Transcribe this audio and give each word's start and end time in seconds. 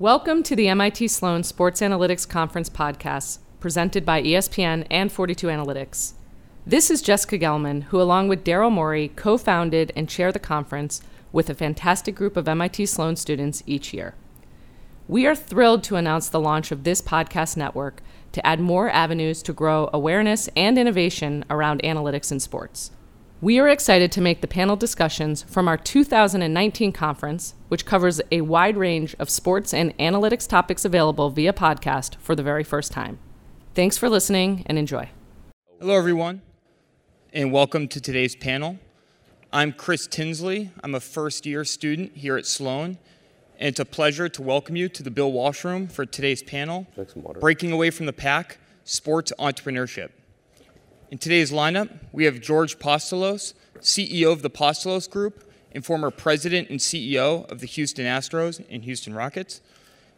Welcome 0.00 0.42
to 0.44 0.56
the 0.56 0.66
MIT 0.68 1.08
Sloan 1.08 1.42
Sports 1.42 1.82
Analytics 1.82 2.26
Conference 2.26 2.70
podcast, 2.70 3.38
presented 3.60 4.06
by 4.06 4.22
ESPN 4.22 4.86
and 4.90 5.12
42 5.12 5.48
Analytics. 5.48 6.14
This 6.66 6.90
is 6.90 7.02
Jessica 7.02 7.38
Gelman, 7.38 7.82
who, 7.82 8.00
along 8.00 8.28
with 8.28 8.42
Daryl 8.42 8.72
Morey, 8.72 9.08
co 9.14 9.36
founded 9.36 9.92
and 9.94 10.08
chair 10.08 10.32
the 10.32 10.38
conference 10.38 11.02
with 11.32 11.50
a 11.50 11.54
fantastic 11.54 12.14
group 12.14 12.38
of 12.38 12.48
MIT 12.48 12.86
Sloan 12.86 13.14
students 13.14 13.62
each 13.66 13.92
year. 13.92 14.14
We 15.06 15.26
are 15.26 15.34
thrilled 15.34 15.84
to 15.84 15.96
announce 15.96 16.30
the 16.30 16.40
launch 16.40 16.72
of 16.72 16.84
this 16.84 17.02
podcast 17.02 17.58
network 17.58 18.00
to 18.32 18.46
add 18.46 18.58
more 18.58 18.88
avenues 18.88 19.42
to 19.42 19.52
grow 19.52 19.90
awareness 19.92 20.48
and 20.56 20.78
innovation 20.78 21.44
around 21.50 21.82
analytics 21.82 22.32
in 22.32 22.40
sports. 22.40 22.90
We 23.42 23.58
are 23.58 23.68
excited 23.68 24.10
to 24.12 24.22
make 24.22 24.40
the 24.40 24.48
panel 24.48 24.76
discussions 24.76 25.42
from 25.42 25.68
our 25.68 25.76
2019 25.76 26.90
conference, 26.92 27.52
which 27.70 27.86
covers 27.86 28.20
a 28.32 28.40
wide 28.40 28.76
range 28.76 29.14
of 29.20 29.30
sports 29.30 29.72
and 29.72 29.96
analytics 29.98 30.48
topics 30.48 30.84
available 30.84 31.30
via 31.30 31.52
podcast 31.52 32.16
for 32.16 32.34
the 32.34 32.42
very 32.42 32.64
first 32.64 32.90
time. 32.90 33.16
Thanks 33.74 33.96
for 33.96 34.08
listening 34.08 34.64
and 34.66 34.76
enjoy. 34.76 35.08
Hello, 35.78 35.94
everyone, 35.94 36.42
and 37.32 37.52
welcome 37.52 37.86
to 37.86 38.00
today's 38.00 38.34
panel. 38.34 38.80
I'm 39.52 39.72
Chris 39.72 40.08
Tinsley. 40.08 40.72
I'm 40.82 40.96
a 40.96 41.00
first 41.00 41.46
year 41.46 41.64
student 41.64 42.16
here 42.16 42.36
at 42.36 42.44
Sloan, 42.44 42.98
and 43.56 43.68
it's 43.68 43.78
a 43.78 43.84
pleasure 43.84 44.28
to 44.28 44.42
welcome 44.42 44.74
you 44.74 44.88
to 44.88 45.04
the 45.04 45.10
Bill 45.12 45.30
Walsh 45.30 45.62
Room 45.62 45.86
for 45.86 46.04
today's 46.04 46.42
panel 46.42 46.88
Breaking 47.38 47.70
Away 47.70 47.90
from 47.90 48.06
the 48.06 48.12
Pack 48.12 48.58
Sports 48.82 49.32
Entrepreneurship. 49.38 50.10
In 51.12 51.18
today's 51.18 51.52
lineup, 51.52 52.00
we 52.10 52.24
have 52.24 52.40
George 52.40 52.80
Postolos, 52.80 53.54
CEO 53.78 54.32
of 54.32 54.42
the 54.42 54.50
Postolos 54.50 55.08
Group 55.08 55.44
and 55.72 55.84
former 55.84 56.10
president 56.10 56.68
and 56.70 56.80
CEO 56.80 57.50
of 57.50 57.60
the 57.60 57.66
Houston 57.66 58.04
Astros 58.04 58.64
and 58.70 58.84
Houston 58.84 59.14
Rockets, 59.14 59.60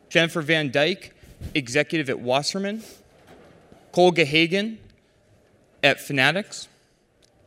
Jennifer 0.09 0.43
Van 0.43 0.71
Dijk, 0.71 1.11
executive 1.55 2.09
at 2.09 2.21
Wasserman, 2.21 2.83
Cole 3.93 4.13
Gahagan 4.13 4.79
at 5.83 6.01
Fanatics, 6.01 6.69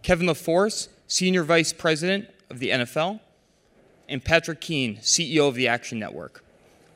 Kevin 0.04 0.28
LaForce, 0.28 0.90
senior 1.08 1.44
vice 1.44 1.74
president 1.74 2.30
of 2.50 2.60
the 2.60 2.70
NFL, 2.70 3.20
and 4.08 4.24
Patrick 4.24 4.62
Keane, 4.62 4.98
CEO 4.98 5.48
of 5.48 5.56
the 5.56 5.68
Action 5.68 5.98
Network. 5.98 6.44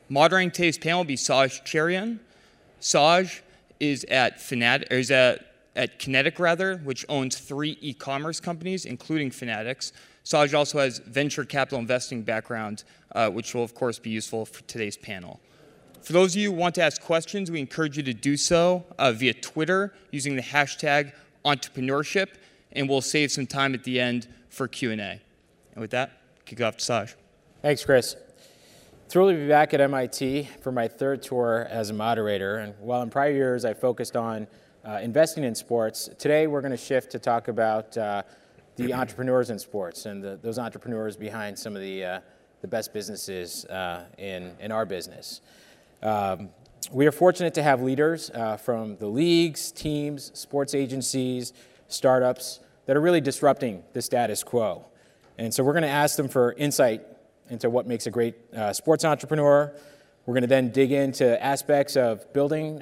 Moderating 0.08 0.50
today's 0.50 0.78
panel 0.78 1.00
will 1.00 1.04
be 1.04 1.16
Saj 1.16 1.62
Cherian. 1.62 2.18
Saj 2.78 3.42
is 3.78 4.04
at 4.04 4.38
Fanat- 4.38 4.90
is 4.92 5.10
at 5.10 5.46
at 5.76 5.98
Kynetic 5.98 6.38
rather, 6.38 6.78
which 6.78 7.06
owns 7.08 7.38
three 7.38 7.78
e-commerce 7.80 8.40
companies, 8.40 8.84
including 8.84 9.30
Fanatics. 9.30 9.92
Saj 10.30 10.54
also 10.54 10.78
has 10.78 11.00
venture 11.00 11.44
capital 11.44 11.80
investing 11.80 12.22
background, 12.22 12.84
uh, 13.16 13.28
which 13.28 13.52
will 13.52 13.64
of 13.64 13.74
course 13.74 13.98
be 13.98 14.10
useful 14.10 14.46
for 14.46 14.62
today's 14.62 14.96
panel. 14.96 15.40
For 16.02 16.12
those 16.12 16.36
of 16.36 16.40
you 16.40 16.52
who 16.52 16.56
want 16.56 16.76
to 16.76 16.82
ask 16.82 17.02
questions, 17.02 17.50
we 17.50 17.58
encourage 17.58 17.96
you 17.96 18.04
to 18.04 18.14
do 18.14 18.36
so 18.36 18.84
uh, 18.96 19.10
via 19.10 19.34
Twitter 19.34 19.92
using 20.12 20.36
the 20.36 20.42
hashtag 20.42 21.14
entrepreneurship, 21.44 22.28
and 22.70 22.88
we'll 22.88 23.00
save 23.00 23.32
some 23.32 23.44
time 23.44 23.74
at 23.74 23.82
the 23.82 23.98
end 23.98 24.28
for 24.50 24.68
Q&A. 24.68 24.94
And 24.94 25.20
with 25.76 25.90
that, 25.90 26.12
kick 26.44 26.60
off 26.60 26.76
to 26.76 26.84
Saj. 26.84 27.16
Thanks, 27.60 27.84
Chris. 27.84 28.14
Thrilled 29.08 29.32
to 29.32 29.36
be 29.36 29.48
back 29.48 29.74
at 29.74 29.80
MIT 29.80 30.48
for 30.60 30.70
my 30.70 30.86
third 30.86 31.22
tour 31.22 31.66
as 31.68 31.90
a 31.90 31.94
moderator. 31.94 32.58
And 32.58 32.72
while 32.78 33.02
in 33.02 33.10
prior 33.10 33.32
years 33.32 33.64
I 33.64 33.74
focused 33.74 34.14
on 34.14 34.46
uh, 34.84 35.00
investing 35.02 35.44
in 35.44 35.54
sports. 35.54 36.08
Today, 36.18 36.46
we're 36.46 36.60
going 36.62 36.70
to 36.70 36.76
shift 36.76 37.10
to 37.12 37.18
talk 37.18 37.48
about 37.48 37.96
uh, 37.98 38.22
the 38.86 38.94
entrepreneurs 38.94 39.50
in 39.50 39.58
sports 39.58 40.06
and 40.06 40.22
the, 40.22 40.38
those 40.42 40.58
entrepreneurs 40.58 41.16
behind 41.16 41.58
some 41.58 41.76
of 41.76 41.82
the, 41.82 42.04
uh, 42.04 42.20
the 42.62 42.68
best 42.68 42.92
businesses 42.92 43.66
uh, 43.66 44.04
in, 44.16 44.56
in 44.58 44.72
our 44.72 44.86
business. 44.86 45.42
Um, 46.02 46.48
we 46.90 47.06
are 47.06 47.12
fortunate 47.12 47.52
to 47.54 47.62
have 47.62 47.82
leaders 47.82 48.30
uh, 48.30 48.56
from 48.56 48.96
the 48.96 49.06
leagues, 49.06 49.70
teams, 49.70 50.30
sports 50.38 50.74
agencies, 50.74 51.52
startups 51.88 52.60
that 52.86 52.96
are 52.96 53.00
really 53.00 53.20
disrupting 53.20 53.82
the 53.92 54.00
status 54.00 54.42
quo. 54.42 54.86
And 55.36 55.52
so 55.52 55.62
we're 55.62 55.74
going 55.74 55.82
to 55.82 55.88
ask 55.88 56.16
them 56.16 56.28
for 56.28 56.54
insight 56.54 57.02
into 57.50 57.68
what 57.68 57.86
makes 57.86 58.06
a 58.06 58.10
great 58.10 58.34
uh, 58.54 58.72
sports 58.72 59.04
entrepreneur. 59.04 59.72
We're 60.24 60.34
going 60.34 60.42
to 60.42 60.48
then 60.48 60.70
dig 60.70 60.92
into 60.92 61.42
aspects 61.42 61.96
of 61.96 62.32
building 62.32 62.78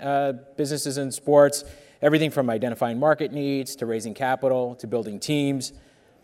businesses 0.56 0.98
in 0.98 1.10
sports 1.10 1.64
everything 2.02 2.30
from 2.30 2.48
identifying 2.50 2.98
market 2.98 3.32
needs 3.32 3.76
to 3.76 3.86
raising 3.86 4.14
capital 4.14 4.74
to 4.76 4.86
building 4.86 5.18
teams. 5.18 5.72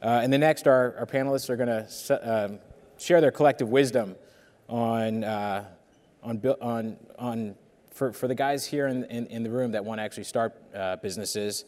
Uh, 0.04 0.20
and 0.22 0.30
the 0.30 0.36
next, 0.36 0.68
our, 0.68 0.94
our 0.98 1.06
panelists 1.06 1.48
are 1.48 1.56
going 1.56 1.66
to 1.66 2.44
um, 2.44 2.58
share 2.98 3.22
their 3.22 3.30
collective 3.30 3.70
wisdom 3.70 4.14
on, 4.68 5.24
uh, 5.24 5.64
on, 6.22 6.42
on, 6.60 6.96
on 7.18 7.54
for, 7.90 8.12
for 8.12 8.28
the 8.28 8.34
guys 8.34 8.66
here 8.66 8.86
in, 8.86 9.04
in, 9.04 9.26
in 9.28 9.42
the 9.42 9.50
room 9.50 9.72
that 9.72 9.82
want 9.82 9.98
to 9.98 10.02
actually 10.02 10.24
start 10.24 10.54
uh, 10.74 10.96
businesses. 10.96 11.64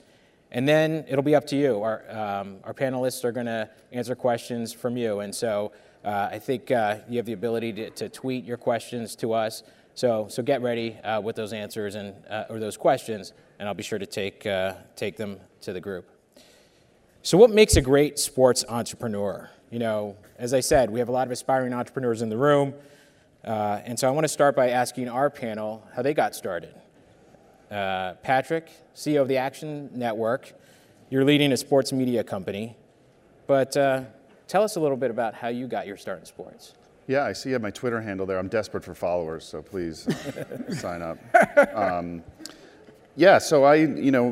And 0.53 0.69
then 0.69 1.07
it'll 1.09 1.23
be 1.23 1.35
up 1.35 1.47
to 1.47 1.57
you. 1.57 1.83
Our, 1.83 2.03
um, 2.11 2.59
our 2.65 2.75
panelists 2.75 3.25
are 3.25 3.33
going 3.33 3.47
to 3.47 3.71
answer 3.91 4.15
questions 4.15 4.71
from 4.71 4.99
you. 4.99 5.21
And 5.21 5.35
so 5.35 5.73
uh, 6.05 6.29
I 6.31 6.39
think 6.39 6.71
uh, 6.71 6.99
you 7.09 7.17
have 7.17 7.27
the 7.27 7.33
ability 7.33 7.73
to, 7.73 7.91
to 7.91 8.11
tweet 8.11 8.45
your 8.45 8.59
questions 8.59 9.17
to 9.17 9.33
us. 9.33 9.63
So, 9.95 10.27
so 10.29 10.43
get 10.43 10.61
ready 10.61 10.95
uh, 10.99 11.23
with 11.23 11.37
those 11.37 11.55
answers 11.55 11.95
and, 11.95 12.15
or 12.51 12.59
those 12.59 12.77
questions, 12.77 13.33
and 13.59 13.67
I'll 13.67 13.75
be 13.75 13.83
sure 13.83 13.99
to 13.99 14.05
take, 14.05 14.47
take 14.95 15.17
them 15.17 15.41
to 15.63 15.73
the 15.73 15.81
group. 15.81 16.16
So, 17.27 17.37
what 17.37 17.51
makes 17.51 17.75
a 17.75 17.81
great 17.81 18.21
sports 18.21 18.65
entrepreneur? 18.69 19.51
You 19.73 19.81
know, 19.81 20.17
as 20.39 20.55
I 20.55 20.61
said, 20.61 20.91
we 20.91 21.01
have 21.01 21.09
a 21.09 21.13
lot 21.13 21.27
of 21.27 21.33
aspiring 21.33 21.73
entrepreneurs 21.73 22.23
in 22.23 22.29
the 22.29 22.37
room, 22.37 22.73
uh, 23.45 23.81
and 23.85 23.99
so 23.99 24.07
I 24.07 24.13
want 24.13 24.23
to 24.23 24.29
start 24.29 24.55
by 24.55 24.71
asking 24.71 25.09
our 25.09 25.29
panel 25.29 25.85
how 25.93 26.03
they 26.03 26.15
got 26.15 26.37
started. 26.37 26.73
Uh, 27.69 28.13
Patrick, 28.23 28.71
CEO 28.95 29.23
of 29.23 29.27
the 29.27 29.39
Action 29.39 29.91
Network, 29.93 30.53
you're 31.11 31.25
leading 31.25 31.51
a 31.51 31.57
sports 31.57 31.93
media 31.93 32.23
company, 32.23 32.77
but 33.49 33.77
uh, 33.77 34.03
tell 34.47 34.63
us 34.63 34.77
a 34.77 34.81
little 34.81 34.97
bit 34.97 35.11
about 35.11 35.35
how 35.35 35.49
you 35.49 35.67
got 35.67 35.89
your 35.89 35.97
start 35.97 36.21
in 36.21 36.27
sports. 36.27 36.75
Yeah, 37.09 37.25
I 37.25 37.33
see 37.33 37.49
you 37.49 37.55
have 37.55 37.63
my 37.63 37.73
Twitter 37.73 38.01
handle 38.01 38.27
there. 38.27 38.39
I'm 38.39 38.47
desperate 38.47 38.85
for 38.85 38.95
followers, 38.95 39.45
so 39.45 39.63
please 39.63 40.07
sign 40.79 41.03
up. 41.03 41.19
Um, 41.75 42.23
yeah, 43.17 43.39
so 43.39 43.65
I, 43.65 43.75
you 43.75 44.13
know, 44.13 44.31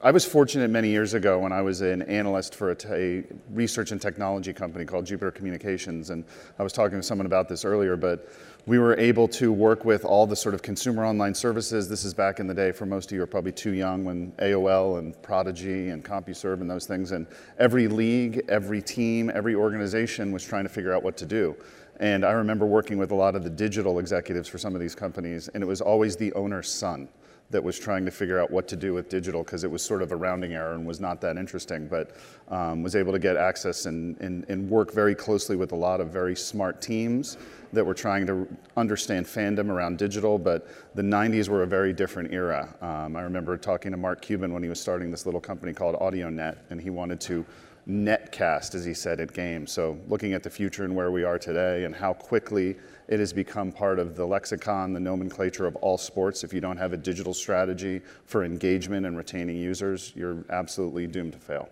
I 0.00 0.12
was 0.12 0.24
fortunate 0.24 0.70
many 0.70 0.90
years 0.90 1.14
ago 1.14 1.40
when 1.40 1.50
I 1.50 1.60
was 1.60 1.80
an 1.80 2.02
analyst 2.02 2.54
for 2.54 2.70
a, 2.70 2.74
t- 2.76 2.88
a 2.88 3.24
research 3.50 3.90
and 3.90 4.00
technology 4.00 4.52
company 4.52 4.84
called 4.84 5.06
Jupiter 5.06 5.32
Communications, 5.32 6.10
and 6.10 6.24
I 6.56 6.62
was 6.62 6.72
talking 6.72 6.98
to 6.98 7.02
someone 7.02 7.26
about 7.26 7.48
this 7.48 7.64
earlier, 7.64 7.96
but 7.96 8.28
we 8.64 8.78
were 8.78 8.96
able 8.96 9.26
to 9.28 9.52
work 9.52 9.84
with 9.84 10.04
all 10.04 10.24
the 10.24 10.36
sort 10.36 10.54
of 10.54 10.62
consumer 10.62 11.04
online 11.04 11.34
services. 11.34 11.88
This 11.88 12.04
is 12.04 12.14
back 12.14 12.38
in 12.38 12.46
the 12.46 12.54
day 12.54 12.70
for 12.70 12.86
most 12.86 13.10
of 13.10 13.16
you 13.16 13.22
are 13.24 13.26
probably 13.26 13.50
too 13.50 13.72
young 13.72 14.04
when 14.04 14.30
AOL 14.38 15.00
and 15.00 15.20
Prodigy 15.20 15.88
and 15.88 16.04
CompuServe 16.04 16.60
and 16.60 16.70
those 16.70 16.86
things, 16.86 17.10
and 17.10 17.26
every 17.58 17.88
league, 17.88 18.44
every 18.48 18.80
team, 18.80 19.32
every 19.34 19.56
organization 19.56 20.30
was 20.30 20.44
trying 20.44 20.62
to 20.62 20.70
figure 20.70 20.94
out 20.94 21.02
what 21.02 21.16
to 21.16 21.26
do. 21.26 21.56
And 21.98 22.24
I 22.24 22.30
remember 22.30 22.66
working 22.66 22.98
with 22.98 23.10
a 23.10 23.16
lot 23.16 23.34
of 23.34 23.42
the 23.42 23.50
digital 23.50 23.98
executives 23.98 24.48
for 24.48 24.58
some 24.58 24.76
of 24.76 24.80
these 24.80 24.94
companies, 24.94 25.48
and 25.48 25.60
it 25.60 25.66
was 25.66 25.80
always 25.80 26.14
the 26.14 26.32
owner's 26.34 26.70
son 26.70 27.08
that 27.50 27.64
was 27.64 27.78
trying 27.78 28.04
to 28.04 28.10
figure 28.10 28.38
out 28.38 28.50
what 28.50 28.68
to 28.68 28.76
do 28.76 28.92
with 28.92 29.08
digital 29.08 29.42
because 29.42 29.64
it 29.64 29.70
was 29.70 29.82
sort 29.82 30.02
of 30.02 30.12
a 30.12 30.16
rounding 30.16 30.52
error 30.52 30.74
and 30.74 30.86
was 30.86 31.00
not 31.00 31.20
that 31.22 31.38
interesting, 31.38 31.88
but 31.88 32.10
um, 32.48 32.82
was 32.82 32.94
able 32.94 33.12
to 33.12 33.18
get 33.18 33.36
access 33.36 33.86
and, 33.86 34.20
and, 34.20 34.44
and 34.48 34.68
work 34.68 34.92
very 34.92 35.14
closely 35.14 35.56
with 35.56 35.72
a 35.72 35.76
lot 35.76 36.00
of 36.00 36.08
very 36.08 36.36
smart 36.36 36.82
teams 36.82 37.38
that 37.72 37.84
were 37.84 37.94
trying 37.94 38.26
to 38.26 38.46
understand 38.76 39.24
fandom 39.24 39.70
around 39.70 39.96
digital, 39.96 40.38
but 40.38 40.68
the 40.94 41.02
90s 41.02 41.48
were 41.48 41.62
a 41.62 41.66
very 41.66 41.92
different 41.92 42.32
era. 42.32 42.74
Um, 42.82 43.16
I 43.16 43.22
remember 43.22 43.56
talking 43.56 43.92
to 43.92 43.96
Mark 43.98 44.20
Cuban 44.20 44.52
when 44.52 44.62
he 44.62 44.68
was 44.68 44.80
starting 44.80 45.10
this 45.10 45.24
little 45.24 45.40
company 45.40 45.72
called 45.72 45.96
AudioNet, 45.96 46.56
and 46.70 46.80
he 46.80 46.90
wanted 46.90 47.20
to 47.22 47.46
netcast, 47.88 48.74
as 48.74 48.84
he 48.84 48.92
said, 48.94 49.18
at 49.20 49.32
games. 49.32 49.72
So 49.72 49.98
looking 50.08 50.34
at 50.34 50.42
the 50.42 50.50
future 50.50 50.84
and 50.84 50.94
where 50.94 51.10
we 51.10 51.24
are 51.24 51.38
today 51.38 51.84
and 51.84 51.94
how 51.94 52.12
quickly 52.12 52.76
it 53.08 53.18
has 53.18 53.32
become 53.32 53.72
part 53.72 53.98
of 53.98 54.14
the 54.14 54.26
lexicon, 54.26 54.92
the 54.92 55.00
nomenclature 55.00 55.66
of 55.66 55.74
all 55.76 55.96
sports. 55.96 56.44
If 56.44 56.52
you 56.52 56.60
don't 56.60 56.76
have 56.76 56.92
a 56.92 56.96
digital 56.98 57.32
strategy 57.32 58.02
for 58.26 58.44
engagement 58.44 59.06
and 59.06 59.16
retaining 59.16 59.56
users, 59.56 60.12
you're 60.14 60.44
absolutely 60.50 61.06
doomed 61.06 61.32
to 61.32 61.38
fail. 61.38 61.70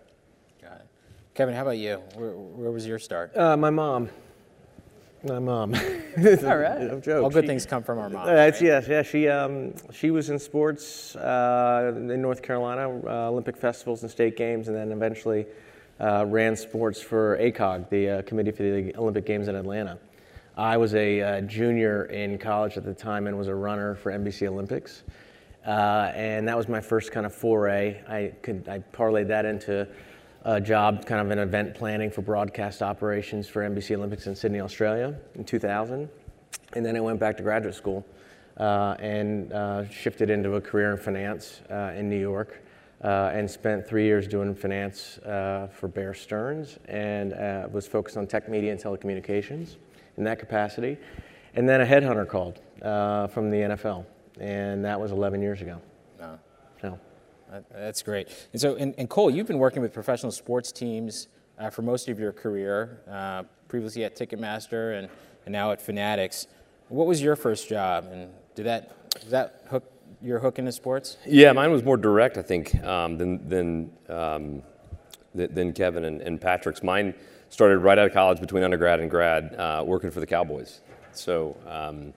Got 0.61 0.73
it. 0.73 0.87
Kevin, 1.35 1.53
how 1.53 1.61
about 1.61 1.77
you? 1.77 1.97
Where, 2.15 2.31
where 2.31 2.71
was 2.71 2.87
your 2.87 2.97
start? 2.97 3.37
Uh, 3.37 3.55
my 3.55 3.69
mom. 3.69 4.09
My 5.23 5.37
mom. 5.37 5.75
All 6.17 6.57
right. 6.57 6.79
no 6.81 6.99
joke. 6.99 7.23
All 7.23 7.29
good 7.29 7.43
She- 7.43 7.47
things 7.47 7.65
come 7.67 7.83
from 7.83 7.99
our 7.99 8.09
moms. 8.09 8.27
That's 8.27 8.61
right? 8.61 8.67
yes, 8.67 8.87
yeah. 8.87 9.01
She 9.03 9.27
um, 9.27 9.73
she 9.91 10.09
was 10.09 10.29
in 10.29 10.39
sports 10.39 11.15
uh, 11.15 11.91
in 11.95 12.21
North 12.21 12.41
Carolina, 12.41 12.89
uh, 12.89 13.29
Olympic 13.29 13.57
festivals 13.57 14.03
and 14.03 14.11
state 14.11 14.37
games, 14.37 14.67
and 14.67 14.77
then 14.77 14.91
eventually 14.91 15.45
uh, 15.99 16.25
ran 16.27 16.55
sports 16.55 17.01
for 17.01 17.37
ACOG, 17.37 17.89
the 17.89 18.09
uh, 18.09 18.21
Committee 18.23 18.51
for 18.51 18.63
the 18.63 18.95
Olympic 18.95 19.25
Games 19.25 19.47
in 19.47 19.55
Atlanta. 19.55 19.97
I 20.55 20.77
was 20.77 20.95
a 20.95 21.21
uh, 21.21 21.41
junior 21.41 22.05
in 22.05 22.37
college 22.37 22.77
at 22.77 22.83
the 22.83 22.93
time 22.93 23.27
and 23.27 23.37
was 23.37 23.47
a 23.47 23.55
runner 23.55 23.95
for 23.95 24.11
NBC 24.11 24.47
Olympics, 24.47 25.03
uh, 25.65 26.11
and 26.15 26.47
that 26.47 26.57
was 26.57 26.67
my 26.67 26.81
first 26.81 27.11
kind 27.11 27.25
of 27.25 27.33
foray. 27.33 28.01
I 28.07 28.33
could 28.41 28.67
I 28.67 28.79
parlayed 28.79 29.27
that 29.27 29.45
into 29.45 29.87
a 30.45 30.61
job, 30.61 31.05
kind 31.05 31.21
of 31.21 31.31
in 31.31 31.39
event 31.39 31.75
planning 31.75 32.09
for 32.09 32.21
broadcast 32.21 32.81
operations 32.81 33.47
for 33.47 33.67
NBC 33.67 33.95
Olympics 33.95 34.27
in 34.27 34.35
Sydney, 34.35 34.61
Australia, 34.61 35.15
in 35.35 35.43
2000. 35.43 36.09
And 36.73 36.85
then 36.85 36.95
I 36.95 37.01
went 37.01 37.19
back 37.19 37.37
to 37.37 37.43
graduate 37.43 37.75
school 37.75 38.05
uh, 38.57 38.95
and 38.99 39.51
uh, 39.51 39.89
shifted 39.89 40.29
into 40.29 40.55
a 40.55 40.61
career 40.61 40.91
in 40.91 40.97
finance 40.97 41.61
in 41.69 42.09
New 42.09 42.19
York. 42.19 42.61
Uh, 43.03 43.31
and 43.31 43.49
spent 43.49 43.87
three 43.87 44.05
years 44.05 44.27
doing 44.27 44.55
finance 44.55 45.19
uh, 45.19 45.67
for 45.71 45.87
Bear 45.87 46.15
Stearns 46.15 46.79
and 46.85 47.33
uh, 47.33 47.67
was 47.71 47.85
focused 47.85 48.17
on 48.17 48.25
tech 48.25 48.49
media 48.49 48.71
and 48.71 48.81
telecommunications 48.81 49.75
in 50.17 50.23
that 50.23 50.39
capacity. 50.39 50.97
And 51.53 51.69
then 51.69 51.81
a 51.81 51.85
headhunter 51.85 52.27
called 52.27 52.59
from 53.31 53.51
the 53.51 53.57
NFL, 53.57 54.03
and 54.39 54.83
that 54.83 54.99
was 54.99 55.11
11 55.11 55.43
years 55.43 55.61
ago. 55.61 55.79
No. 56.19 56.39
So. 56.81 56.99
That's 57.71 58.03
great. 58.03 58.29
And 58.51 58.61
so, 58.61 58.75
and, 58.75 58.93
and, 58.97 59.09
Cole, 59.09 59.29
you've 59.29 59.47
been 59.47 59.59
working 59.59 59.81
with 59.81 59.93
professional 59.93 60.31
sports 60.31 60.71
teams 60.71 61.27
uh, 61.57 61.69
for 61.69 61.81
most 61.81 62.09
of 62.09 62.19
your 62.19 62.31
career, 62.31 63.01
uh, 63.09 63.43
previously 63.67 64.03
at 64.03 64.15
Ticketmaster 64.15 64.97
and, 64.97 65.09
and 65.45 65.53
now 65.53 65.71
at 65.71 65.81
Fanatics. 65.81 66.47
What 66.89 67.07
was 67.07 67.21
your 67.21 67.35
first 67.35 67.67
job, 67.67 68.07
and 68.11 68.31
did 68.55 68.65
that 68.65 69.11
did 69.19 69.29
that 69.31 69.63
hook 69.69 69.83
your 70.21 70.39
hook 70.39 70.59
into 70.59 70.71
sports? 70.71 71.17
Yeah, 71.25 71.51
mine 71.53 71.71
was 71.71 71.83
more 71.83 71.97
direct, 71.97 72.37
I 72.37 72.41
think, 72.41 72.75
um, 72.83 73.17
than 73.17 73.47
than, 73.49 73.91
um, 74.09 74.63
than 75.33 75.73
Kevin 75.73 76.05
and, 76.05 76.21
and, 76.21 76.41
Patrick's. 76.41 76.83
Mine 76.83 77.13
started 77.49 77.79
right 77.79 77.97
out 77.97 78.07
of 78.07 78.13
college, 78.13 78.39
between 78.39 78.63
undergrad 78.63 78.99
and 78.99 79.09
grad, 79.09 79.55
uh, 79.55 79.83
working 79.85 80.11
for 80.11 80.19
the 80.19 80.27
Cowboys. 80.27 80.81
So 81.11 81.55
um, 81.67 82.13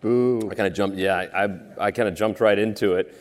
I 0.50 0.55
kind 0.55 0.67
of 0.67 0.75
jumped. 0.75 0.97
Yeah, 0.97 1.17
I, 1.17 1.44
I, 1.44 1.49
I 1.79 1.91
kind 1.91 2.08
of 2.08 2.14
jumped 2.14 2.41
right 2.41 2.58
into 2.58 2.94
it. 2.94 3.14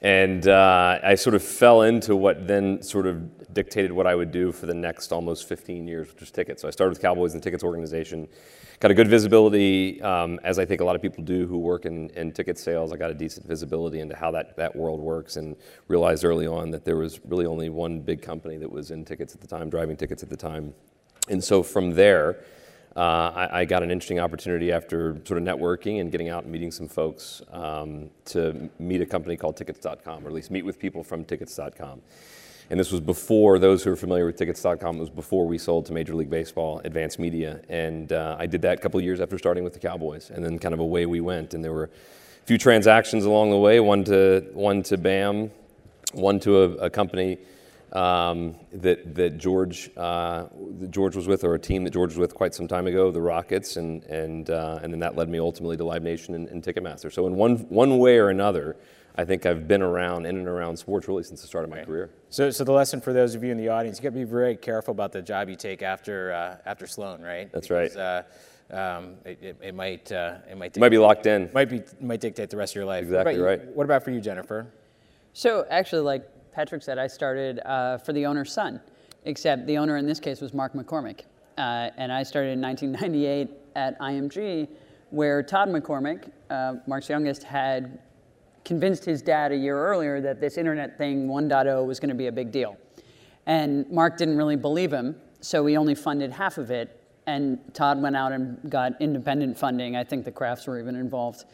And 0.00 0.46
uh, 0.48 0.98
I 1.02 1.14
sort 1.14 1.34
of 1.34 1.42
fell 1.42 1.80
into 1.82 2.14
what 2.14 2.46
then 2.46 2.82
sort 2.82 3.06
of 3.06 3.54
dictated 3.54 3.90
what 3.90 4.06
I 4.06 4.14
would 4.14 4.32
do 4.32 4.52
for 4.52 4.66
the 4.66 4.74
next 4.74 5.12
almost 5.12 5.48
15 5.48 5.88
years, 5.88 6.08
which 6.08 6.20
was 6.20 6.30
tickets. 6.30 6.60
So 6.60 6.68
I 6.68 6.72
started 6.72 6.90
with 6.90 7.00
Cowboys 7.00 7.32
and 7.32 7.40
the 7.40 7.44
tickets 7.44 7.64
organization. 7.64 8.28
Got 8.84 8.90
a 8.90 8.94
good 8.94 9.08
visibility, 9.08 10.02
um, 10.02 10.38
as 10.44 10.58
I 10.58 10.66
think 10.66 10.82
a 10.82 10.84
lot 10.84 10.94
of 10.94 11.00
people 11.00 11.24
do 11.24 11.46
who 11.46 11.56
work 11.56 11.86
in, 11.86 12.10
in 12.10 12.32
ticket 12.32 12.58
sales. 12.58 12.92
I 12.92 12.98
got 12.98 13.10
a 13.10 13.14
decent 13.14 13.46
visibility 13.46 14.00
into 14.00 14.14
how 14.14 14.30
that, 14.32 14.58
that 14.58 14.76
world 14.76 15.00
works 15.00 15.36
and 15.36 15.56
realized 15.88 16.22
early 16.22 16.46
on 16.46 16.70
that 16.72 16.84
there 16.84 16.98
was 16.98 17.18
really 17.24 17.46
only 17.46 17.70
one 17.70 18.00
big 18.00 18.20
company 18.20 18.58
that 18.58 18.70
was 18.70 18.90
in 18.90 19.06
tickets 19.06 19.34
at 19.34 19.40
the 19.40 19.46
time, 19.46 19.70
driving 19.70 19.96
tickets 19.96 20.22
at 20.22 20.28
the 20.28 20.36
time. 20.36 20.74
And 21.30 21.42
so 21.42 21.62
from 21.62 21.92
there, 21.92 22.44
uh, 22.94 23.32
I, 23.34 23.60
I, 23.60 23.64
got 23.64 23.82
an 23.82 23.90
interesting 23.90 24.20
opportunity 24.20 24.70
after 24.70 25.18
sort 25.24 25.38
of 25.38 25.44
networking 25.44 26.02
and 26.02 26.12
getting 26.12 26.28
out 26.28 26.42
and 26.42 26.52
meeting 26.52 26.70
some 26.70 26.86
folks 26.86 27.40
um, 27.52 28.10
to 28.26 28.68
meet 28.78 29.00
a 29.00 29.06
company 29.06 29.34
called 29.34 29.56
Tickets.com, 29.56 30.26
or 30.26 30.28
at 30.28 30.34
least 30.34 30.50
meet 30.50 30.62
with 30.62 30.78
people 30.78 31.02
from 31.02 31.24
Tickets.com. 31.24 32.02
And 32.70 32.80
this 32.80 32.90
was 32.90 33.00
before, 33.00 33.58
those 33.58 33.84
who 33.84 33.92
are 33.92 33.96
familiar 33.96 34.26
with 34.26 34.36
Tickets.com, 34.36 34.96
it 34.96 35.00
was 35.00 35.10
before 35.10 35.46
we 35.46 35.58
sold 35.58 35.86
to 35.86 35.92
Major 35.92 36.14
League 36.14 36.30
Baseball, 36.30 36.80
Advanced 36.84 37.18
Media. 37.18 37.60
And 37.68 38.12
uh, 38.12 38.36
I 38.38 38.46
did 38.46 38.62
that 38.62 38.78
a 38.78 38.80
couple 38.80 38.98
of 38.98 39.04
years 39.04 39.20
after 39.20 39.38
starting 39.38 39.64
with 39.64 39.74
the 39.74 39.78
Cowboys. 39.78 40.30
And 40.30 40.44
then 40.44 40.58
kind 40.58 40.72
of 40.72 40.80
away 40.80 41.06
we 41.06 41.20
went. 41.20 41.54
And 41.54 41.62
there 41.62 41.72
were 41.72 41.84
a 41.84 42.46
few 42.46 42.58
transactions 42.58 43.24
along 43.24 43.50
the 43.50 43.58
way 43.58 43.80
one 43.80 44.04
to, 44.04 44.46
one 44.54 44.82
to 44.84 44.96
BAM, 44.96 45.50
one 46.14 46.40
to 46.40 46.62
a, 46.62 46.70
a 46.86 46.90
company 46.90 47.38
um, 47.94 48.56
that 48.72 49.14
that 49.14 49.38
George 49.38 49.90
uh, 49.96 50.46
that 50.80 50.90
George 50.90 51.14
was 51.14 51.28
with, 51.28 51.44
or 51.44 51.54
a 51.54 51.58
team 51.58 51.84
that 51.84 51.92
George 51.92 52.10
was 52.10 52.18
with 52.18 52.34
quite 52.34 52.54
some 52.54 52.66
time 52.66 52.86
ago, 52.86 53.10
the 53.10 53.20
Rockets, 53.20 53.76
and 53.76 54.02
and 54.04 54.50
uh, 54.50 54.80
and 54.82 54.92
then 54.92 55.00
that 55.00 55.16
led 55.16 55.28
me 55.28 55.38
ultimately 55.38 55.76
to 55.76 55.84
Live 55.84 56.02
Nation 56.02 56.34
and, 56.34 56.48
and, 56.48 56.62
Ticketmaster. 56.62 57.12
So 57.12 57.26
in 57.26 57.36
one 57.36 57.56
one 57.68 57.98
way 57.98 58.18
or 58.18 58.30
another, 58.30 58.76
I 59.16 59.24
think 59.24 59.46
I've 59.46 59.68
been 59.68 59.82
around 59.82 60.26
in 60.26 60.36
and 60.36 60.48
around 60.48 60.76
sports 60.76 61.06
really 61.06 61.22
since 61.22 61.40
the 61.40 61.46
start 61.46 61.64
of 61.64 61.70
my 61.70 61.84
career. 61.84 62.10
So 62.34 62.50
so 62.50 62.64
the 62.64 62.72
lesson 62.72 63.00
for 63.00 63.12
those 63.12 63.36
of 63.36 63.44
you 63.44 63.52
in 63.52 63.56
the 63.56 63.68
audience, 63.68 63.98
you 63.98 64.02
got 64.02 64.08
to 64.08 64.16
be 64.16 64.24
very 64.24 64.56
careful 64.56 64.90
about 64.90 65.12
the 65.12 65.22
job 65.22 65.48
you 65.48 65.54
take 65.54 65.82
after 65.82 66.32
uh, 66.32 66.56
after 66.68 66.84
Sloan, 66.84 67.22
right? 67.22 67.48
That's 67.52 67.68
because, 67.68 67.94
right. 67.94 68.24
Uh, 68.72 68.76
um, 68.76 69.14
it, 69.24 69.38
it, 69.40 69.56
it, 69.62 69.72
might 69.72 70.10
uh, 70.10 70.38
it 70.50 70.58
might 70.58 70.72
dictate, 70.72 70.80
might 70.80 70.88
be 70.88 70.98
locked 70.98 71.26
in. 71.26 71.48
Might 71.54 71.70
be 71.70 71.82
might 72.00 72.20
dictate 72.20 72.50
the 72.50 72.56
rest 72.56 72.72
of 72.72 72.74
your 72.74 72.86
life. 72.86 73.04
Exactly 73.04 73.38
what 73.38 73.46
right. 73.46 73.60
You, 73.62 73.68
what 73.74 73.84
about 73.84 74.02
for 74.02 74.10
you, 74.10 74.20
Jennifer? 74.20 74.66
So 75.32 75.64
actually, 75.70 76.02
like 76.02 76.28
Patrick 76.50 76.82
said, 76.82 76.98
I 76.98 77.06
started 77.06 77.60
uh, 77.64 77.98
for 77.98 78.12
the 78.12 78.26
owner's 78.26 78.52
son, 78.52 78.80
except 79.26 79.64
the 79.68 79.78
owner 79.78 79.96
in 79.96 80.04
this 80.04 80.18
case 80.18 80.40
was 80.40 80.52
Mark 80.52 80.72
McCormack. 80.72 81.20
Uh, 81.56 81.90
and 81.96 82.10
I 82.10 82.24
started 82.24 82.54
in 82.54 82.60
1998 82.60 83.48
at 83.76 83.96
IMG, 84.00 84.66
where 85.10 85.40
Todd 85.40 85.68
McCormack, 85.68 86.32
uh, 86.50 86.78
Mark's 86.88 87.08
youngest, 87.08 87.44
had 87.44 88.00
convinced 88.64 89.04
his 89.04 89.22
dad 89.22 89.52
a 89.52 89.56
year 89.56 89.78
earlier 89.78 90.20
that 90.20 90.40
this 90.40 90.56
internet 90.56 90.96
thing 90.96 91.28
1.0 91.28 91.86
was 91.86 92.00
going 92.00 92.08
to 92.08 92.14
be 92.14 92.26
a 92.28 92.32
big 92.32 92.50
deal. 92.50 92.76
And 93.46 93.88
Mark 93.90 94.16
didn't 94.16 94.36
really 94.36 94.56
believe 94.56 94.92
him, 94.92 95.16
so 95.40 95.64
he 95.66 95.76
only 95.76 95.94
funded 95.94 96.32
half 96.32 96.58
of 96.58 96.70
it. 96.70 97.00
And 97.26 97.58
Todd 97.74 98.02
went 98.02 98.16
out 98.16 98.32
and 98.32 98.58
got 98.70 99.00
independent 99.00 99.58
funding. 99.58 99.96
I 99.96 100.04
think 100.04 100.24
the 100.24 100.32
Krafts 100.32 100.66
were 100.66 100.78
even 100.78 100.96
involved 100.96 101.44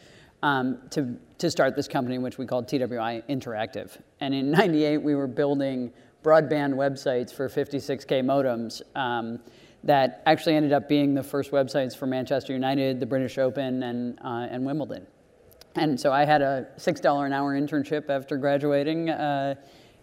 um, 0.43 0.79
to, 0.91 1.17
to 1.37 1.51
start 1.51 1.75
this 1.75 1.87
company, 1.87 2.17
which 2.17 2.37
we 2.37 2.45
called 2.45 2.67
TWI 2.67 3.23
Interactive. 3.29 3.97
And 4.19 4.33
in 4.33 4.51
98, 4.51 4.97
we 4.97 5.15
were 5.15 5.27
building 5.27 5.91
broadband 6.23 6.73
websites 6.73 7.33
for 7.33 7.49
56K 7.49 8.23
modems 8.23 8.81
um, 8.95 9.39
that 9.83 10.21
actually 10.25 10.55
ended 10.55 10.73
up 10.73 10.87
being 10.87 11.13
the 11.13 11.23
first 11.23 11.51
websites 11.51 11.95
for 11.95 12.05
Manchester 12.05 12.53
United, 12.53 12.99
the 12.99 13.05
British 13.05 13.37
Open, 13.37 13.83
and, 13.83 14.19
uh, 14.23 14.47
and 14.49 14.65
Wimbledon. 14.65 15.07
And 15.75 15.99
so 15.99 16.11
I 16.11 16.25
had 16.25 16.41
a 16.41 16.67
$6 16.77 17.25
an 17.25 17.33
hour 17.33 17.59
internship 17.59 18.09
after 18.09 18.37
graduating 18.37 19.09
uh, 19.09 19.55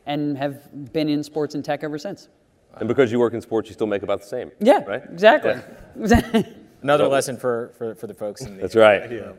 and 0.06 0.36
have 0.38 0.92
been 0.92 1.08
in 1.08 1.22
sports 1.22 1.54
and 1.54 1.64
tech 1.64 1.84
ever 1.84 1.98
since. 1.98 2.28
And 2.74 2.88
because 2.88 3.12
you 3.12 3.18
work 3.18 3.34
in 3.34 3.40
sports, 3.40 3.68
you 3.68 3.74
still 3.74 3.86
make 3.86 4.02
about 4.02 4.20
the 4.20 4.26
same. 4.26 4.50
Yeah, 4.60 4.84
right? 4.84 5.02
exactly. 5.10 5.54
Yeah. 6.00 6.42
Another 6.82 7.08
lesson 7.08 7.36
for, 7.36 7.72
for, 7.76 7.94
for 7.94 8.06
the 8.06 8.14
folks 8.14 8.42
in 8.42 8.56
the 8.56 8.62
That's 8.62 8.76
right. 8.76 9.34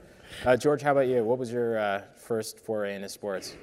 Uh, 0.46 0.58
George, 0.58 0.82
how 0.82 0.92
about 0.92 1.08
you? 1.08 1.24
What 1.24 1.40
was 1.40 1.52
your 1.52 1.80
uh, 1.80 2.02
first 2.16 2.60
foray 2.60 2.96
into 2.96 3.10
sports? 3.10 3.56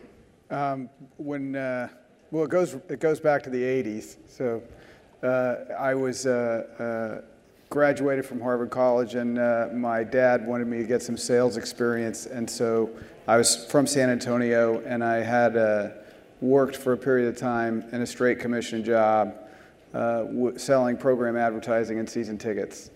Um, 0.51 0.89
when 1.17 1.57
uh, 1.57 1.89
well, 2.31 2.45
it 2.45 2.51
goes 2.51 2.75
it 2.89 3.01
goes 3.01 3.21
back 3.21 3.43
to 3.45 3.51
the 3.51 3.63
'80s. 3.63 4.17
So 4.29 4.63
uh, 5.23 5.73
I 5.79 5.95
was 5.95 6.27
uh, 6.27 7.23
uh, 7.23 7.36
graduated 7.77 8.25
from 8.25 8.41
Harvard 8.41 8.71
College, 8.71 9.17
and 9.17 9.39
uh, 9.39 9.69
my 9.75 10.03
dad 10.03 10.47
wanted 10.47 10.67
me 10.67 10.79
to 10.79 10.85
get 10.85 11.03
some 11.03 11.15
sales 11.15 11.59
experience, 11.59 12.25
and 12.25 12.49
so 12.49 12.89
I 13.29 13.37
was 13.37 13.67
from 13.67 13.87
San 13.87 14.09
Antonio, 14.09 14.81
and 14.87 15.05
I 15.05 15.17
had 15.17 15.59
uh, 15.59 15.89
worked 16.41 16.75
for 16.75 16.95
a 16.95 16.97
period 16.97 17.29
of 17.29 17.37
time 17.37 17.85
in 17.93 18.01
a 18.01 18.07
straight 18.07 18.41
commission 18.41 18.83
job, 18.83 19.35
uh, 19.93 20.23
w- 20.23 20.57
selling 20.57 20.97
program 20.97 21.37
advertising 21.37 21.99
and 21.99 22.09
season 22.09 22.39
tickets. 22.39 22.91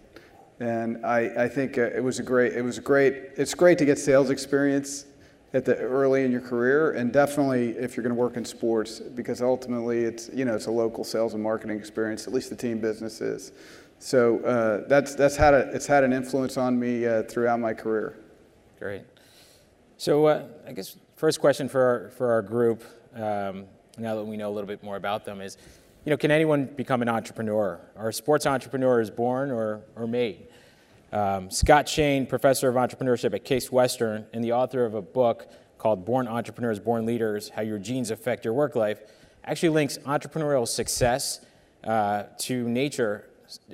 And 0.61 1.05
I, 1.05 1.45
I 1.45 1.49
think 1.49 1.77
uh, 1.77 1.83
it 1.83 2.03
was 2.03 2.19
a 2.19 2.23
great, 2.23 2.55
it 2.55 2.63
was 2.63 2.79
great, 2.79 3.33
it's 3.37 3.53
great 3.53 3.77
to 3.77 3.85
get 3.85 3.99
sales 3.99 4.31
experience 4.31 5.05
at 5.53 5.67
the 5.67 5.77
early 5.77 6.25
in 6.25 6.33
your 6.33 6.41
career, 6.41 6.93
and 6.93 7.13
definitely 7.13 7.73
if 7.73 7.99
you're 7.99 8.03
going 8.03 8.17
to 8.17 8.19
work 8.19 8.39
in 8.39 8.47
sports, 8.47 8.99
because 8.99 9.43
ultimately 9.43 10.05
it's, 10.05 10.31
you 10.33 10.47
know, 10.47 10.55
it's 10.55 10.69
a 10.69 10.71
local 10.71 11.05
sales 11.05 11.35
and 11.35 11.43
marketing 11.43 11.77
experience, 11.77 12.27
at 12.27 12.33
least 12.33 12.49
the 12.49 12.57
team 12.57 12.79
business 12.79 13.21
is. 13.21 13.53
So 14.03 14.41
uh, 14.41 14.89
that's, 14.89 15.15
that's 15.15 15.37
had 15.37 15.53
a, 15.53 15.71
it's 15.75 15.87
had 15.87 16.05
an 16.05 16.13
influence 16.15 16.57
on 16.57 16.81
me 16.81 17.07
uh, 17.07 17.23
throughout 17.25 17.61
my 17.61 17.75
career. 17.75 18.17
Great. 18.79 19.03
So 19.99 20.25
uh, 20.25 20.47
I 20.67 20.73
guess 20.73 20.97
first 21.17 21.39
question 21.39 21.69
for 21.69 21.83
our, 21.83 22.09
for 22.09 22.33
our 22.33 22.41
group, 22.41 22.83
um, 23.15 23.67
now 23.99 24.17
that 24.17 24.25
we 24.25 24.39
know 24.39 24.49
a 24.49 24.55
little 24.55 24.67
bit 24.67 24.83
more 24.83 24.97
about 24.97 25.27
them, 25.27 25.43
is, 25.43 25.59
you 26.07 26.11
know, 26.11 26.17
can 26.17 26.31
anyone 26.31 26.65
become 26.65 27.03
an 27.03 27.11
entrepreneur? 27.11 27.79
Are 27.95 28.11
sports 28.11 28.47
entrepreneurs 28.47 29.11
born 29.11 29.51
or, 29.51 29.83
or 29.97 30.07
made? 30.07 30.47
Um, 31.13 31.51
Scott 31.51 31.87
Shane, 31.87 32.25
professor 32.25 32.71
of 32.71 32.77
entrepreneurship 32.77 33.35
at 33.35 33.45
Case 33.45 33.71
Western, 33.71 34.25
and 34.33 34.43
the 34.43 34.53
author 34.53 34.87
of 34.87 34.95
a 34.95 35.03
book 35.03 35.53
called 35.77 36.07
Born 36.07 36.27
Entrepreneurs, 36.27 36.81
Born 36.81 37.05
Leaders 37.05 37.51
How 37.51 37.61
Your 37.61 37.79
Genes 37.79 38.11
Affect 38.11 38.47
Your 38.47 38.55
Work 38.55 38.77
Life, 38.77 39.03
actually 39.45 39.71
links 39.71 39.99
entrepreneurial 39.99 40.67
success 40.67 41.45
uh, 41.85 42.23
to 42.39 42.67
nature 42.67 43.27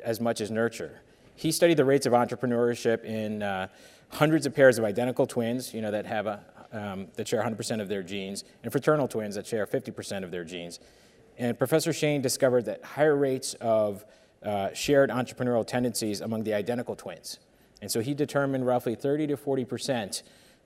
as 0.03 0.21
much 0.21 0.41
as 0.41 0.51
nurture. 0.51 1.01
He 1.35 1.53
studied 1.53 1.77
the 1.77 1.85
rates 1.85 2.07
of 2.07 2.13
entrepreneurship 2.13 3.05
in 3.05 3.43
uh, 3.43 3.69
hundreds 4.11 4.47
of 4.47 4.55
pairs 4.55 4.79
of 4.79 4.85
identical 4.85 5.27
twins, 5.27 5.75
you 5.75 5.83
know, 5.83 5.91
that 5.91 6.07
have 6.07 6.27
a, 6.27 6.41
um, 6.73 7.09
that 7.15 7.29
share 7.29 7.43
100% 7.43 7.81
of 7.81 7.89
their 7.89 8.03
genes, 8.03 8.45
and 8.63 8.73
fraternal 8.73 9.09
twins 9.09 9.35
that 9.35 9.47
share 9.47 9.67
50% 9.67 10.25
of 10.25 10.31
their 10.31 10.45
genes. 10.45 10.81
And 11.39 11.59
Professor 11.59 11.93
Shane 11.93 12.23
discovered 12.23 12.65
that 12.65 12.83
higher 12.83 13.17
rates 13.17 13.55
of 13.55 14.05
uh, 14.43 14.73
shared 14.73 15.11
entrepreneurial 15.11 15.67
tendencies 15.67 16.21
among 16.21 16.45
the 16.45 16.55
identical 16.55 16.97
twins. 16.97 17.39
And 17.83 17.91
so 17.91 18.01
he 18.01 18.15
determined 18.15 18.67
roughly 18.67 18.95
30 18.95 19.27
to 19.29 19.37
40 19.37 19.65
percent 19.65 20.23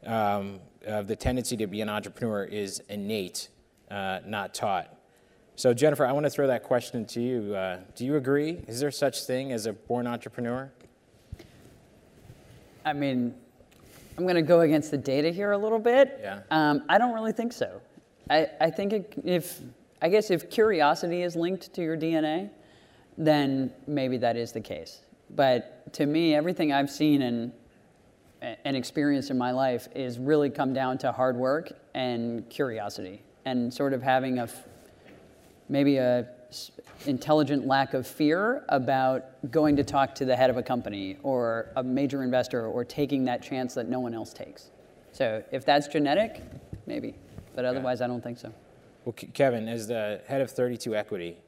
um, 0.06 0.60
of 0.86 1.06
the 1.08 1.16
tendency 1.16 1.56
to 1.56 1.66
be 1.66 1.80
an 1.80 1.88
entrepreneur 1.88 2.44
is 2.44 2.80
innate, 2.88 3.48
uh, 3.90 4.20
not 4.24 4.54
taught. 4.54 4.94
So, 5.60 5.74
Jennifer, 5.74 6.06
I 6.06 6.12
want 6.12 6.24
to 6.24 6.30
throw 6.30 6.46
that 6.46 6.62
question 6.62 7.04
to 7.04 7.20
you. 7.20 7.54
Uh, 7.54 7.80
do 7.94 8.06
you 8.06 8.16
agree? 8.16 8.64
Is 8.66 8.80
there 8.80 8.90
such 8.90 9.24
thing 9.24 9.52
as 9.52 9.66
a 9.66 9.74
born 9.74 10.06
entrepreneur? 10.06 10.72
I 12.82 12.94
mean, 12.94 13.34
I'm 14.16 14.24
going 14.24 14.36
to 14.36 14.42
go 14.42 14.60
against 14.62 14.90
the 14.90 14.96
data 14.96 15.28
here 15.28 15.52
a 15.52 15.58
little 15.58 15.78
bit. 15.78 16.18
Yeah. 16.22 16.40
Um, 16.50 16.84
I 16.88 16.96
don't 16.96 17.12
really 17.12 17.32
think 17.32 17.52
so. 17.52 17.82
I, 18.30 18.48
I 18.58 18.70
think 18.70 18.94
it, 18.94 19.14
if, 19.22 19.60
I 20.00 20.08
guess 20.08 20.30
if 20.30 20.48
curiosity 20.48 21.20
is 21.24 21.36
linked 21.36 21.74
to 21.74 21.82
your 21.82 21.98
DNA, 21.98 22.48
then 23.18 23.70
maybe 23.86 24.16
that 24.16 24.38
is 24.38 24.52
the 24.52 24.62
case. 24.62 25.00
But 25.28 25.92
to 25.92 26.06
me, 26.06 26.34
everything 26.34 26.72
I've 26.72 26.90
seen 26.90 27.20
in 27.20 27.52
and 28.40 28.74
experienced 28.74 29.28
in 29.28 29.36
my 29.36 29.50
life 29.50 29.88
is 29.94 30.18
really 30.18 30.48
come 30.48 30.72
down 30.72 30.96
to 30.96 31.12
hard 31.12 31.36
work 31.36 31.70
and 31.92 32.48
curiosity 32.48 33.20
and 33.44 33.72
sort 33.74 33.92
of 33.92 34.02
having 34.02 34.38
a 34.38 34.48
maybe 35.70 35.96
a 35.96 36.28
intelligent 37.06 37.66
lack 37.66 37.94
of 37.94 38.06
fear 38.06 38.64
about 38.68 39.50
going 39.50 39.76
to 39.76 39.84
talk 39.84 40.14
to 40.16 40.24
the 40.24 40.36
head 40.36 40.50
of 40.50 40.56
a 40.56 40.62
company 40.62 41.16
or 41.22 41.70
a 41.76 41.82
major 41.82 42.22
investor 42.22 42.66
or 42.66 42.84
taking 42.84 43.24
that 43.24 43.42
chance 43.42 43.72
that 43.74 43.88
no 43.88 44.00
one 44.00 44.12
else 44.12 44.34
takes. 44.34 44.70
So 45.12 45.42
if 45.50 45.64
that's 45.64 45.88
genetic, 45.88 46.42
maybe, 46.86 47.14
but 47.54 47.64
otherwise 47.64 48.00
I 48.00 48.06
don't 48.06 48.22
think 48.22 48.38
so. 48.38 48.52
Well, 49.04 49.14
Kevin, 49.32 49.68
as 49.68 49.86
the 49.86 50.20
head 50.26 50.40
of 50.40 50.50
32 50.50 50.94
Equity, 50.94 51.38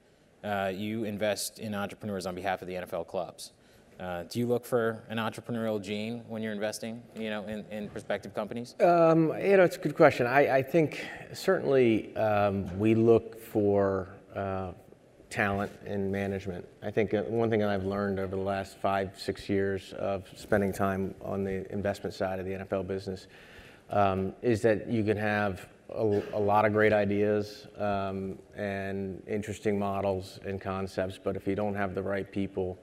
uh, 0.42 0.72
you 0.74 1.04
invest 1.04 1.58
in 1.58 1.74
entrepreneurs 1.74 2.24
on 2.24 2.34
behalf 2.34 2.62
of 2.62 2.68
the 2.68 2.74
NFL 2.74 3.06
clubs. 3.06 3.52
Uh, 4.00 4.24
do 4.24 4.38
you 4.38 4.46
look 4.46 4.64
for 4.64 5.02
an 5.08 5.18
entrepreneurial 5.18 5.80
gene 5.80 6.22
when 6.28 6.42
you're 6.42 6.52
investing, 6.52 7.02
you 7.16 7.30
know, 7.30 7.44
in, 7.44 7.64
in 7.70 7.88
prospective 7.88 8.34
companies? 8.34 8.74
Um, 8.80 9.32
you 9.40 9.56
know, 9.56 9.64
it's 9.64 9.76
a 9.76 9.80
good 9.80 9.94
question. 9.94 10.26
I, 10.26 10.56
I 10.56 10.62
think 10.62 11.06
certainly 11.32 12.14
um, 12.16 12.78
we 12.78 12.94
look 12.94 13.40
for 13.40 14.08
uh, 14.34 14.72
talent 15.30 15.72
in 15.86 16.10
management. 16.10 16.66
I 16.82 16.90
think 16.90 17.14
uh, 17.14 17.22
one 17.22 17.48
thing 17.48 17.60
that 17.60 17.68
I've 17.68 17.84
learned 17.84 18.18
over 18.18 18.36
the 18.36 18.42
last 18.42 18.76
five, 18.78 19.18
six 19.18 19.48
years 19.48 19.92
of 19.94 20.28
spending 20.36 20.72
time 20.72 21.14
on 21.22 21.44
the 21.44 21.70
investment 21.72 22.14
side 22.14 22.38
of 22.38 22.44
the 22.44 22.52
NFL 22.52 22.86
business 22.86 23.26
um, 23.90 24.34
is 24.42 24.62
that 24.62 24.88
you 24.88 25.04
can 25.04 25.16
have 25.16 25.68
a, 25.90 26.22
a 26.32 26.38
lot 26.38 26.64
of 26.64 26.72
great 26.72 26.92
ideas 26.92 27.66
um, 27.78 28.38
and 28.56 29.22
interesting 29.26 29.78
models 29.78 30.40
and 30.44 30.60
concepts, 30.60 31.18
but 31.22 31.36
if 31.36 31.46
you 31.46 31.54
don't 31.54 31.74
have 31.74 31.94
the 31.94 32.02
right 32.02 32.30
people 32.30 32.78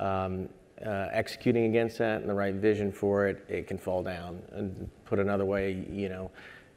um, 0.00 0.48
uh, 0.84 1.08
executing 1.12 1.66
against 1.66 1.98
that 1.98 2.20
and 2.20 2.28
the 2.28 2.34
right 2.34 2.54
vision 2.54 2.90
for 2.90 3.28
it, 3.28 3.44
it 3.48 3.66
can 3.68 3.78
fall 3.78 4.02
down. 4.02 4.42
And 4.52 4.90
put 5.04 5.18
another 5.18 5.44
way, 5.44 5.86
you 5.90 6.08
know, 6.08 6.30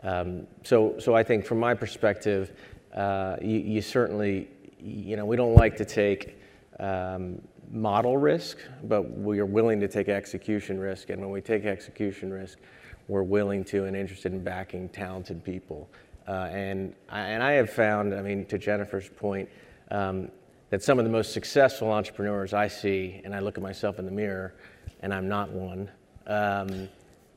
um, 0.03 0.45
so 0.63 0.95
so 0.99 1.15
I 1.15 1.23
think 1.23 1.45
from 1.45 1.59
my 1.59 1.73
perspective, 1.73 2.51
uh, 2.93 3.37
you, 3.41 3.59
you, 3.59 3.81
certainly, 3.81 4.49
you 4.79 5.15
know, 5.15 5.25
we 5.25 5.37
don't 5.37 5.55
like 5.55 5.77
to 5.77 5.85
take 5.85 6.37
um, 6.79 7.41
model 7.71 8.17
risk, 8.17 8.57
but 8.83 9.17
we 9.17 9.39
are 9.39 9.45
willing 9.45 9.79
to 9.79 9.87
take 9.87 10.09
execution 10.09 10.77
risk. 10.79 11.09
And 11.09 11.21
when 11.21 11.31
we 11.31 11.41
take 11.41 11.65
execution 11.65 12.31
risk, 12.31 12.59
we're 13.07 13.23
willing 13.23 13.63
to 13.65 13.85
and 13.85 13.95
interested 13.95 14.33
in 14.33 14.43
backing 14.43 14.89
talented 14.89 15.43
people. 15.43 15.89
Uh, 16.27 16.49
and, 16.51 16.93
I, 17.09 17.19
and 17.21 17.43
I 17.43 17.53
have 17.53 17.69
found, 17.69 18.13
I 18.13 18.21
mean, 18.21 18.45
to 18.45 18.57
Jennifer's 18.57 19.09
point, 19.09 19.49
um, 19.89 20.29
that 20.73 20.81
some 20.81 20.97
of 20.97 21.05
the 21.05 21.11
most 21.11 21.33
successful 21.33 21.91
entrepreneurs 21.91 22.51
I 22.51 22.67
see, 22.67 23.21
and 23.23 23.35
I 23.35 23.41
look 23.41 23.59
at 23.59 23.63
myself 23.63 23.99
in 23.99 24.05
the 24.05 24.11
mirror, 24.11 24.55
and 25.01 25.13
I'm 25.13 25.27
not 25.27 25.51
one, 25.51 25.87
um, 26.25 26.89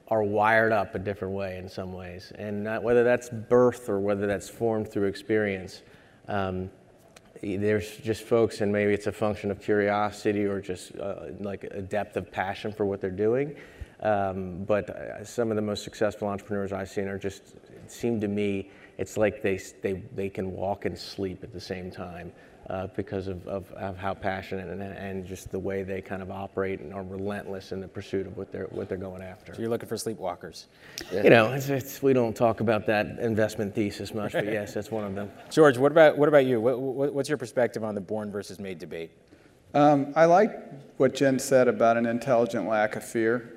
are 0.09 0.23
wired 0.23 0.73
up 0.73 0.95
a 0.95 0.99
different 0.99 1.35
way 1.35 1.59
in 1.59 1.69
some 1.69 1.93
ways. 1.93 2.33
And 2.39 2.65
whether 2.83 3.05
that's 3.05 3.29
birth 3.29 3.91
or 3.91 4.01
whether 4.01 4.27
that's 4.27 4.49
formed 4.49 4.91
through 4.91 5.09
experience, 5.09 5.83
um, 6.29 6.71
there's 7.43 7.99
just 7.99 8.23
folks, 8.23 8.63
and 8.63 8.73
maybe 8.73 8.95
it's 8.95 9.07
a 9.07 9.13
function 9.13 9.51
of 9.51 9.61
curiosity 9.61 10.47
or 10.47 10.63
just 10.63 10.97
uh, 10.97 11.27
like 11.39 11.65
a 11.65 11.83
depth 11.83 12.17
of 12.17 12.33
passion 12.33 12.73
for 12.73 12.87
what 12.87 13.03
they're 13.03 13.11
doing 13.11 13.55
um, 14.01 14.65
but 14.65 14.91
uh, 14.91 15.25
some 15.25 15.51
of 15.51 15.57
the 15.57 15.63
most 15.63 15.83
successful 15.83 16.29
entrepreneurs 16.29 16.73
I've 16.73 16.89
seen 16.89 17.09
are 17.09 17.19
just, 17.19 17.55
it 17.71 17.91
seemed 17.91 18.21
to 18.23 18.29
me, 18.29 18.71
it's 18.99 19.17
like 19.17 19.43
they, 19.43 19.59
they, 19.83 20.03
they 20.15 20.29
can 20.29 20.53
walk 20.53 20.85
and 20.85 20.99
sleep 20.99 21.43
at 21.43 21.53
the 21.53 21.61
same 21.61 21.91
time 21.91 22.33
uh, 22.69 22.89
because 22.97 23.29
of, 23.29 23.47
of, 23.47 23.71
of, 23.73 23.97
how 23.97 24.13
passionate 24.13 24.69
and, 24.69 24.83
and 24.83 25.25
just 25.25 25.53
the 25.53 25.59
way 25.59 25.85
they 25.85 26.01
kind 26.01 26.21
of 26.21 26.31
operate 26.31 26.81
and 26.81 26.93
are 26.93 27.05
relentless 27.05 27.71
in 27.71 27.81
the 27.81 27.87
pursuit 27.87 28.27
of 28.27 28.37
what 28.37 28.51
they're, 28.51 28.67
what 28.71 28.89
they're 28.89 28.99
going 28.99 29.23
after. 29.23 29.55
So 29.55 29.61
you're 29.61 29.71
looking 29.71 29.89
for 29.89 29.95
sleepwalkers. 29.95 30.65
Yeah. 31.13 31.23
You 31.23 31.31
know, 31.31 31.53
it's, 31.53 31.69
it's, 31.69 32.03
we 32.03 32.13
don't 32.13 32.35
talk 32.35 32.61
about 32.61 32.87
that 32.87 33.21
investment 33.21 33.75
thesis 33.75 34.13
much, 34.13 34.33
but 34.33 34.47
yes, 34.47 34.75
that's 34.75 34.91
one 34.91 35.05
of 35.05 35.15
them. 35.15 35.31
George, 35.51 35.79
what 35.79 35.93
about, 35.93 36.19
what 36.19 36.29
about 36.29 36.45
you? 36.45 36.61
What, 36.61 36.81
what, 36.81 37.15
what's 37.15 37.29
your 37.29 37.39
perspective 37.39 37.85
on 37.85 37.95
the 37.95 38.01
born 38.01 38.33
versus 38.33 38.59
made 38.59 38.81
debate? 38.81 39.11
Um, 39.75 40.13
I 40.17 40.25
like 40.25 40.51
what 40.97 41.15
Jen 41.15 41.39
said 41.39 41.69
about 41.69 41.97
an 41.97 42.07
intelligent 42.07 42.67
lack 42.67 42.97
of 42.97 43.05
fear 43.05 43.53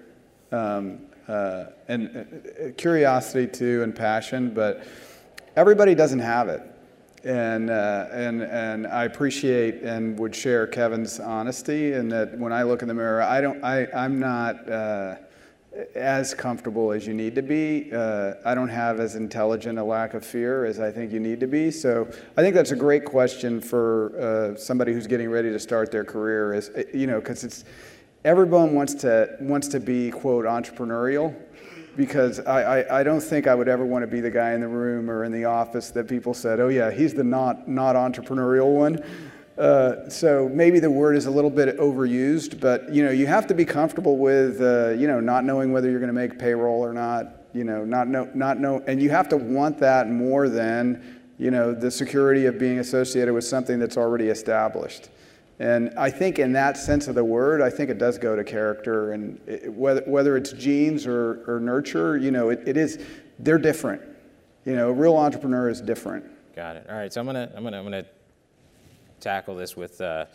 um, 0.52 1.00
uh, 1.28 1.66
and 1.88 2.44
uh, 2.62 2.72
curiosity 2.78 3.48
too, 3.48 3.82
and 3.84 3.96
passion. 3.96 4.54
But 4.54 4.86
everybody 5.56 5.96
doesn't 5.96 6.20
have 6.20 6.50
it, 6.50 6.62
and 7.24 7.70
uh, 7.70 8.08
and 8.12 8.42
and 8.42 8.88
I 8.88 9.06
appreciate 9.06 9.82
and 9.82 10.18
would 10.20 10.36
share 10.36 10.68
Kevin's 10.68 11.20
honesty. 11.20 11.94
in 11.94 12.10
that 12.10 12.38
when 12.38 12.54
I 12.54 12.64
look 12.64 12.82
in 12.82 12.88
the 12.88 12.94
mirror, 12.94 13.22
I 13.22 13.42
don't, 13.42 13.64
I 13.64 13.88
I'm 13.94 14.20
not. 14.20 14.70
Uh, 14.70 15.16
as 15.96 16.34
comfortable 16.34 16.92
as 16.92 17.06
you 17.06 17.14
need 17.14 17.36
to 17.36 17.42
be. 17.42 17.92
Uh, 17.94 18.34
I 18.44 18.56
don't 18.56 18.70
have 18.70 19.00
as 19.00 19.16
intelligent 19.16 19.78
a 19.80 19.84
lack 19.84 20.14
of 20.14 20.26
fear 20.26 20.66
as 20.66 20.80
I 20.80 20.92
think 20.92 21.12
you 21.12 21.20
need 21.20 21.40
to 21.40 21.48
be. 21.48 21.72
So 21.72 22.08
I 22.36 22.42
think 22.42 22.56
that's 22.56 22.72
a 22.72 22.76
great 22.76 23.06
question 23.06 23.62
for 23.62 24.20
uh, 24.20 24.58
somebody 24.58 24.94
who's 24.94 25.08
getting 25.08 25.30
ready 25.30 25.52
to 25.52 25.60
start 25.60 25.92
their 25.92 26.04
career. 26.04 26.54
Is 26.54 26.72
you 26.94 27.08
know 27.08 27.20
because 27.20 27.44
it's 27.44 27.66
everyone 28.26 28.74
wants 28.74 28.94
to 28.96 29.38
wants 29.40 29.68
to 29.70 29.80
be 29.80 30.12
quote 30.12 30.46
entrepreneurial 30.46 31.36
because 32.00 32.40
I, 32.40 32.80
I, 32.80 33.02
I, 33.02 33.04
don't 33.04 33.20
think 33.20 33.46
I 33.46 33.54
would 33.54 33.68
ever 33.68 33.86
want 33.86 34.04
to 34.04 34.08
be 34.08 34.22
the 34.22 34.32
guy 34.32 34.54
in 34.54 34.62
the 34.62 34.70
room 34.70 35.12
or 35.12 35.26
in 35.26 35.34
the 35.34 35.44
office 35.44 35.90
that 35.92 36.08
people 36.08 36.34
said, 36.34 36.62
oh 36.62 36.70
yeah, 36.70 36.90
he's 36.90 37.14
the 37.14 37.26
not 37.26 37.68
not 37.68 37.98
entrepreneurial 37.98 38.74
one. 38.74 39.04
Uh, 39.58 40.10
so 40.10 40.48
maybe 40.48 40.80
the 40.80 40.90
word 40.90 41.18
is 41.18 41.26
a 41.26 41.32
little 41.32 41.50
bit 41.50 41.78
overused, 41.78 42.62
but 42.62 42.90
you 42.94 43.04
know 43.04 43.12
you 43.12 43.28
have 43.28 43.46
to 43.48 43.54
be 43.54 43.66
comfortable 43.66 44.16
with 44.16 44.62
uh, 44.62 44.92
you 44.92 45.08
know 45.08 45.20
not 45.20 45.44
knowing 45.44 45.74
whether 45.74 45.90
you're 45.90 46.00
going 46.00 46.08
to 46.08 46.14
make 46.14 46.40
payroll 46.40 46.82
or 46.82 46.94
not. 46.94 47.34
You 47.54 47.66
know 47.66 47.84
not 47.84 48.08
know 48.08 48.30
not 48.34 48.62
know, 48.62 48.82
and 48.88 49.02
you 49.02 49.10
have 49.10 49.28
to 49.30 49.38
want 49.38 49.78
that 49.80 50.10
more 50.10 50.48
than 50.48 51.20
you 51.38 51.52
know 51.52 51.74
the 51.74 51.92
security 51.92 52.46
of 52.46 52.58
being 52.58 52.80
associated 52.80 53.34
with 53.34 53.44
something 53.44 53.78
that's 53.78 53.98
already 53.98 54.30
established. 54.30 55.10
And 55.60 55.92
I 55.98 56.10
think, 56.10 56.40
in 56.40 56.54
that 56.54 56.78
sense 56.78 57.10
of 57.10 57.16
the 57.16 57.24
word, 57.24 57.62
I 57.62 57.70
think 57.70 57.90
it 57.90 57.98
does 57.98 58.18
go 58.18 58.36
to 58.36 58.46
character, 58.46 59.12
and 59.12 59.42
it, 59.46 59.72
whether 59.74 60.02
whether 60.04 60.38
it's 60.38 60.54
genes 60.54 61.06
or, 61.06 61.44
or 61.48 61.60
nurture, 61.60 62.18
you 62.18 62.32
know, 62.32 62.50
it, 62.50 62.66
it 62.66 62.78
is. 62.78 63.00
They're 63.40 63.58
different. 63.58 64.02
You 64.66 64.76
know, 64.76 64.90
a 64.90 64.94
real 64.94 65.18
entrepreneur 65.18 65.70
is 65.70 65.82
different. 65.82 66.26
Got 66.56 66.78
it. 66.78 66.86
All 66.90 66.96
right. 66.96 67.12
So 67.12 67.20
I'm 67.20 67.26
gonna 67.26 67.52
I'm 67.56 67.64
gonna 67.64 67.78
I'm 67.78 67.84
gonna 67.84 68.06
tackle 69.20 69.56
this 69.56 69.76
with 69.76 70.00
uh, 70.00 70.26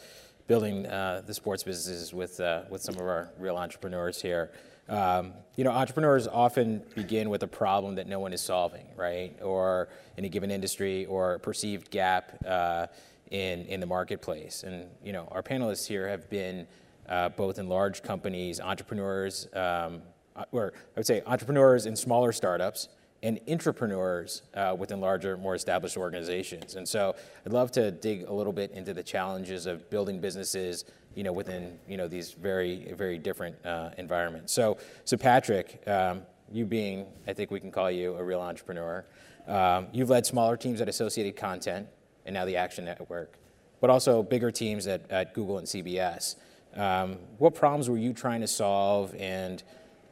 building 0.46 0.86
uh, 0.86 1.22
the 1.26 1.32
sports 1.32 1.62
businesses 1.62 2.12
with 2.12 2.38
uh, 2.40 2.62
with 2.68 2.82
some 2.82 2.94
of 2.96 3.02
our 3.02 3.30
real 3.38 3.56
entrepreneurs 3.56 4.20
here. 4.20 4.52
Um, 4.88 5.32
you 5.56 5.64
know, 5.64 5.70
entrepreneurs 5.70 6.28
often 6.28 6.82
begin 6.94 7.30
with 7.30 7.42
a 7.42 7.46
problem 7.46 7.94
that 7.94 8.06
no 8.06 8.20
one 8.20 8.34
is 8.34 8.42
solving, 8.42 8.86
right? 8.96 9.34
Or 9.42 9.88
in 10.18 10.26
a 10.26 10.28
given 10.28 10.50
industry, 10.50 11.06
or 11.06 11.34
a 11.34 11.38
perceived 11.38 11.90
gap 11.90 12.44
uh, 12.46 12.88
in, 13.34 13.66
in 13.66 13.80
the 13.80 13.86
marketplace. 13.86 14.62
And 14.62 14.86
you 15.02 15.12
know, 15.12 15.26
our 15.32 15.42
panelists 15.42 15.88
here 15.88 16.08
have 16.08 16.30
been 16.30 16.68
uh, 17.08 17.30
both 17.30 17.58
in 17.58 17.68
large 17.68 18.00
companies, 18.02 18.60
entrepreneurs, 18.60 19.48
um, 19.54 20.02
uh, 20.36 20.44
or 20.52 20.72
I 20.76 21.00
would 21.00 21.06
say 21.06 21.20
entrepreneurs 21.26 21.86
in 21.86 21.96
smaller 21.96 22.30
startups, 22.30 22.88
and 23.24 23.40
entrepreneurs 23.48 24.42
uh, 24.54 24.76
within 24.78 25.00
larger, 25.00 25.36
more 25.36 25.56
established 25.56 25.96
organizations. 25.96 26.76
And 26.76 26.86
so 26.88 27.16
I'd 27.44 27.52
love 27.52 27.72
to 27.72 27.90
dig 27.90 28.22
a 28.28 28.32
little 28.32 28.52
bit 28.52 28.70
into 28.70 28.94
the 28.94 29.02
challenges 29.02 29.66
of 29.66 29.90
building 29.90 30.20
businesses, 30.20 30.84
you 31.16 31.24
know, 31.24 31.32
within 31.32 31.78
you 31.88 31.96
know 31.96 32.06
these 32.06 32.32
very, 32.32 32.92
very 32.92 33.18
different 33.18 33.56
uh, 33.66 33.90
environments. 33.98 34.52
So, 34.52 34.78
so 35.04 35.16
Patrick, 35.16 35.82
um, 35.88 36.22
you 36.52 36.64
being, 36.66 37.06
I 37.26 37.32
think 37.32 37.50
we 37.50 37.58
can 37.58 37.72
call 37.72 37.90
you 37.90 38.14
a 38.14 38.22
real 38.22 38.40
entrepreneur. 38.40 39.04
Um, 39.48 39.88
you've 39.92 40.10
led 40.10 40.24
smaller 40.24 40.56
teams 40.56 40.80
at 40.80 40.88
Associated 40.88 41.34
Content 41.34 41.88
and 42.26 42.34
now 42.34 42.44
the 42.44 42.56
Action 42.56 42.84
Network, 42.84 43.38
but 43.80 43.90
also 43.90 44.22
bigger 44.22 44.50
teams 44.50 44.86
at, 44.86 45.10
at 45.10 45.34
Google 45.34 45.58
and 45.58 45.66
CBS. 45.66 46.36
Um, 46.74 47.18
what 47.38 47.54
problems 47.54 47.88
were 47.88 47.98
you 47.98 48.12
trying 48.12 48.40
to 48.40 48.48
solve 48.48 49.14
and 49.16 49.62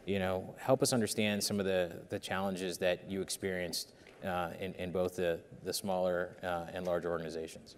you 0.07 0.19
know, 0.19 0.55
help 0.59 0.83
us 0.83 0.93
understand 0.93 1.43
some 1.43 1.61
of 1.61 1.67
the, 1.67 1.93
the 2.09 2.19
challenges 2.19 2.79
that 2.79 3.09
you 3.09 3.23
experienced 3.23 3.93
uh, 4.25 4.51
in, 4.61 4.75
in 4.75 4.91
both 4.91 5.17
the, 5.17 5.39
the 5.65 5.73
smaller 5.73 6.37
uh, 6.43 6.67
and 6.73 6.87
larger 6.87 7.11
organizations? 7.11 7.77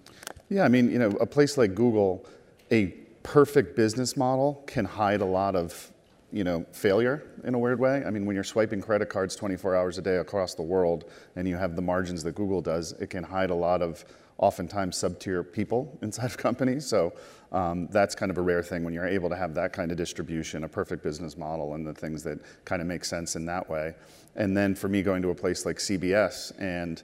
Yeah, 0.49 0.64
I 0.64 0.69
mean, 0.69 0.91
you 0.91 0.99
know, 0.99 1.11
a 1.21 1.26
place 1.26 1.59
like 1.59 1.75
Google, 1.75 2.26
a 2.71 2.87
perfect 3.23 3.76
business 3.76 4.17
model 4.17 4.62
can 4.67 4.85
hide 4.85 5.21
a 5.21 5.26
lot 5.26 5.57
of 5.57 5.91
you 6.33 6.43
know, 6.43 6.67
failure 6.73 7.23
in 7.45 7.55
a 7.55 7.59
weird 7.59 7.79
way. 7.79 8.03
I 8.05 8.11
mean, 8.11 8.26
when 8.26 8.35
you're 8.35 8.43
swiping 8.43 8.81
credit 8.81 9.09
cards 9.09 9.37
24 9.37 9.76
hours 9.76 9.99
a 9.99 10.03
day 10.03 10.17
across 10.17 10.55
the 10.55 10.62
world 10.62 11.05
and 11.37 11.47
you 11.47 11.57
have 11.57 11.76
the 11.76 11.83
margins 11.83 12.25
that 12.25 12.35
Google 12.35 12.61
does, 12.61 12.91
it 12.93 13.09
can 13.09 13.23
hide 13.23 13.50
a 13.50 13.55
lot 13.55 13.83
of 13.83 14.05
oftentimes 14.38 14.97
sub-tier 14.97 15.43
people 15.43 15.97
inside 16.03 16.26
of 16.26 16.37
companies. 16.37 16.87
So 16.87 17.12
um, 17.53 17.87
that's 17.91 18.14
kind 18.14 18.31
of 18.31 18.38
a 18.38 18.43
rare 18.43 18.62
thing 18.62 18.85
when 18.85 18.93
you're 18.93 19.07
able 19.07 19.29
to 19.29 19.37
have 19.37 19.55
that 19.55 19.73
kind 19.73 19.91
of 19.91 19.97
distribution, 19.97 20.64
a 20.64 20.69
perfect 20.69 21.03
business 21.03 21.37
model, 21.37 21.75
and 21.75 21.87
the 21.87 21.95
things 21.95 22.23
that 22.25 22.38
kind 22.64 22.83
of 22.83 22.88
make 22.88 23.05
sense 23.05 23.37
in 23.37 23.47
that 23.47 23.69
way. 23.69 23.95
And 24.37 24.57
then 24.57 24.75
for 24.75 24.88
me, 24.88 25.03
going 25.03 25.23
to 25.23 25.31
a 25.31 25.35
place 25.35 25.64
like 25.64 25.76
CBS 25.76 26.53
and 26.59 27.03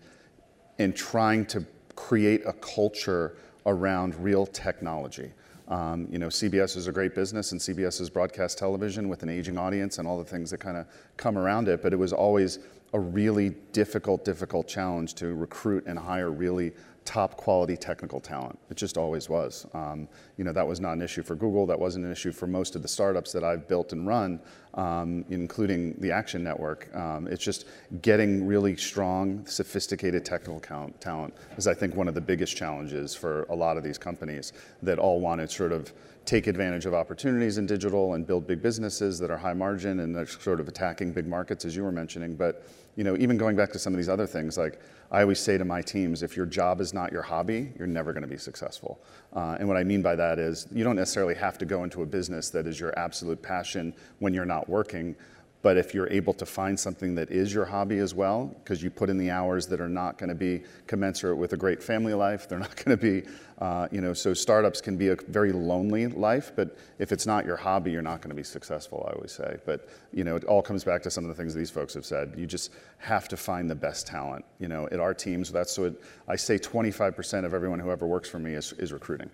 and 0.78 0.96
trying 0.96 1.44
to 1.44 1.64
create 1.94 2.40
a 2.46 2.54
culture 2.54 3.36
around 3.66 4.14
real 4.16 4.46
technology. 4.46 5.30
Um, 5.68 6.08
you 6.10 6.18
know, 6.18 6.28
CBS 6.28 6.76
is 6.76 6.88
a 6.88 6.92
great 6.92 7.14
business, 7.14 7.52
and 7.52 7.60
CBS 7.60 8.00
is 8.00 8.10
broadcast 8.10 8.58
television 8.58 9.08
with 9.08 9.22
an 9.22 9.28
aging 9.28 9.58
audience 9.58 9.98
and 9.98 10.08
all 10.08 10.18
the 10.18 10.24
things 10.24 10.50
that 10.50 10.58
kind 10.58 10.76
of 10.76 10.86
come 11.16 11.38
around 11.38 11.68
it. 11.68 11.82
But 11.82 11.92
it 11.92 11.96
was 11.96 12.12
always 12.12 12.58
a 12.92 12.98
really 12.98 13.50
difficult, 13.72 14.24
difficult 14.24 14.66
challenge 14.66 15.14
to 15.14 15.34
recruit 15.34 15.84
and 15.86 15.98
hire 15.98 16.30
really 16.30 16.72
top 17.10 17.36
quality 17.36 17.76
technical 17.76 18.20
talent. 18.20 18.56
It 18.70 18.76
just 18.76 18.96
always 18.96 19.28
was. 19.28 19.66
Um, 19.74 20.06
you 20.36 20.44
know, 20.44 20.52
that 20.52 20.64
was 20.64 20.78
not 20.78 20.92
an 20.92 21.02
issue 21.02 21.24
for 21.24 21.34
Google. 21.34 21.66
That 21.66 21.80
wasn't 21.80 22.04
an 22.04 22.12
issue 22.12 22.30
for 22.30 22.46
most 22.46 22.76
of 22.76 22.82
the 22.82 22.88
startups 22.88 23.32
that 23.32 23.42
I've 23.42 23.66
built 23.66 23.92
and 23.92 24.06
run, 24.06 24.38
um, 24.74 25.24
including 25.28 25.96
the 25.98 26.12
Action 26.12 26.44
Network. 26.44 26.88
Um, 26.94 27.26
it's 27.26 27.42
just 27.42 27.66
getting 28.00 28.46
really 28.46 28.76
strong, 28.76 29.44
sophisticated 29.44 30.24
technical 30.24 30.60
count, 30.60 31.00
talent 31.00 31.34
is, 31.56 31.66
I 31.66 31.74
think, 31.74 31.96
one 31.96 32.06
of 32.06 32.14
the 32.14 32.20
biggest 32.20 32.56
challenges 32.56 33.12
for 33.12 33.42
a 33.50 33.56
lot 33.56 33.76
of 33.76 33.82
these 33.82 33.98
companies 33.98 34.52
that 34.82 35.00
all 35.00 35.18
want 35.18 35.40
to 35.40 35.48
sort 35.48 35.72
of 35.72 35.92
take 36.26 36.46
advantage 36.46 36.86
of 36.86 36.94
opportunities 36.94 37.58
in 37.58 37.66
digital 37.66 38.14
and 38.14 38.24
build 38.24 38.46
big 38.46 38.62
businesses 38.62 39.18
that 39.18 39.32
are 39.32 39.38
high 39.38 39.54
margin 39.54 39.98
and 39.98 40.14
they're 40.14 40.26
sort 40.26 40.60
of 40.60 40.68
attacking 40.68 41.12
big 41.12 41.26
markets, 41.26 41.64
as 41.64 41.74
you 41.74 41.82
were 41.82 41.90
mentioning. 41.90 42.36
But 42.36 42.64
you 43.00 43.04
know, 43.04 43.16
even 43.16 43.38
going 43.38 43.56
back 43.56 43.72
to 43.72 43.78
some 43.78 43.94
of 43.94 43.96
these 43.96 44.10
other 44.10 44.26
things, 44.26 44.58
like 44.58 44.78
I 45.10 45.22
always 45.22 45.40
say 45.40 45.56
to 45.56 45.64
my 45.64 45.80
teams, 45.80 46.22
if 46.22 46.36
your 46.36 46.44
job 46.44 46.82
is 46.82 46.92
not 46.92 47.10
your 47.12 47.22
hobby, 47.22 47.72
you're 47.78 47.86
never 47.86 48.12
going 48.12 48.24
to 48.24 48.28
be 48.28 48.36
successful. 48.36 49.00
Uh, 49.32 49.56
and 49.58 49.66
what 49.66 49.78
I 49.78 49.84
mean 49.84 50.02
by 50.02 50.14
that 50.16 50.38
is 50.38 50.68
you 50.70 50.84
don't 50.84 50.96
necessarily 50.96 51.34
have 51.36 51.56
to 51.56 51.64
go 51.64 51.82
into 51.82 52.02
a 52.02 52.06
business 52.06 52.50
that 52.50 52.66
is 52.66 52.78
your 52.78 52.92
absolute 52.98 53.40
passion 53.40 53.94
when 54.18 54.34
you're 54.34 54.44
not 54.44 54.68
working. 54.68 55.16
But 55.62 55.76
if 55.76 55.92
you're 55.94 56.10
able 56.10 56.32
to 56.34 56.46
find 56.46 56.78
something 56.78 57.14
that 57.16 57.30
is 57.30 57.52
your 57.52 57.66
hobby 57.66 57.98
as 57.98 58.14
well, 58.14 58.46
because 58.46 58.82
you 58.82 58.90
put 58.90 59.10
in 59.10 59.18
the 59.18 59.30
hours 59.30 59.66
that 59.66 59.80
are 59.80 59.90
not 59.90 60.16
going 60.16 60.30
to 60.30 60.34
be 60.34 60.62
commensurate 60.86 61.36
with 61.36 61.52
a 61.52 61.56
great 61.56 61.82
family 61.82 62.14
life, 62.14 62.48
they're 62.48 62.58
not 62.58 62.74
going 62.84 62.96
to 62.96 63.02
be, 63.02 63.28
uh, 63.58 63.86
you 63.92 64.00
know, 64.00 64.14
so 64.14 64.32
startups 64.32 64.80
can 64.80 64.96
be 64.96 65.08
a 65.08 65.16
very 65.28 65.52
lonely 65.52 66.06
life. 66.06 66.52
But 66.56 66.78
if 66.98 67.12
it's 67.12 67.26
not 67.26 67.44
your 67.44 67.56
hobby, 67.56 67.90
you're 67.90 68.00
not 68.00 68.22
going 68.22 68.30
to 68.30 68.34
be 68.34 68.42
successful, 68.42 69.06
I 69.06 69.12
always 69.12 69.32
say. 69.32 69.58
But, 69.66 69.88
you 70.14 70.24
know, 70.24 70.34
it 70.34 70.44
all 70.44 70.62
comes 70.62 70.82
back 70.82 71.02
to 71.02 71.10
some 71.10 71.24
of 71.24 71.28
the 71.28 71.34
things 71.34 71.54
these 71.54 71.70
folks 71.70 71.92
have 71.92 72.06
said. 72.06 72.34
You 72.38 72.46
just 72.46 72.72
have 72.96 73.28
to 73.28 73.36
find 73.36 73.68
the 73.68 73.74
best 73.74 74.06
talent. 74.06 74.46
You 74.60 74.68
know, 74.68 74.88
at 74.90 74.98
our 74.98 75.12
teams, 75.12 75.52
that's 75.52 75.76
what 75.76 76.00
I 76.26 76.36
say 76.36 76.58
25% 76.58 77.44
of 77.44 77.52
everyone 77.52 77.80
who 77.80 77.90
ever 77.90 78.06
works 78.06 78.30
for 78.30 78.38
me 78.38 78.54
is, 78.54 78.72
is 78.74 78.94
recruiting 78.94 79.30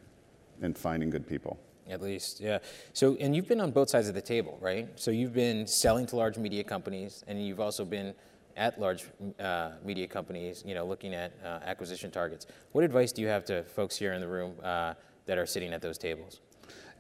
and 0.61 0.77
finding 0.77 1.09
good 1.09 1.29
people. 1.29 1.57
At 1.89 2.03
least, 2.03 2.41
yeah. 2.41 2.59
So, 2.93 3.17
and 3.21 3.35
you've 3.35 3.47
been 3.47 3.61
on 3.61 3.71
both 3.71 3.91
sides 3.91 4.09
of 4.09 4.15
the 4.15 4.23
table, 4.23 4.59
right? 4.61 4.89
So 4.97 5.11
you've 5.11 5.35
been 5.35 5.67
selling 5.67 6.07
to 6.07 6.17
large 6.17 6.37
media 6.37 6.65
companies, 6.65 7.23
and 7.29 7.45
you've 7.45 7.61
also 7.61 7.85
been 7.85 8.13
at 8.57 8.81
large 8.81 9.05
uh, 9.39 9.73
media 9.85 10.07
companies, 10.07 10.65
you 10.67 10.75
know, 10.75 10.87
looking 10.87 11.15
at 11.15 11.33
uh, 11.45 11.61
acquisition 11.65 12.11
targets. 12.11 12.47
What 12.73 12.85
advice 12.85 13.13
do 13.13 13.23
you 13.23 13.29
have 13.29 13.45
to 13.47 13.63
folks 13.65 13.97
here 13.97 14.15
in 14.15 14.21
the 14.21 14.29
room 14.29 14.55
uh, 14.63 14.95
that 15.27 15.39
are 15.39 15.47
sitting 15.47 15.73
at 15.73 15.83
those 15.83 15.99
tables? 15.99 16.41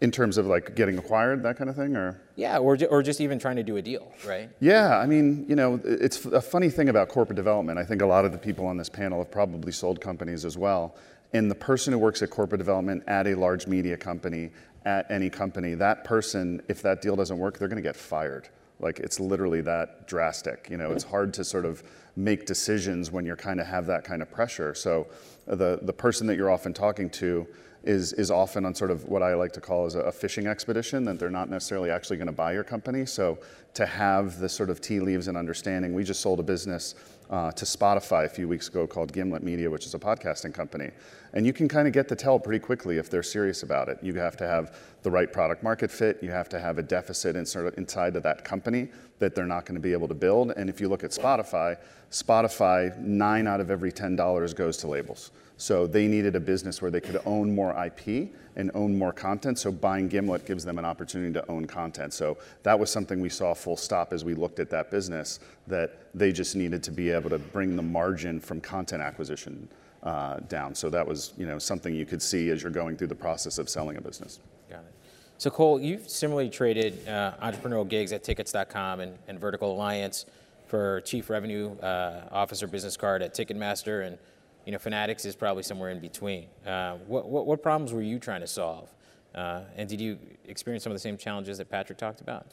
In 0.02 0.11
terms 0.11 0.37
of 0.37 0.47
like 0.47 0.76
getting 0.76 0.99
acquired, 0.99 1.43
that 1.43 1.57
kind 1.57 1.71
of 1.71 1.76
thing, 1.76 1.97
or 1.97 2.21
yeah, 2.37 2.59
or 2.59 2.76
or 2.90 3.02
just 3.02 3.23
even 3.23 3.38
trying 3.38 3.57
to 3.57 3.62
do 3.62 3.78
a 3.78 3.83
deal, 3.83 4.12
right? 4.26 4.50
Yeah, 4.61 4.99
I 4.99 5.07
mean, 5.07 5.47
you 5.49 5.57
know, 5.57 5.81
it's 5.85 6.26
a 6.26 6.43
funny 6.43 6.69
thing 6.69 6.90
about 6.90 7.09
corporate 7.09 7.37
development. 7.37 7.78
I 7.78 7.85
think 7.85 8.02
a 8.02 8.07
lot 8.07 8.26
of 8.26 8.33
the 8.33 8.37
people 8.38 8.66
on 8.66 8.76
this 8.76 8.90
panel 8.90 9.19
have 9.21 9.31
probably 9.31 9.73
sold 9.73 10.02
companies 10.02 10.45
as 10.45 10.59
well. 10.59 10.97
And 11.33 11.50
the 11.50 11.55
person 11.55 11.95
who 11.95 11.99
works 11.99 12.21
at 12.23 12.28
corporate 12.28 12.59
development 12.59 13.05
at 13.07 13.26
a 13.26 13.35
large 13.35 13.66
media 13.66 13.97
company 13.97 14.50
at 14.87 15.11
any 15.11 15.28
company, 15.28 15.75
that 15.75 16.05
person, 16.05 16.62
if 16.69 16.81
that 16.81 17.02
deal 17.02 17.16
doesn't 17.16 17.38
work, 17.38 17.59
they're 17.59 17.69
going 17.69 17.83
to 17.83 17.87
get 17.87 17.97
fired. 17.97 18.49
Like 18.78 19.00
it's 19.00 19.19
literally 19.19 19.61
that 19.62 20.07
drastic. 20.07 20.69
You 20.71 20.76
know, 20.76 20.93
it's 20.93 21.05
hard 21.05 21.35
to 21.35 21.45
sort 21.45 21.64
of 21.64 21.83
make 22.14 22.47
decisions 22.47 23.11
when 23.11 23.26
you're 23.26 23.37
kind 23.37 23.61
of 23.61 23.66
have 23.66 23.87
that 23.87 24.05
kind 24.05 24.23
of 24.23 24.31
pressure. 24.31 24.75
So 24.75 25.09
the 25.47 25.81
the 25.83 25.93
person 25.93 26.26
that 26.28 26.37
you're 26.37 26.50
often 26.50 26.73
talking 26.73 27.11
to 27.11 27.47
is 27.83 28.12
is 28.12 28.31
often 28.31 28.64
on 28.64 28.75
sort 28.75 28.90
of 28.90 29.05
what 29.05 29.23
I 29.23 29.35
like 29.35 29.52
to 29.55 29.61
call 29.61 29.87
as 29.87 29.95
a, 29.95 30.00
a 30.00 30.12
fishing 30.12 30.47
expedition 30.47 31.05
that 31.07 31.19
they're 31.19 31.31
not 31.31 31.50
necessarily 31.50 31.90
actually 31.90 32.19
going 32.19 32.26
to 32.26 32.33
buy 32.33 32.52
your 32.52 32.64
company. 32.64 33.07
So 33.07 33.38
to 33.75 33.87
have 33.87 34.38
the 34.38 34.49
sort 34.49 34.71
of 34.71 34.81
tea 34.81 35.00
leaves 35.00 35.26
and 35.26 35.37
understanding, 35.37 35.95
we 35.95 36.05
just 36.05 36.21
sold 36.21 36.38
a 36.38 36.45
business 36.45 36.95
uh, 37.30 37.50
to 37.52 37.64
Spotify 37.64 38.25
a 38.25 38.28
few 38.28 38.49
weeks 38.49 38.68
ago 38.68 38.87
called 38.87 39.12
Gimlet 39.12 39.42
Media, 39.42 39.71
which 39.71 39.87
is 39.87 39.94
a 39.94 39.98
podcasting 39.98 40.55
company. 40.55 40.90
And 41.33 41.44
you 41.44 41.53
can 41.53 41.68
kind 41.68 41.87
of 41.87 41.92
get 41.92 42.09
the 42.09 42.16
tell 42.16 42.38
pretty 42.38 42.61
quickly 42.61 42.98
if 42.98 43.11
they're 43.11 43.22
serious 43.22 43.62
about 43.62 43.88
it. 43.88 43.98
You 44.03 44.14
have 44.14 44.37
to 44.38 44.46
have 44.46 44.77
the 45.03 45.11
right 45.11 45.33
product 45.33 45.62
market 45.62 45.90
fit. 45.90 46.18
You 46.22 46.31
have 46.31 46.48
to 46.51 46.61
have 46.61 46.79
a 46.79 46.83
deficit 46.83 47.37
inside 47.37 48.16
of 48.16 48.22
that 48.22 48.44
company 48.44 48.88
that 49.18 49.35
they're 49.35 49.46
not 49.46 49.66
going 49.66 49.74
to 49.74 49.81
be 49.81 49.92
able 49.92 50.09
to 50.09 50.14
build. 50.14 50.53
And 50.57 50.70
if 50.70 50.81
you 50.81 50.88
look 50.88 51.05
at 51.05 51.11
Spotify, 51.11 51.77
Spotify, 52.11 52.96
nine 52.98 53.46
out 53.46 53.61
of 53.61 53.70
every 53.70 53.92
$10 53.92 54.57
goes 54.57 54.77
to 54.79 54.87
labels. 54.87 55.31
So 55.57 55.87
they 55.87 56.07
needed 56.07 56.37
a 56.37 56.40
business 56.40 56.83
where 56.83 56.90
they 56.90 57.01
could 57.01 57.21
own 57.25 57.55
more 57.55 57.73
IP 57.85 58.31
and 58.57 58.71
own 58.75 58.97
more 58.97 59.12
content. 59.12 59.59
So 59.59 59.73
buying 59.73 60.09
Gimlet 60.09 60.45
gives 60.47 60.64
them 60.64 60.79
an 60.79 60.85
opportunity 60.85 61.33
to 61.33 61.51
own 61.51 61.66
content. 61.66 62.12
So 62.12 62.37
that 62.62 62.79
was 62.79 62.90
something 62.90 63.21
we 63.21 63.29
saw 63.29 63.55
full 63.55 63.77
stop 63.77 64.12
as 64.12 64.25
we 64.25 64.35
looked 64.35 64.61
at 64.61 64.71
that 64.71 64.90
business, 64.90 65.40
that 65.66 66.09
they 66.14 66.33
just 66.33 66.57
needed 66.57 66.83
to 66.83 66.90
be 66.90 67.11
able 67.11 67.31
to 67.31 67.38
bring 67.38 67.77
the 67.77 67.83
margin 67.83 68.38
from 68.38 68.61
content 68.61 69.03
acquisition 69.03 69.69
uh, 70.03 70.38
down. 70.49 70.75
So 70.75 70.90
that 70.90 71.07
was 71.07 71.33
you 71.38 71.47
know, 71.47 71.59
something 71.59 71.95
you 71.95 72.07
could 72.07 72.23
see 72.23 72.51
as 72.51 72.62
you're 72.62 72.73
going 72.73 72.97
through 72.97 73.09
the 73.09 73.14
process 73.14 73.59
of 73.59 73.69
selling 73.69 73.97
a 73.97 74.01
business. 74.01 74.40
Got 74.71 74.81
it. 74.81 74.95
So 75.38 75.51
Cole, 75.51 75.81
you've 75.81 76.09
similarly 76.09 76.49
traded 76.49 77.07
uh, 77.09 77.35
entrepreneurial 77.42 77.88
gigs 77.88 78.12
at 78.12 78.23
tickets.com 78.23 79.01
and, 79.01 79.19
and 79.29 79.38
Vertical 79.38 79.73
Alliance 79.73 80.27
for 80.66 81.01
chief 81.03 81.31
revenue 81.31 81.77
uh, 81.79 82.29
officer 82.31 82.66
business 82.66 82.97
card 82.97 83.23
at 83.23 83.35
Ticketmaster 83.35 84.07
and 84.07 84.19
you 84.66 84.72
know, 84.72 84.79
Fanatics 84.79 85.24
is 85.24 85.37
probably 85.37 85.62
somewhere 85.62 85.90
in 85.90 86.00
between. 86.00 86.48
Uh, 86.66 86.96
what, 87.07 87.29
what, 87.29 87.46
what, 87.46 87.62
problems 87.62 87.92
were 87.92 88.02
you 88.02 88.18
trying 88.18 88.40
to 88.40 88.46
solve? 88.48 88.92
Uh, 89.35 89.61
and 89.76 89.88
did 89.88 90.00
you 90.00 90.18
experience 90.44 90.83
some 90.83 90.90
of 90.90 90.96
the 90.96 91.00
same 91.00 91.16
challenges 91.16 91.59
that 91.59 91.70
Patrick 91.70 91.98
talked 91.98 92.20
about? 92.20 92.48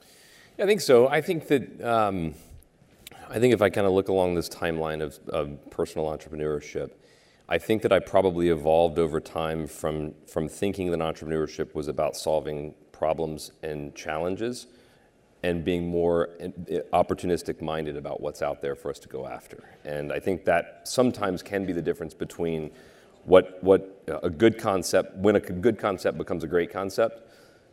Yeah, 0.57 0.65
I 0.65 0.67
think 0.67 0.81
so. 0.81 1.07
I 1.07 1.21
think 1.21 1.47
that, 1.47 1.81
um, 1.81 2.35
I 3.29 3.39
think 3.39 3.53
if 3.53 3.63
I 3.63 3.69
kind 3.69 3.87
of 3.87 3.93
look 3.93 4.09
along 4.09 4.35
this 4.35 4.47
timeline 4.47 5.01
of, 5.01 5.19
of, 5.29 5.71
personal 5.71 6.05
entrepreneurship, 6.07 6.91
I 7.49 7.57
think 7.57 7.81
that 7.81 7.91
I 7.91 7.99
probably 7.99 8.49
evolved 8.49 8.99
over 8.99 9.19
time 9.19 9.65
from, 9.65 10.13
from 10.27 10.47
thinking 10.47 10.91
that 10.91 10.99
entrepreneurship 10.99 11.73
was 11.73 11.87
about 11.87 12.15
solving 12.15 12.75
problems 12.91 13.51
and 13.63 13.95
challenges 13.95 14.67
and 15.43 15.63
being 15.63 15.87
more 15.87 16.29
uh, 16.41 16.77
opportunistic 16.93 17.61
minded 17.61 17.97
about 17.97 18.21
what's 18.21 18.41
out 18.41 18.61
there 18.61 18.75
for 18.75 18.89
us 18.89 18.99
to 18.99 19.09
go 19.09 19.27
after. 19.27 19.63
And 19.83 20.11
I 20.11 20.19
think 20.19 20.45
that 20.45 20.81
sometimes 20.85 21.43
can 21.43 21.65
be 21.65 21.73
the 21.73 21.81
difference 21.81 22.13
between 22.13 22.71
what, 23.25 23.61
what 23.63 24.03
a 24.07 24.29
good 24.29 24.57
concept, 24.57 25.15
when 25.17 25.35
a 25.35 25.39
good 25.39 25.77
concept 25.77 26.17
becomes 26.17 26.43
a 26.43 26.47
great 26.47 26.71
concept. 26.71 27.29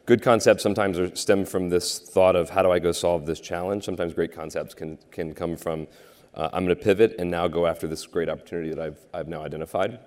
Good 0.06 0.22
concepts 0.22 0.62
sometimes 0.62 0.98
are, 0.98 1.14
stem 1.14 1.44
from 1.44 1.68
this 1.68 1.98
thought 1.98 2.34
of 2.34 2.50
how 2.50 2.62
do 2.62 2.70
I 2.70 2.78
go 2.78 2.92
solve 2.92 3.26
this 3.26 3.40
challenge. 3.40 3.84
Sometimes 3.84 4.14
great 4.14 4.32
concepts 4.32 4.74
can, 4.74 4.98
can 5.10 5.34
come 5.34 5.56
from 5.56 5.86
uh, 6.34 6.48
I'm 6.52 6.64
going 6.64 6.76
to 6.76 6.82
pivot 6.82 7.16
and 7.18 7.30
now 7.30 7.48
go 7.48 7.66
after 7.66 7.86
this 7.86 8.06
great 8.06 8.28
opportunity 8.28 8.70
that 8.70 8.80
I've, 8.80 8.98
I've 9.12 9.28
now 9.28 9.44
identified. 9.44 9.98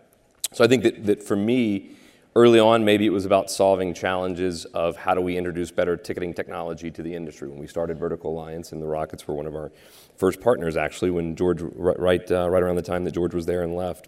So 0.54 0.64
I 0.64 0.68
think 0.68 0.84
that, 0.84 1.06
that 1.06 1.24
for 1.24 1.36
me, 1.36 1.92
Early 2.36 2.60
on, 2.60 2.84
maybe 2.84 3.06
it 3.06 3.12
was 3.12 3.26
about 3.26 3.52
solving 3.52 3.94
challenges 3.94 4.66
of 4.66 4.96
how 4.96 5.14
do 5.14 5.22
we 5.22 5.38
introduce 5.38 5.70
better 5.70 5.96
ticketing 5.96 6.34
technology 6.34 6.90
to 6.90 7.04
the 7.04 7.14
industry. 7.14 7.48
When 7.48 7.60
we 7.60 7.68
started 7.68 8.00
Vertical 8.00 8.32
Alliance, 8.32 8.72
and 8.72 8.82
the 8.82 8.88
Rockets 8.88 9.28
were 9.28 9.36
one 9.36 9.46
of 9.46 9.54
our 9.54 9.72
first 10.18 10.42
partners, 10.42 10.76
actually, 10.76 11.12
when 11.12 11.36
George, 11.36 11.62
right, 11.62 12.32
uh, 12.32 12.50
right 12.50 12.64
around 12.64 12.78
the 12.78 12.82
time 12.82 13.04
that 13.04 13.12
George 13.12 13.36
was 13.36 13.46
there 13.46 13.62
and 13.62 13.76
left. 13.76 14.08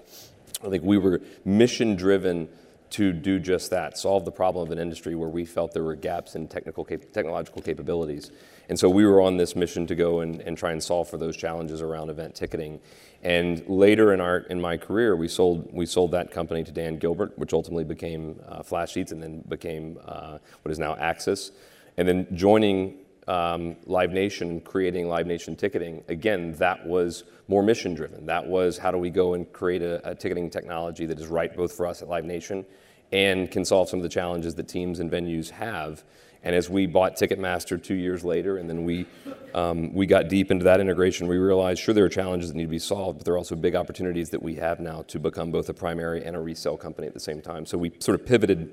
I 0.63 0.69
think 0.69 0.83
we 0.83 0.97
were 0.97 1.21
mission 1.43 1.95
driven 1.95 2.49
to 2.91 3.13
do 3.13 3.39
just 3.39 3.69
that, 3.69 3.97
solve 3.97 4.25
the 4.25 4.31
problem 4.31 4.65
of 4.65 4.71
an 4.71 4.79
industry 4.79 5.13
where 5.13 5.29
we 5.29 5.45
felt 5.45 5.73
there 5.73 5.83
were 5.83 5.95
gaps 5.95 6.35
in 6.35 6.47
technical 6.47 6.83
cap- 6.83 7.11
technological 7.13 7.61
capabilities. 7.61 8.31
And 8.69 8.79
so 8.79 8.89
we 8.89 9.05
were 9.05 9.21
on 9.21 9.37
this 9.37 9.55
mission 9.55 9.85
to 9.85 9.95
go 9.95 10.21
and, 10.21 10.41
and 10.41 10.57
try 10.57 10.71
and 10.71 10.81
solve 10.81 11.09
for 11.09 11.17
those 11.17 11.37
challenges 11.37 11.81
around 11.81 12.09
event 12.09 12.33
ticketing. 12.33 12.79
And 13.25 13.67
later 13.67 14.13
in 14.13 14.21
our 14.21 14.37
in 14.37 14.61
my 14.61 14.77
career, 14.77 15.15
we 15.15 15.27
sold 15.27 15.73
we 15.73 15.87
sold 15.87 16.11
that 16.11 16.29
company 16.29 16.63
to 16.63 16.71
Dan 16.71 16.99
Gilbert, 16.99 17.35
which 17.39 17.53
ultimately 17.53 17.83
became 17.83 18.39
uh, 18.47 18.61
Flash 18.61 18.93
Seats, 18.93 19.11
and 19.11 19.21
then 19.21 19.43
became 19.49 19.97
uh, 20.05 20.37
what 20.61 20.71
is 20.71 20.77
now 20.77 20.93
AXS. 20.93 21.49
And 21.97 22.07
then 22.07 22.27
joining 22.35 22.99
um, 23.27 23.77
Live 23.87 24.11
Nation, 24.11 24.61
creating 24.61 25.07
Live 25.07 25.25
Nation 25.25 25.55
ticketing, 25.55 26.03
again, 26.07 26.53
that 26.57 26.85
was 26.85 27.23
more 27.47 27.63
mission 27.63 27.95
driven. 27.95 28.27
That 28.27 28.45
was 28.45 28.77
how 28.77 28.91
do 28.91 28.99
we 28.99 29.09
go 29.09 29.33
and 29.33 29.51
create 29.51 29.81
a, 29.81 30.07
a 30.07 30.13
ticketing 30.13 30.51
technology 30.51 31.07
that 31.07 31.19
is 31.19 31.25
right 31.25 31.51
both 31.55 31.73
for 31.73 31.87
us 31.87 32.03
at 32.03 32.07
Live 32.07 32.25
Nation 32.25 32.63
and 33.11 33.49
can 33.49 33.65
solve 33.65 33.89
some 33.89 33.97
of 33.97 34.03
the 34.03 34.09
challenges 34.09 34.53
that 34.53 34.67
teams 34.67 34.99
and 34.99 35.09
venues 35.09 35.49
have 35.49 36.03
and 36.45 36.55
as 36.55 36.69
we 36.69 36.85
bought 36.85 37.15
Ticketmaster 37.15 37.81
two 37.81 37.95
years 37.95 38.23
later, 38.23 38.57
and 38.57 38.69
then 38.69 38.85
we, 38.85 39.07
um, 39.55 39.91
we 39.93 40.05
got 40.05 40.29
deep 40.29 40.51
into 40.51 40.63
that 40.63 40.79
integration, 40.79 41.27
we 41.27 41.37
realized 41.37 41.81
sure, 41.81 41.93
there 41.93 42.05
are 42.05 42.09
challenges 42.09 42.49
that 42.49 42.55
need 42.55 42.65
to 42.65 42.69
be 42.69 42.79
solved, 42.79 43.17
but 43.17 43.25
there 43.25 43.33
are 43.33 43.37
also 43.37 43.55
big 43.55 43.75
opportunities 43.75 44.29
that 44.29 44.41
we 44.41 44.53
have 44.55 44.79
now 44.79 45.01
to 45.07 45.19
become 45.19 45.49
both 45.49 45.67
a 45.69 45.73
primary 45.73 46.23
and 46.23 46.35
a 46.35 46.39
resale 46.39 46.77
company 46.77 47.07
at 47.07 47.15
the 47.15 47.19
same 47.19 47.41
time. 47.41 47.65
So 47.65 47.79
we 47.79 47.91
sort 47.99 48.19
of 48.19 48.27
pivoted 48.27 48.71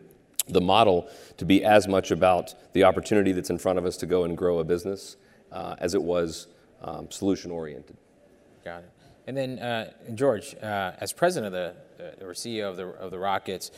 the 0.48 0.60
model 0.60 1.08
to 1.38 1.46
be 1.46 1.64
as 1.64 1.88
much 1.88 2.10
about 2.10 2.54
the 2.74 2.84
opportunity 2.84 3.32
that's 3.32 3.50
in 3.50 3.58
front 3.58 3.78
of 3.78 3.86
us 3.86 3.96
to 3.98 4.06
go 4.06 4.24
and 4.24 4.36
grow 4.36 4.58
a 4.58 4.64
business 4.64 5.16
uh, 5.50 5.76
as 5.78 5.94
it 5.94 6.02
was 6.02 6.48
um, 6.82 7.10
solution 7.10 7.50
oriented. 7.50 7.96
Got 8.64 8.80
it. 8.80 8.90
And 9.26 9.36
then, 9.36 9.58
uh, 9.60 9.92
George, 10.14 10.56
uh, 10.56 10.92
as 10.98 11.12
president 11.12 11.54
of 11.54 11.74
the, 11.98 12.04
uh, 12.04 12.26
or 12.26 12.32
CEO 12.32 12.68
of 12.68 12.76
the, 12.76 12.88
of 12.88 13.10
the 13.10 13.18
Rockets, 13.18 13.70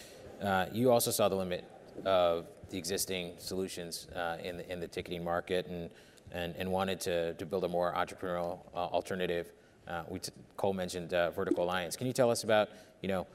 uh, 0.42 0.66
you 0.72 0.90
also 0.90 1.11
saw 1.11 1.28
the 1.28 1.37
limit 1.37 1.64
of 2.04 2.46
the 2.74 2.78
existing 2.78 3.34
solutions 3.38 4.08
uh, 4.16 4.37
in, 4.42 4.56
the, 4.56 4.72
in 4.72 4.80
the 4.80 4.88
ticketing 4.88 5.22
market 5.22 5.68
and, 5.68 5.88
and, 6.32 6.56
and 6.58 6.68
wanted 6.68 6.98
to, 6.98 7.32
to 7.34 7.46
build 7.46 7.62
a 7.62 7.68
more 7.68 7.94
entrepreneurial 7.94 8.58
uh, 8.74 8.78
alternative. 8.78 9.52
Uh, 9.87 10.02
we 10.08 10.18
Cole 10.56 10.72
mentioned 10.72 11.14
uh, 11.14 11.30
Vertical 11.30 11.62
Alliance. 11.62 11.94
Can 11.94 12.08
you 12.08 12.12
tell 12.12 12.32
us 12.32 12.42
about, 12.42 12.70
you 13.00 13.08
know, 13.08 13.28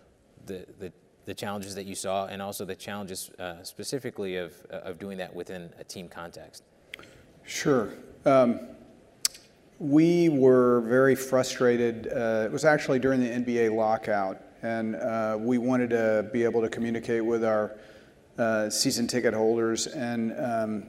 the, 0.45 0.65
the, 0.79 0.91
the 1.23 1.33
challenges 1.33 1.73
that 1.75 1.85
you 1.85 1.95
saw 1.95 2.25
and 2.25 2.41
also 2.41 2.65
the 2.65 2.75
challenges 2.75 3.31
uh, 3.39 3.63
specifically 3.63 4.35
of, 4.35 4.53
of 4.71 4.99
doing 4.99 5.17
that 5.19 5.33
within 5.33 5.69
a 5.79 5.85
team 5.85 6.09
context? 6.09 6.63
Sure. 7.45 7.93
Um, 8.25 8.59
we 9.79 10.27
were 10.27 10.81
very 10.81 11.15
frustrated. 11.15 12.07
It 12.07 12.51
was 12.51 12.65
actually 12.65 12.99
during 12.99 13.21
the 13.21 13.29
NBA 13.29 13.73
lockout, 13.73 14.41
and 14.63 14.97
uh, 14.97 15.37
we 15.39 15.57
wanted 15.57 15.91
to 15.91 16.29
be 16.33 16.43
able 16.43 16.59
to 16.61 16.67
communicate 16.67 17.23
with 17.23 17.45
our 17.45 17.77
uh, 18.39 18.69
season 18.69 19.05
ticket 19.05 19.33
holders. 19.33 19.87
And 19.87 20.33
um, 20.39 20.83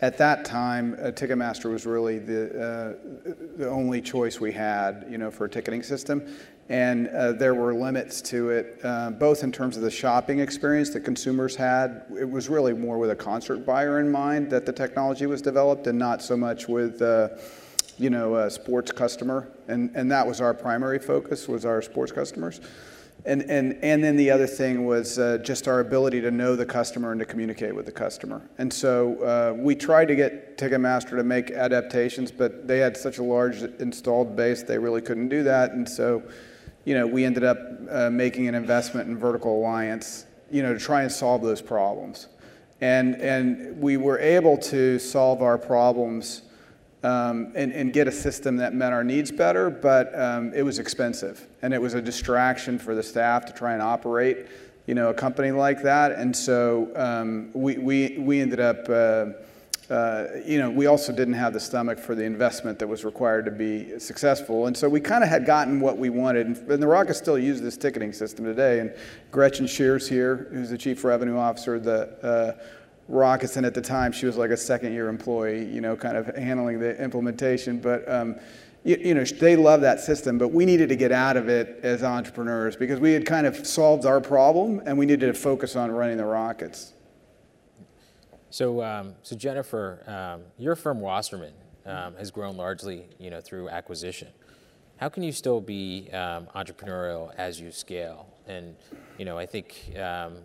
at 0.00 0.18
that 0.18 0.44
time, 0.44 0.94
uh, 0.94 1.10
Ticketmaster 1.10 1.70
was 1.70 1.86
really 1.86 2.18
the, 2.18 2.46
uh, 2.48 3.34
the 3.56 3.68
only 3.68 4.00
choice 4.00 4.40
we 4.40 4.52
had, 4.52 5.06
you 5.08 5.18
know, 5.18 5.30
for 5.30 5.44
a 5.44 5.48
ticketing 5.48 5.82
system. 5.82 6.26
And 6.70 7.06
there 7.38 7.54
were 7.54 7.74
limits 7.74 8.22
to 8.22 8.48
it, 8.48 8.80
both 9.18 9.44
in 9.44 9.52
terms 9.52 9.76
of 9.76 9.82
the 9.82 9.90
shopping 9.90 10.38
experience 10.38 10.88
that 10.90 11.00
consumers 11.00 11.54
had. 11.54 12.06
It 12.18 12.28
was 12.28 12.48
really 12.48 12.72
more 12.72 12.96
with 12.96 13.10
a 13.10 13.14
concert 13.14 13.66
buyer 13.66 14.00
in 14.00 14.10
mind 14.10 14.48
that 14.48 14.64
the 14.64 14.72
technology 14.72 15.26
was 15.26 15.42
developed, 15.42 15.86
and 15.88 15.98
not 15.98 16.22
so 16.22 16.38
much 16.38 16.66
with 16.66 17.02
you 17.98 18.10
know, 18.10 18.36
a 18.36 18.50
sports 18.50 18.90
customer, 18.92 19.48
and, 19.68 19.90
and 19.94 20.10
that 20.10 20.26
was 20.26 20.40
our 20.40 20.54
primary 20.54 20.98
focus, 20.98 21.48
was 21.48 21.64
our 21.64 21.80
sports 21.82 22.12
customers. 22.12 22.60
And, 23.26 23.42
and, 23.50 23.78
and 23.82 24.04
then 24.04 24.16
the 24.16 24.30
other 24.30 24.46
thing 24.46 24.84
was 24.84 25.18
uh, 25.18 25.38
just 25.38 25.66
our 25.66 25.80
ability 25.80 26.20
to 26.20 26.30
know 26.30 26.56
the 26.56 26.66
customer 26.66 27.10
and 27.12 27.18
to 27.20 27.24
communicate 27.24 27.74
with 27.74 27.86
the 27.86 27.92
customer. 27.92 28.42
And 28.58 28.70
so 28.70 29.18
uh, 29.22 29.54
we 29.56 29.74
tried 29.74 30.08
to 30.08 30.14
get 30.14 30.58
Ticketmaster 30.58 31.10
to 31.10 31.24
make 31.24 31.50
adaptations, 31.50 32.30
but 32.30 32.68
they 32.68 32.78
had 32.78 32.96
such 32.96 33.16
a 33.16 33.22
large 33.22 33.62
installed 33.62 34.36
base, 34.36 34.62
they 34.62 34.78
really 34.78 35.00
couldn't 35.00 35.30
do 35.30 35.42
that. 35.44 35.70
And 35.72 35.88
so, 35.88 36.22
you 36.84 36.94
know, 36.94 37.06
we 37.06 37.24
ended 37.24 37.44
up 37.44 37.58
uh, 37.90 38.10
making 38.10 38.46
an 38.46 38.54
investment 38.54 39.08
in 39.08 39.16
Vertical 39.16 39.58
Alliance, 39.58 40.26
you 40.50 40.62
know, 40.62 40.74
to 40.74 40.78
try 40.78 41.02
and 41.02 41.10
solve 41.10 41.40
those 41.40 41.62
problems. 41.62 42.28
And, 42.82 43.14
and 43.16 43.80
we 43.80 43.96
were 43.96 44.18
able 44.18 44.58
to 44.58 44.98
solve 44.98 45.40
our 45.40 45.56
problems 45.56 46.42
um, 47.04 47.52
and, 47.54 47.70
and, 47.72 47.92
get 47.92 48.08
a 48.08 48.12
system 48.12 48.56
that 48.56 48.72
met 48.72 48.90
our 48.90 49.04
needs 49.04 49.30
better, 49.30 49.68
but 49.68 50.18
um, 50.18 50.54
it 50.54 50.62
was 50.62 50.78
expensive. 50.78 51.46
And 51.60 51.74
it 51.74 51.80
was 51.80 51.92
a 51.92 52.00
distraction 52.00 52.78
for 52.78 52.94
the 52.94 53.02
staff 53.02 53.44
to 53.44 53.52
try 53.52 53.74
and 53.74 53.82
operate, 53.82 54.46
you 54.86 54.94
know, 54.94 55.10
a 55.10 55.14
company 55.14 55.50
like 55.50 55.82
that. 55.82 56.12
And 56.12 56.34
so 56.34 56.90
um, 56.96 57.50
we, 57.52 57.76
we, 57.76 58.16
we 58.18 58.40
ended 58.40 58.58
up, 58.58 58.88
uh, 58.88 59.92
uh, 59.92 60.28
you 60.46 60.58
know, 60.58 60.70
we 60.70 60.86
also 60.86 61.12
didn't 61.12 61.34
have 61.34 61.52
the 61.52 61.60
stomach 61.60 61.98
for 61.98 62.14
the 62.14 62.24
investment 62.24 62.78
that 62.78 62.88
was 62.88 63.04
required 63.04 63.44
to 63.44 63.50
be 63.50 63.98
successful. 63.98 64.66
And 64.66 64.74
so 64.74 64.88
we 64.88 64.98
kind 64.98 65.22
of 65.22 65.28
had 65.28 65.44
gotten 65.44 65.80
what 65.80 65.98
we 65.98 66.08
wanted. 66.08 66.46
And, 66.46 66.56
and 66.70 66.82
the 66.82 66.86
Rockets 66.86 67.18
still 67.18 67.38
use 67.38 67.60
this 67.60 67.76
ticketing 67.76 68.14
system 68.14 68.46
today. 68.46 68.80
And 68.80 68.94
Gretchen 69.30 69.66
Sheirr 69.66 70.08
here, 70.08 70.48
who's 70.50 70.70
the 70.70 70.78
chief 70.78 71.04
revenue 71.04 71.36
officer, 71.36 71.78
the 71.78 72.08
uh, 72.22 72.64
Rocketson 73.10 73.66
at 73.66 73.74
the 73.74 73.82
time, 73.82 74.12
she 74.12 74.26
was 74.26 74.36
like 74.36 74.50
a 74.50 74.56
second 74.56 74.92
year 74.92 75.08
employee, 75.08 75.64
you 75.66 75.80
know, 75.80 75.96
kind 75.96 76.16
of 76.16 76.34
handling 76.36 76.80
the 76.80 77.02
implementation. 77.02 77.78
But, 77.78 78.08
um, 78.10 78.36
you, 78.82 78.96
you, 78.96 79.14
know, 79.14 79.24
they 79.24 79.56
love 79.56 79.80
that 79.82 80.00
system, 80.00 80.38
but 80.38 80.48
we 80.48 80.64
needed 80.64 80.88
to 80.90 80.96
get 80.96 81.12
out 81.12 81.36
of 81.36 81.48
it 81.48 81.80
as 81.82 82.02
entrepreneurs 82.02 82.76
because 82.76 83.00
we 83.00 83.12
had 83.12 83.26
kind 83.26 83.46
of 83.46 83.66
solved 83.66 84.04
our 84.04 84.20
problem 84.20 84.82
and 84.86 84.96
we 84.96 85.06
needed 85.06 85.26
to 85.26 85.34
focus 85.34 85.76
on 85.76 85.90
running 85.90 86.18
the 86.18 86.24
Rockets. 86.24 86.92
So, 88.50 88.82
um, 88.82 89.14
so 89.22 89.34
Jennifer, 89.36 90.02
um, 90.06 90.42
your 90.58 90.76
firm 90.76 91.00
Wasserman 91.00 91.54
um, 91.86 92.14
has 92.16 92.30
grown 92.30 92.56
largely, 92.56 93.06
you 93.18 93.30
know, 93.30 93.40
through 93.40 93.68
acquisition. 93.68 94.28
How 94.96 95.08
can 95.08 95.22
you 95.22 95.32
still 95.32 95.60
be 95.60 96.08
um, 96.12 96.46
entrepreneurial 96.54 97.34
as 97.36 97.60
you 97.60 97.72
scale? 97.72 98.28
And, 98.46 98.76
you 99.18 99.24
know, 99.24 99.36
I 99.36 99.46
think 99.46 99.92
um, 99.98 100.36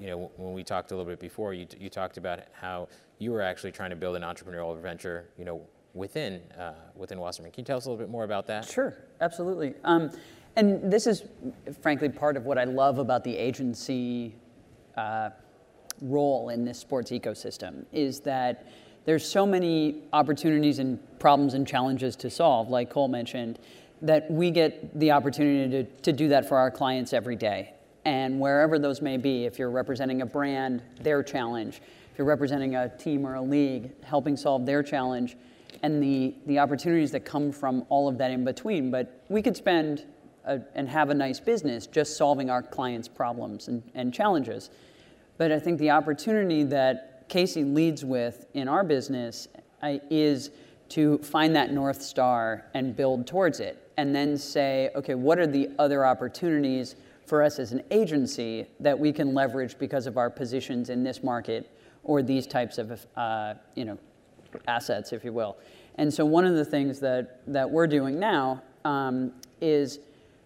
you 0.00 0.08
know, 0.08 0.30
when 0.36 0.52
we 0.52 0.64
talked 0.64 0.90
a 0.90 0.96
little 0.96 1.10
bit 1.10 1.20
before, 1.20 1.54
you, 1.54 1.66
you 1.78 1.88
talked 1.88 2.16
about 2.16 2.40
how 2.52 2.88
you 3.18 3.32
were 3.32 3.42
actually 3.42 3.72
trying 3.72 3.90
to 3.90 3.96
build 3.96 4.16
an 4.16 4.22
entrepreneurial 4.22 4.80
venture, 4.80 5.28
you 5.38 5.44
know, 5.44 5.62
within 5.94 6.40
uh, 6.58 6.74
within 6.96 7.18
Wasserman. 7.18 7.52
Can 7.52 7.62
you 7.62 7.66
tell 7.66 7.76
us 7.76 7.86
a 7.86 7.90
little 7.90 8.04
bit 8.04 8.10
more 8.10 8.24
about 8.24 8.46
that? 8.48 8.64
Sure, 8.66 8.96
absolutely. 9.20 9.74
Um, 9.84 10.10
and 10.56 10.92
this 10.92 11.06
is, 11.06 11.24
frankly, 11.80 12.08
part 12.08 12.36
of 12.36 12.44
what 12.44 12.58
I 12.58 12.64
love 12.64 12.98
about 12.98 13.24
the 13.24 13.36
agency 13.36 14.34
uh, 14.96 15.30
role 16.00 16.48
in 16.50 16.64
this 16.64 16.78
sports 16.78 17.10
ecosystem 17.10 17.84
is 17.92 18.20
that 18.20 18.66
there's 19.04 19.26
so 19.26 19.44
many 19.44 20.02
opportunities 20.12 20.78
and 20.78 20.98
problems 21.18 21.54
and 21.54 21.66
challenges 21.66 22.16
to 22.16 22.30
solve, 22.30 22.70
like 22.70 22.90
Cole 22.90 23.08
mentioned, 23.08 23.58
that 24.02 24.30
we 24.30 24.50
get 24.50 24.98
the 24.98 25.10
opportunity 25.10 25.84
to, 25.84 25.84
to 26.02 26.12
do 26.12 26.28
that 26.28 26.48
for 26.48 26.56
our 26.56 26.70
clients 26.70 27.12
every 27.12 27.36
day 27.36 27.73
and 28.04 28.38
wherever 28.38 28.78
those 28.78 29.00
may 29.00 29.16
be, 29.16 29.44
if 29.44 29.58
you're 29.58 29.70
representing 29.70 30.22
a 30.22 30.26
brand, 30.26 30.82
their 31.00 31.22
challenge, 31.22 31.80
if 32.12 32.18
you're 32.18 32.26
representing 32.26 32.76
a 32.76 32.88
team 32.96 33.26
or 33.26 33.34
a 33.34 33.42
league, 33.42 33.90
helping 34.04 34.36
solve 34.36 34.66
their 34.66 34.82
challenge, 34.82 35.36
and 35.82 36.02
the, 36.02 36.34
the 36.46 36.58
opportunities 36.58 37.10
that 37.10 37.24
come 37.24 37.50
from 37.50 37.84
all 37.88 38.08
of 38.08 38.18
that 38.18 38.30
in 38.30 38.44
between. 38.44 38.90
But 38.90 39.24
we 39.28 39.42
could 39.42 39.56
spend 39.56 40.04
a, 40.44 40.60
and 40.74 40.88
have 40.88 41.10
a 41.10 41.14
nice 41.14 41.40
business 41.40 41.86
just 41.86 42.16
solving 42.16 42.50
our 42.50 42.62
clients' 42.62 43.08
problems 43.08 43.68
and, 43.68 43.82
and 43.94 44.12
challenges. 44.12 44.70
But 45.36 45.50
I 45.50 45.58
think 45.58 45.78
the 45.78 45.90
opportunity 45.90 46.62
that 46.64 47.24
Casey 47.28 47.64
leads 47.64 48.04
with 48.04 48.46
in 48.54 48.68
our 48.68 48.84
business 48.84 49.48
uh, 49.82 49.98
is 50.10 50.50
to 50.90 51.18
find 51.18 51.56
that 51.56 51.72
North 51.72 52.02
Star 52.02 52.66
and 52.74 52.94
build 52.94 53.26
towards 53.26 53.60
it, 53.60 53.90
and 53.96 54.14
then 54.14 54.36
say, 54.36 54.90
okay, 54.94 55.14
what 55.14 55.38
are 55.38 55.46
the 55.46 55.70
other 55.78 56.04
opportunities? 56.04 56.94
For 57.26 57.42
us 57.42 57.58
as 57.58 57.72
an 57.72 57.82
agency 57.90 58.66
that 58.80 58.98
we 58.98 59.12
can 59.12 59.34
leverage 59.34 59.78
because 59.78 60.06
of 60.06 60.16
our 60.16 60.30
positions 60.30 60.90
in 60.90 61.02
this 61.02 61.22
market 61.22 61.70
or 62.02 62.22
these 62.22 62.46
types 62.46 62.78
of 62.78 63.06
uh, 63.16 63.54
you 63.74 63.84
know, 63.84 63.98
assets, 64.68 65.12
if 65.12 65.24
you 65.24 65.32
will. 65.32 65.56
And 65.96 66.12
so 66.12 66.24
one 66.24 66.44
of 66.44 66.54
the 66.54 66.64
things 66.64 67.00
that, 67.00 67.40
that 67.46 67.70
we're 67.70 67.86
doing 67.86 68.18
now 68.18 68.62
um, 68.84 69.32
is, 69.60 70.00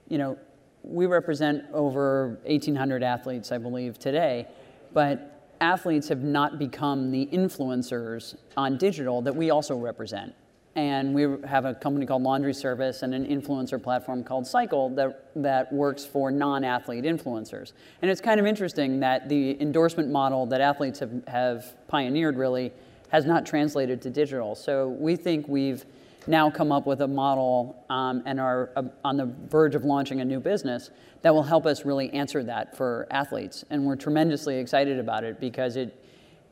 you 0.09 0.19
know, 0.19 0.38
we 0.83 1.07
represent 1.07 1.64
over 1.73 2.38
1,800 2.45 3.03
athletes, 3.03 3.51
I 3.51 3.59
believe, 3.59 3.99
today, 3.99 4.47
but 4.93 5.53
athletes 5.61 6.09
have 6.09 6.23
not 6.23 6.59
become 6.59 7.11
the 7.11 7.27
influencers 7.33 8.37
on 8.57 8.79
digital 8.79 9.21
that 9.23 9.35
we 9.35 9.51
also 9.51 9.77
represent 9.77 10.35
and 10.79 11.12
we 11.12 11.23
have 11.45 11.64
a 11.64 11.75
company 11.75 12.07
called 12.07 12.23
Laundry 12.23 12.55
Service 12.55 13.03
and 13.03 13.12
an 13.12 13.27
influencer 13.27 13.83
platform 13.83 14.23
called 14.23 14.47
Cycle 14.47 14.88
that, 14.91 15.25
that 15.35 15.73
works 15.73 16.05
for 16.05 16.31
non-athlete 16.31 17.03
influencers. 17.03 17.73
And 18.01 18.09
it's 18.09 18.21
kind 18.21 18.38
of 18.38 18.47
interesting 18.47 19.01
that 19.01 19.29
the 19.29 19.61
endorsement 19.61 20.09
model 20.09 20.47
that 20.47 20.61
athletes 20.61 21.01
have, 21.01 21.11
have 21.27 21.75
pioneered 21.88 22.37
really 22.37 22.73
has 23.09 23.25
not 23.25 23.45
translated 23.45 24.01
to 24.03 24.11
digital. 24.11 24.55
So 24.55 24.91
we 24.91 25.17
think 25.17 25.49
we've 25.49 25.85
now 26.29 26.49
come 26.49 26.71
up 26.71 26.87
with 26.87 27.01
a 27.01 27.09
model 27.09 27.85
um, 27.91 28.23
and 28.25 28.38
are 28.38 28.71
uh, 28.77 28.85
on 29.05 29.17
the 29.17 29.27
verge 29.49 29.75
of 29.75 29.85
launching 29.85 30.21
a 30.21 30.25
new 30.25 30.38
business 30.38 30.91
that 31.23 31.35
will 31.35 31.43
help 31.43 31.67
us 31.67 31.85
really 31.85 32.09
answer 32.11 32.45
that 32.45 32.77
for 32.77 33.09
athletes. 33.11 33.64
And 33.71 33.85
we're 33.85 33.97
tremendously 33.97 34.59
excited 34.59 35.01
about 35.01 35.25
it 35.25 35.41
because 35.41 35.75
it, 35.75 36.01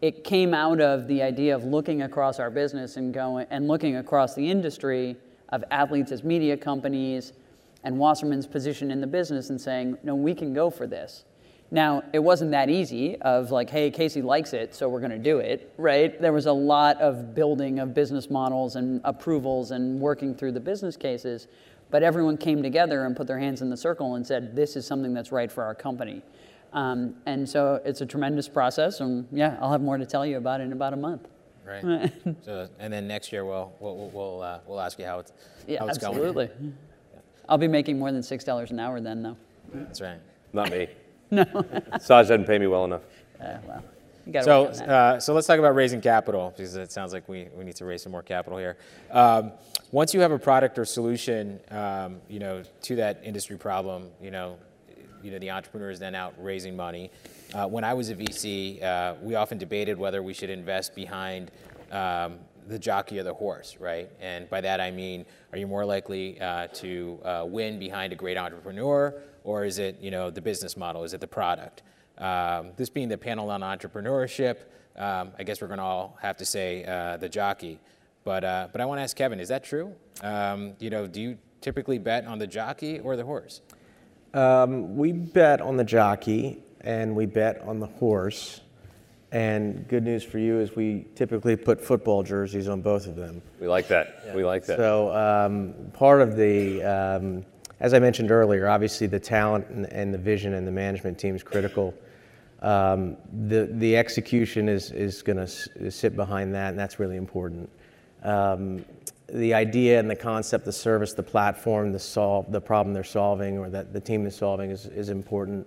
it 0.03 0.25
came 0.25 0.53
out 0.53 0.81
of 0.81 1.07
the 1.09 1.23
idea 1.23 1.55
of 1.55 1.65
looking 1.65 2.03
across 2.03 2.39
our 2.39 2.51
business 2.51 2.97
and 2.97 3.15
going 3.15 3.47
and 3.51 3.67
looking 3.67 3.97
across 3.97 4.35
the 4.35 4.51
industry 4.51 5.17
of 5.51 5.65
athletes 5.71 6.13
as 6.13 6.23
media 6.23 6.57
companies 6.57 7.33
and 7.85 7.99
Wasserman's 7.99 8.47
position 8.47 8.91
in 8.91 9.01
the 9.01 9.07
business 9.07 9.51
and 9.51 9.61
saying, 9.61 9.97
no, 10.03 10.15
we 10.15 10.35
can 10.35 10.53
go 10.53 10.71
for 10.71 10.87
this. 10.87 11.25
Now, 11.71 12.05
it 12.13 12.21
wasn't 12.21 12.53
that 12.53 12.71
easy 12.71 13.17
of 13.23 13.51
like, 13.51 13.71
hey, 13.71 13.91
Casey 13.91 14.23
likes 14.23 14.53
it, 14.53 14.75
so 14.75 14.89
we're 14.89 15.01
going 15.01 15.11
to 15.11 15.19
do 15.19 15.39
it, 15.39 15.73
right? 15.79 16.21
There 16.21 16.33
was 16.33 16.47
a 16.47 16.53
lot 16.53 17.01
of 17.01 17.35
building 17.35 17.81
of 17.81 17.93
business 17.93 18.31
models 18.31 18.77
and 18.77 19.01
approvals 19.05 19.73
and 19.73 20.01
working 20.01 20.35
through 20.35 20.53
the 20.53 20.61
business 20.61 20.97
cases, 20.97 21.49
but 21.91 22.03
everyone 22.03 22.37
came 22.37 22.63
together 22.63 23.05
and 23.05 23.17
put 23.17 23.27
their 23.27 23.39
hands 23.39 23.63
in 23.63 23.71
the 23.71 23.77
circle 23.77 24.15
and 24.15 24.25
said, 24.25 24.55
this 24.55 24.77
is 24.77 24.87
something 24.87 25.13
that's 25.13 25.33
right 25.33 25.51
for 25.51 25.65
our 25.65 25.75
company. 25.75 26.23
Um, 26.77 27.15
and 27.25 27.49
so 27.49 27.81
it's 27.87 28.03
a 28.03 28.07
tremendous 28.07 28.49
process, 28.49 29.01
and 29.01 29.27
yeah, 29.33 29.57
I'll 29.63 29.73
have 29.73 29.81
more 29.81 29.97
to 29.97 30.05
tell 30.05 30.27
you 30.27 30.37
about 30.37 30.61
it 30.61 30.65
in 30.65 30.73
about 30.73 30.93
a 30.93 30.97
month. 30.97 31.27
Right. 31.67 32.13
so, 32.45 32.69
and 32.79 32.93
then 32.93 33.09
next 33.09 33.33
year 33.33 33.47
we'll 33.47 33.73
we'll 33.81 34.11
we'll, 34.13 34.43
uh, 34.43 34.61
we'll 34.67 34.81
ask 34.81 34.99
you 34.99 35.07
how 35.07 35.19
it's 35.21 35.33
yeah, 35.67 35.81
how 35.81 35.89
it's 35.89 35.97
absolutely. 35.97 36.49
going. 36.49 36.77
Yeah. 37.15 37.21
I'll 37.49 37.57
be 37.57 37.67
making 37.67 37.99
more 37.99 38.13
than 38.13 38.23
six 38.23 38.45
dollars 38.45 38.73
an 38.73 38.79
hour 38.79 39.01
then, 39.01 39.23
though. 39.23 39.37
That's 39.73 40.03
right. 40.03 40.19
Not 40.53 40.71
me. 40.71 40.89
no. 41.31 41.45
Saj 41.99 42.29
doesn't 42.29 42.45
pay 42.45 42.59
me 42.59 42.67
well 42.67 42.85
enough. 42.85 43.03
Uh, 43.41 43.57
well. 43.67 43.83
So, 44.43 44.65
uh, 44.65 45.21
so 45.21 45.35
let's 45.35 45.47
talk 45.47 45.61
about 45.61 45.77
raising 45.77 46.01
capital 46.01 46.53
because 46.55 46.75
it 46.75 46.91
sounds 46.91 47.13
like 47.13 47.29
we, 47.29 47.47
we 47.57 47.65
need 47.65 47.77
to 47.77 47.85
raise 47.85 48.03
some 48.03 48.11
more 48.11 48.25
capital 48.25 48.59
here. 48.59 48.77
Um, 49.13 49.53
once 49.93 50.13
you 50.13 50.21
have 50.21 50.33
a 50.33 50.39
product 50.39 50.81
or 50.81 50.85
solution, 50.85 51.61
um, 51.71 52.21
you 52.29 52.41
know, 52.41 52.65
to 52.83 52.97
that 52.97 53.21
industry 53.23 53.57
problem, 53.57 54.11
you 54.21 54.33
know, 54.33 54.57
you 55.27 55.33
know, 55.33 55.39
the 55.41 55.51
entrepreneur 55.51 55.91
is 55.91 55.99
then 55.99 56.15
out 56.15 56.35
raising 56.39 56.77
money. 56.77 57.11
Uh, 57.53 57.67
when 57.67 57.83
I 57.83 57.95
was 57.95 58.11
a 58.11 58.15
VC, 58.15 58.81
uh, 58.81 59.17
we 59.21 59.35
often 59.35 59.59
debated 59.59 59.99
whether 59.99 60.23
we 60.23 60.33
should 60.33 60.51
invest 60.51 60.95
behind 60.95 61.51
um, 61.91 62.39
the 62.69 62.79
jockey 62.79 63.19
or 63.19 63.25
the 63.25 63.35
horse, 63.35 63.77
right? 63.81 64.09
And 64.21 64.49
by 64.49 64.61
that 64.61 64.81
I 64.81 64.93
mean, 64.93 65.27
are 65.53 65.59
you 65.59 65.67
more 65.67 65.85
likely 65.85 66.41
uh, 66.41 66.69
to 66.75 67.19
uh, 67.25 67.45
win 67.47 67.81
behind 67.81 68.13
a 68.13 68.17
great 68.17 68.37
entrepreneur, 68.37 69.15
or 69.43 69.65
is 69.65 69.81
it, 69.81 69.99
you 70.01 70.13
know, 70.13 70.31
the 70.31 70.41
business 70.41 70.77
model? 70.77 71.03
Is 71.03 71.13
it 71.13 71.21
the 71.21 71.27
product? 71.27 71.83
Um, 72.19 72.71
this 72.77 72.89
being 72.89 73.09
the 73.09 73.19
panel 73.19 73.51
on 73.51 73.63
entrepreneurship, 73.63 74.59
um, 74.97 75.33
I 75.39 75.43
guess 75.43 75.61
we're 75.61 75.67
going 75.67 75.79
to 75.79 75.85
all 75.85 76.17
have 76.23 76.37
to 76.37 76.45
say 76.45 76.85
uh, 76.85 77.17
the 77.17 77.29
jockey. 77.29 77.81
But 78.23 78.45
uh, 78.45 78.69
but 78.73 78.81
I 78.81 78.87
want 78.87 78.99
to 78.99 79.03
ask 79.03 79.17
Kevin, 79.17 79.41
is 79.41 79.49
that 79.49 79.63
true? 79.63 79.95
Um, 80.23 80.75
you 80.79 80.91
know, 80.91 81.07
do 81.07 81.21
you 81.21 81.39
typically 81.61 81.99
bet 81.99 82.27
on 82.27 82.39
the 82.39 82.47
jockey 82.47 83.01
or 83.01 83.17
the 83.17 83.25
horse? 83.25 83.61
Um, 84.37 84.99
we 84.99 85.13
bet 85.13 85.63
on 85.63 85.79
the 85.79 85.85
jockey 85.85 86.63
and 86.83 87.17
we 87.17 87.25
bet 87.25 87.63
on 87.63 87.81
the 87.81 87.87
horse. 87.87 88.61
And 89.33 89.89
good 89.89 90.05
news 90.05 90.23
for 90.23 90.39
you 90.39 90.61
is 90.61 90.77
we 90.77 91.07
typically 91.15 91.57
put 91.57 91.81
football 91.81 92.23
jerseys 92.23 92.69
on 92.69 92.83
both 92.83 93.07
of 93.07 93.17
them. 93.17 93.41
We 93.59 93.67
like 93.67 93.89
that. 93.89 94.35
We 94.35 94.45
like 94.45 94.67
that. 94.67 94.77
So 94.77 95.15
um, 95.17 95.75
part 95.95 96.21
of 96.21 96.37
the, 96.37 96.83
um, 96.83 97.47
as 97.81 97.95
I 97.95 97.99
mentioned 97.99 98.31
earlier, 98.31 98.69
obviously 98.69 99.07
the 99.07 99.19
talent 99.19 99.69
and, 99.69 99.87
and 99.87 100.13
the 100.13 100.19
vision 100.19 100.53
and 100.53 100.67
the 100.67 100.73
management 100.73 101.19
team 101.19 101.35
is 101.35 101.43
critical. 101.43 101.95
Um, 102.61 103.17
the 103.49 103.69
the 103.73 103.97
execution 103.97 104.69
is 104.69 104.91
is 104.91 105.23
going 105.23 105.37
to 105.37 105.91
sit 105.91 106.17
behind 106.17 106.55
that, 106.55 106.71
and 106.71 106.79
that's 106.79 106.99
really 106.99 107.17
important. 107.17 107.69
The 109.29 109.55
idea 109.55 109.99
and 109.99 110.09
the 110.09 110.17
concept, 110.17 110.65
the 110.65 110.73
service, 110.73 111.13
the 111.13 111.23
platform, 111.23 111.93
the 111.93 111.99
solve, 111.99 112.51
the 112.53 112.61
problem 112.61 112.95
they're 112.95 113.05
solving, 113.05 113.59
or 113.59 113.69
that 113.71 113.93
the 113.93 114.01
team 114.01 114.27
is 114.27 114.37
solving, 114.37 114.71
is 114.71 114.87
is 114.87 115.09
important. 115.09 115.67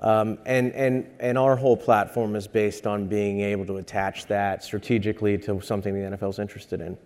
Um, 0.00 0.38
and, 0.44 0.72
and, 0.72 1.10
and 1.18 1.38
our 1.38 1.56
whole 1.56 1.78
platform 1.78 2.36
is 2.36 2.46
based 2.46 2.86
on 2.86 3.06
being 3.06 3.40
able 3.40 3.64
to 3.66 3.78
attach 3.78 4.26
that 4.26 4.62
strategically 4.62 5.38
to 5.38 5.62
something 5.62 5.94
the 5.94 6.16
NFL 6.16 6.28
is 6.28 6.38
interested 6.38 6.82
in. 6.82 6.98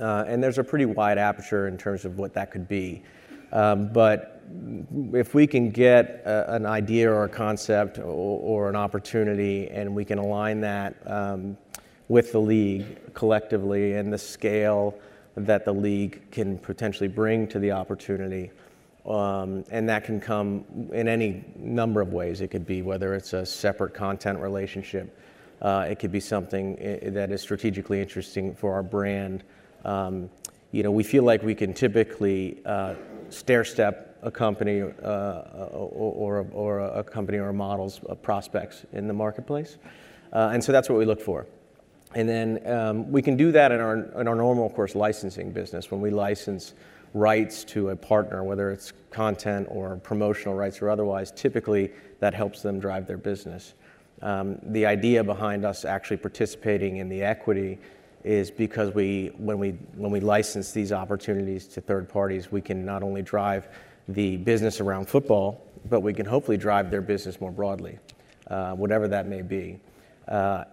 Uh, 0.00 0.24
and 0.28 0.42
there's 0.42 0.58
a 0.58 0.64
pretty 0.64 0.86
wide 0.86 1.18
aperture 1.18 1.66
in 1.66 1.76
terms 1.76 2.04
of 2.04 2.18
what 2.18 2.32
that 2.34 2.52
could 2.52 2.68
be. 2.68 3.02
Um, 3.52 3.92
but 3.92 4.42
if 5.12 5.34
we 5.34 5.46
can 5.46 5.70
get 5.70 6.22
a, 6.24 6.54
an 6.54 6.66
idea 6.66 7.10
or 7.10 7.24
a 7.24 7.28
concept 7.28 7.98
or, 7.98 8.04
or, 8.04 8.68
an 8.68 8.76
opportunity 8.76 9.68
and 9.68 9.92
we 9.92 10.04
can 10.04 10.18
align 10.18 10.60
that 10.60 10.94
um, 11.06 11.56
with 12.06 12.30
the 12.30 12.38
league 12.38 13.12
collectively 13.12 13.94
and 13.94 14.12
the 14.12 14.18
scale 14.18 14.94
that 15.46 15.64
the 15.64 15.72
league 15.72 16.30
can 16.30 16.58
potentially 16.58 17.08
bring 17.08 17.46
to 17.48 17.58
the 17.58 17.72
opportunity, 17.72 18.50
um, 19.06 19.64
and 19.70 19.88
that 19.88 20.04
can 20.04 20.20
come 20.20 20.64
in 20.92 21.08
any 21.08 21.44
number 21.56 22.00
of 22.00 22.12
ways. 22.12 22.40
It 22.40 22.48
could 22.48 22.66
be 22.66 22.82
whether 22.82 23.14
it's 23.14 23.32
a 23.32 23.44
separate 23.44 23.94
content 23.94 24.38
relationship, 24.38 25.16
uh, 25.62 25.86
it 25.88 25.98
could 25.98 26.12
be 26.12 26.20
something 26.20 26.76
that 27.12 27.30
is 27.30 27.42
strategically 27.42 28.00
interesting 28.00 28.54
for 28.54 28.72
our 28.72 28.82
brand. 28.82 29.44
Um, 29.84 30.30
you 30.72 30.82
know, 30.82 30.90
we 30.90 31.02
feel 31.02 31.24
like 31.24 31.42
we 31.42 31.54
can 31.54 31.74
typically 31.74 32.62
uh, 32.64 32.94
stair 33.28 33.64
step 33.64 34.18
a 34.22 34.30
company 34.30 34.82
uh, 34.82 34.86
or, 35.72 36.40
or, 36.42 36.46
or, 36.52 36.80
a 36.80 37.02
company 37.02 37.38
or 37.38 37.48
a 37.48 37.54
model's 37.54 38.00
uh, 38.08 38.14
prospects 38.14 38.84
in 38.92 39.06
the 39.06 39.14
marketplace. 39.14 39.78
Uh, 40.32 40.50
and 40.52 40.62
so 40.62 40.72
that's 40.72 40.88
what 40.88 40.98
we 40.98 41.04
look 41.04 41.20
for. 41.20 41.46
And 42.14 42.28
then 42.28 42.66
um, 42.66 43.10
we 43.10 43.22
can 43.22 43.36
do 43.36 43.52
that 43.52 43.70
in 43.70 43.80
our, 43.80 43.96
in 44.20 44.26
our 44.26 44.34
normal, 44.34 44.66
of 44.66 44.74
course, 44.74 44.94
licensing 44.94 45.52
business. 45.52 45.90
When 45.90 46.00
we 46.00 46.10
license 46.10 46.74
rights 47.14 47.64
to 47.64 47.90
a 47.90 47.96
partner, 47.96 48.42
whether 48.42 48.70
it's 48.70 48.92
content 49.10 49.68
or 49.70 49.96
promotional 49.96 50.54
rights 50.54 50.80
or 50.82 50.90
otherwise, 50.90 51.30
typically 51.30 51.92
that 52.20 52.34
helps 52.34 52.62
them 52.62 52.78
drive 52.80 53.06
their 53.06 53.16
business. 53.16 53.74
Um, 54.22 54.58
the 54.62 54.86
idea 54.86 55.24
behind 55.24 55.64
us 55.64 55.84
actually 55.84 56.18
participating 56.18 56.98
in 56.98 57.08
the 57.08 57.22
equity 57.22 57.78
is 58.22 58.50
because 58.50 58.94
we, 58.94 59.32
when 59.38 59.58
we, 59.58 59.70
when 59.94 60.10
we 60.10 60.20
license 60.20 60.72
these 60.72 60.92
opportunities 60.92 61.66
to 61.68 61.80
third 61.80 62.08
parties, 62.08 62.52
we 62.52 62.60
can 62.60 62.84
not 62.84 63.02
only 63.02 63.22
drive 63.22 63.68
the 64.08 64.36
business 64.38 64.80
around 64.80 65.08
football, 65.08 65.64
but 65.88 66.00
we 66.00 66.12
can 66.12 66.26
hopefully 66.26 66.56
drive 66.56 66.90
their 66.90 67.00
business 67.00 67.40
more 67.40 67.50
broadly, 67.50 67.98
uh, 68.48 68.72
whatever 68.74 69.08
that 69.08 69.26
may 69.26 69.40
be. 69.40 69.80
Uh, 70.28 70.64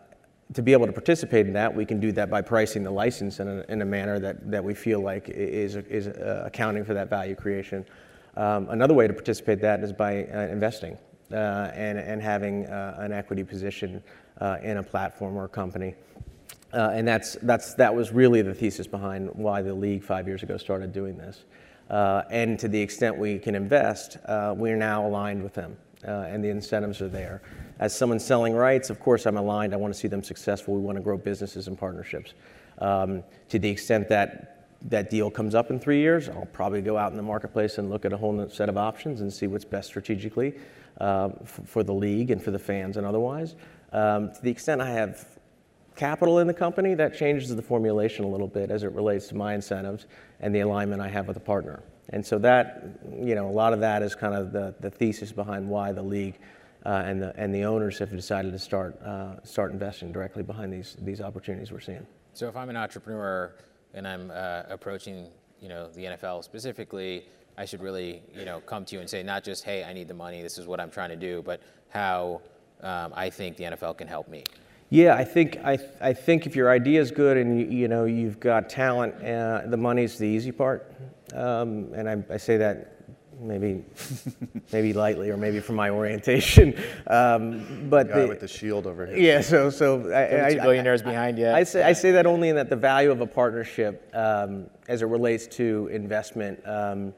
to 0.54 0.62
be 0.62 0.72
able 0.72 0.86
to 0.86 0.94
participate 0.94 1.46
in 1.46 1.54
that, 1.54 1.74
we 1.74 1.86
can 1.86 2.00
do 2.00 2.12
that 2.14 2.30
by 2.30 2.42
pricing 2.42 2.84
the 2.84 2.92
license 2.92 3.40
in 3.40 3.48
a, 3.48 3.66
in 3.70 3.82
a 3.82 3.86
manner 3.86 4.20
that, 4.20 4.50
that 4.50 4.64
we 4.64 4.74
feel 4.74 5.02
like 5.02 5.30
is, 5.30 5.76
is 5.76 6.08
uh, 6.08 6.44
accounting 6.46 6.86
for 6.86 6.94
that 6.94 7.10
value 7.10 7.36
creation. 7.36 7.86
Um, 8.38 8.70
another 8.70 8.94
way 8.94 9.08
to 9.08 9.14
participate 9.14 9.60
that 9.62 9.84
is 9.84 9.92
by 9.92 10.26
uh, 10.26 10.48
investing 10.48 10.98
uh, 11.32 11.72
and, 11.74 11.98
and 11.98 12.22
having 12.22 12.66
uh, 12.68 12.96
an 13.00 13.12
equity 13.12 13.44
position 13.44 14.02
uh, 14.40 14.58
in 14.62 14.78
a 14.78 14.84
platform 14.84 15.36
or 15.36 15.46
a 15.46 15.50
company. 15.50 15.96
Uh, 16.74 16.92
and 16.94 17.08
that's, 17.08 17.36
that's, 17.42 17.74
that 17.74 17.94
was 17.94 18.12
really 18.12 18.42
the 18.42 18.54
thesis 18.54 18.88
behind 18.88 19.30
why 19.34 19.62
the 19.62 19.74
league 19.74 20.04
five 20.04 20.28
years 20.28 20.44
ago 20.44 20.56
started 20.58 20.94
doing 20.94 21.18
this. 21.18 21.44
and 21.90 22.60
to 22.60 22.68
the 22.68 22.80
extent 22.80 23.18
we 23.18 23.40
can 23.40 23.56
invest, 23.56 24.18
we're 24.56 24.78
now 24.78 25.06
aligned 25.06 25.44
with 25.44 25.54
them, 25.54 25.76
and 26.04 26.44
the 26.44 26.50
incentives 26.50 27.02
are 27.02 27.10
there 27.10 27.42
as 27.80 27.96
someone 27.96 28.20
selling 28.20 28.54
rights, 28.54 28.90
of 28.90 29.00
course, 29.00 29.26
I'm 29.26 29.38
aligned. 29.38 29.74
I 29.74 29.78
want 29.78 29.94
to 29.94 30.00
see 30.00 30.08
them 30.08 30.24
successful. 30.24 30.74
We 30.76 30.82
want 30.82 30.98
to 30.98 31.04
grow 31.04 31.18
businesses 31.18 31.68
and 31.68 31.78
partnerships. 31.78 32.34
Um, 32.80 33.24
to 33.50 33.60
the 33.60 33.70
extent 33.70 34.10
that 34.10 34.54
that 34.84 35.10
deal 35.10 35.32
comes 35.32 35.56
up 35.56 35.72
in 35.72 35.80
three 35.80 36.00
years, 36.00 36.30
I'll 36.30 36.48
probably 36.54 36.82
go 36.82 36.98
out 36.98 37.12
in 37.12 37.18
the 37.18 37.24
marketplace 37.24 37.78
and 37.78 37.90
look 37.90 38.06
at 38.06 38.14
a 38.14 38.18
whole 38.18 38.48
set 38.50 38.70
of 38.70 38.78
options 38.78 39.22
and 39.22 39.34
see 39.34 39.48
what's 39.48 39.66
best 39.66 39.88
strategically 39.88 40.54
uh, 41.02 41.30
f- 41.42 41.62
for 41.66 41.84
the 41.84 41.94
league 41.94 42.32
and 42.32 42.42
for 42.42 42.52
the 42.52 42.60
fans 42.60 42.98
and 42.98 43.06
otherwise. 43.06 43.56
Um, 43.92 44.32
to 44.34 44.42
the 44.42 44.52
extent 44.52 44.82
I 44.82 44.92
have 44.92 45.28
capital 45.96 46.40
in 46.40 46.48
the 46.48 46.54
company, 46.54 46.94
that 46.94 47.18
changes 47.18 47.54
the 47.56 47.62
formulation 47.62 48.24
a 48.24 48.28
little 48.28 48.48
bit 48.48 48.70
as 48.70 48.84
it 48.84 48.92
relates 48.92 49.28
to 49.30 49.36
my 49.36 49.56
incentives 49.56 50.06
and 50.40 50.54
the 50.54 50.60
alignment 50.60 51.02
I 51.02 51.08
have 51.08 51.28
with 51.28 51.34
the 51.36 51.42
partner. 51.42 51.82
And 52.10 52.26
so 52.26 52.38
that, 52.40 53.00
you 53.20 53.36
know, 53.36 53.50
a 53.50 53.52
lot 53.52 53.74
of 53.74 53.80
that 53.80 54.04
is 54.04 54.16
kind 54.16 54.36
of 54.36 54.52
the, 54.52 54.76
the 54.80 54.92
thesis 54.92 55.32
behind 55.32 55.68
why 55.68 55.92
the 55.92 56.04
league 56.04 56.38
uh, 56.86 57.04
and, 57.06 57.22
the, 57.22 57.34
and 57.38 57.54
the 57.54 57.64
owners 57.64 57.98
have 58.00 58.12
decided 58.12 58.52
to 58.52 58.60
start, 58.60 59.02
uh, 59.02 59.44
start 59.44 59.72
investing 59.72 60.12
directly 60.12 60.44
behind 60.44 60.72
these, 60.72 60.96
these 61.02 61.22
opportunities 61.22 61.72
we're 61.72 61.80
seeing. 61.80 62.06
So 62.34 62.48
if 62.48 62.56
I'm 62.56 62.70
an 62.70 62.78
entrepreneur 62.78 63.56
and 63.94 64.08
I'm 64.08 64.32
uh, 64.32 64.64
approaching 64.70 65.28
you 65.62 65.70
know, 65.70 65.90
the 65.90 66.06
NFL 66.06 66.44
specifically, 66.44 67.26
I 67.58 67.66
should 67.66 67.82
really 67.82 68.22
you 68.36 68.46
know, 68.46 68.60
come 68.62 68.86
to 68.86 68.96
you 68.96 69.02
and 69.02 69.10
say 69.10 69.24
not 69.24 69.44
just, 69.44 69.64
hey, 69.64 69.84
I 69.84 69.94
need 69.94 70.08
the 70.08 70.14
money, 70.14 70.42
this 70.42 70.58
is 70.58 70.68
what 70.68 70.80
I'm 70.80 70.92
trying 70.92 71.10
to 71.10 71.16
do, 71.16 71.42
but 71.44 71.62
how 71.90 72.42
um, 72.82 73.12
I 73.16 73.30
think 73.30 73.58
the 73.58 73.64
NFL 73.64 73.98
can 73.98 74.08
help 74.08 74.28
me. 74.28 74.44
Yeah, 74.90 75.16
I 75.16 75.26
think 75.26 75.58
I, 75.66 75.78
I 76.00 76.14
think 76.14 76.46
if 76.46 76.56
your 76.56 76.70
idea 76.70 77.02
is 77.02 77.12
good 77.12 77.36
and 77.36 77.60
you, 77.60 77.66
you 77.66 77.88
know 77.90 78.06
you've 78.06 78.40
got 78.40 78.70
talent, 78.70 79.16
uh, 79.22 79.64
the 79.66 79.76
money's 79.76 80.18
the 80.18 80.28
easy 80.28 80.52
part, 80.52 80.94
um, 81.34 81.92
and 81.94 82.10
I, 82.10 82.24
I, 82.34 82.38
say 82.38 82.56
that 82.56 82.97
maybe 83.40 83.84
maybe 84.72 84.94
lightly 84.94 85.30
or 85.30 85.38
maybe 85.38 85.60
from 85.60 85.76
my 85.76 85.90
orientation. 85.90 86.76
Um, 87.08 87.88
but 87.90 88.08
the 88.08 88.14
guy 88.14 88.22
the, 88.22 88.28
with 88.28 88.40
the 88.42 88.48
shield 88.48 88.86
over 88.86 89.06
here. 89.06 89.18
Yeah, 89.18 89.42
so 89.42 89.70
so 89.70 90.12
I, 90.12 90.48
I, 90.48 90.54
billionaires 90.56 91.02
I, 91.04 91.06
behind 91.06 91.40
you. 91.40 91.50
I 91.50 91.64
say 91.64 91.84
I 91.84 91.94
say 91.94 92.12
that 92.12 92.26
only 92.26 92.50
in 92.50 92.56
that 92.58 92.70
the 92.70 92.76
value 92.76 93.12
of 93.12 93.22
a 93.22 93.26
partnership 93.26 94.10
um, 94.14 94.70
as 94.90 95.02
it 95.02 95.06
relates 95.06 95.48
to 95.58 95.88
investment 95.92 96.60
um, 96.68 97.14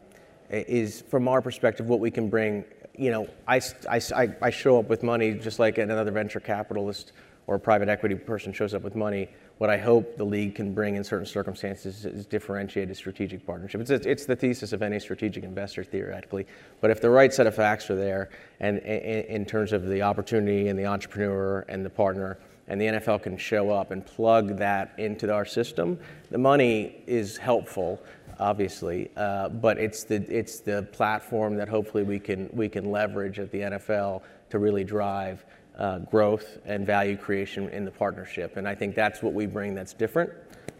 is 0.49 1.01
from 1.01 1.27
our 1.27 1.41
perspective 1.41 1.87
what 1.87 1.99
we 1.99 2.11
can 2.11 2.29
bring. 2.29 2.65
You 2.95 3.11
know, 3.11 3.27
I, 3.47 3.61
I, 3.89 4.29
I 4.41 4.49
show 4.49 4.77
up 4.77 4.89
with 4.89 5.01
money 5.01 5.33
just 5.33 5.57
like 5.57 5.77
another 5.79 6.11
venture 6.11 6.39
capitalist 6.39 7.13
or 7.47 7.55
a 7.55 7.59
private 7.59 7.89
equity 7.89 8.13
person 8.13 8.53
shows 8.53 8.75
up 8.75 8.83
with 8.83 8.95
money 8.95 9.27
what 9.59 9.69
I 9.69 9.77
hope 9.77 10.15
the 10.15 10.23
league 10.23 10.55
can 10.55 10.73
bring 10.73 10.95
in 10.95 11.03
certain 11.03 11.25
circumstances 11.25 12.05
is 12.05 12.25
differentiated 12.25 12.95
strategic 12.95 13.45
partnership. 13.45 13.81
It's, 13.81 13.91
it's 13.91 14.25
the 14.25 14.35
thesis 14.35 14.71
of 14.71 14.81
any 14.81 14.99
strategic 14.99 15.43
investor 15.43 15.83
theoretically. 15.83 16.47
But 16.79 16.91
if 16.91 17.01
the 17.01 17.09
right 17.09 17.31
set 17.33 17.45
of 17.45 17.55
facts 17.55 17.89
are 17.89 17.95
there, 17.95 18.29
and, 18.61 18.79
in 18.79 19.45
terms 19.45 19.73
of 19.73 19.85
the 19.85 20.01
opportunity 20.01 20.69
and 20.69 20.79
the 20.79 20.85
entrepreneur 20.85 21.65
and 21.67 21.85
the 21.85 21.89
partner, 21.89 22.39
and 22.69 22.79
the 22.79 22.85
NFL 22.85 23.23
can 23.23 23.35
show 23.37 23.69
up 23.69 23.91
and 23.91 24.05
plug 24.05 24.57
that 24.57 24.93
into 24.97 25.33
our 25.33 25.45
system, 25.45 25.99
the 26.31 26.37
money 26.37 27.03
is 27.05 27.35
helpful, 27.35 28.01
obviously, 28.39 29.11
uh, 29.17 29.49
but 29.49 29.77
it's 29.77 30.05
the 30.05 30.23
it's 30.33 30.61
the 30.61 30.83
platform 30.93 31.55
that 31.55 31.67
hopefully 31.67 32.03
we 32.03 32.19
can 32.19 32.49
we 32.53 32.69
can 32.69 32.91
leverage 32.91 33.39
at 33.39 33.51
the 33.51 33.59
NFL 33.59 34.21
to 34.51 34.59
really 34.59 34.85
drive 34.85 35.43
uh, 35.79 35.99
growth 35.99 36.59
and 36.65 36.85
value 36.85 37.17
creation 37.17 37.69
in 37.69 37.85
the 37.85 37.91
partnership. 37.91 38.57
And 38.57 38.67
I 38.67 38.75
think 38.75 38.95
that's 38.95 39.23
what 39.23 39.33
we 39.33 39.45
bring 39.45 39.73
that's 39.73 39.93
different. 39.93 40.29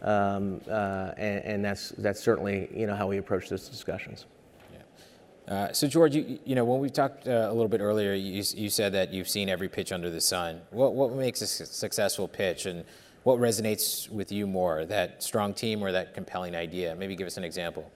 Um, 0.02 0.60
uh, 0.70 1.12
and, 1.16 1.44
and, 1.44 1.64
that's, 1.64 1.90
that's 1.98 2.20
certainly 2.20 2.68
you 2.74 2.86
know, 2.86 2.94
how 2.94 3.06
we 3.06 3.18
approach 3.18 3.48
those 3.48 3.68
discussions. 3.68 4.26
Yeah. 4.72 5.54
Uh, 5.54 5.72
so 5.72 5.86
George, 5.88 6.14
you, 6.14 6.38
you, 6.44 6.54
know, 6.54 6.64
when 6.64 6.80
we 6.80 6.88
talked 6.88 7.26
uh, 7.26 7.48
a 7.50 7.52
little 7.52 7.68
bit 7.68 7.80
earlier, 7.80 8.14
you, 8.14 8.42
you 8.54 8.70
said 8.70 8.92
that 8.92 9.12
you've 9.12 9.28
seen 9.28 9.48
every 9.48 9.68
pitch 9.68 9.90
under 9.90 10.10
the 10.10 10.20
sun. 10.20 10.60
What, 10.70 10.94
what 10.94 11.12
makes 11.14 11.42
a 11.42 11.46
successful 11.46 12.28
pitch 12.28 12.66
and 12.66 12.84
what 13.24 13.38
resonates 13.38 14.08
with 14.10 14.32
you 14.32 14.46
more, 14.46 14.84
that 14.86 15.22
strong 15.22 15.52
team 15.52 15.82
or 15.82 15.92
that 15.92 16.14
compelling 16.14 16.54
idea? 16.54 16.94
Maybe 16.94 17.16
give 17.16 17.26
us 17.26 17.36
an 17.36 17.44
example. 17.44 17.90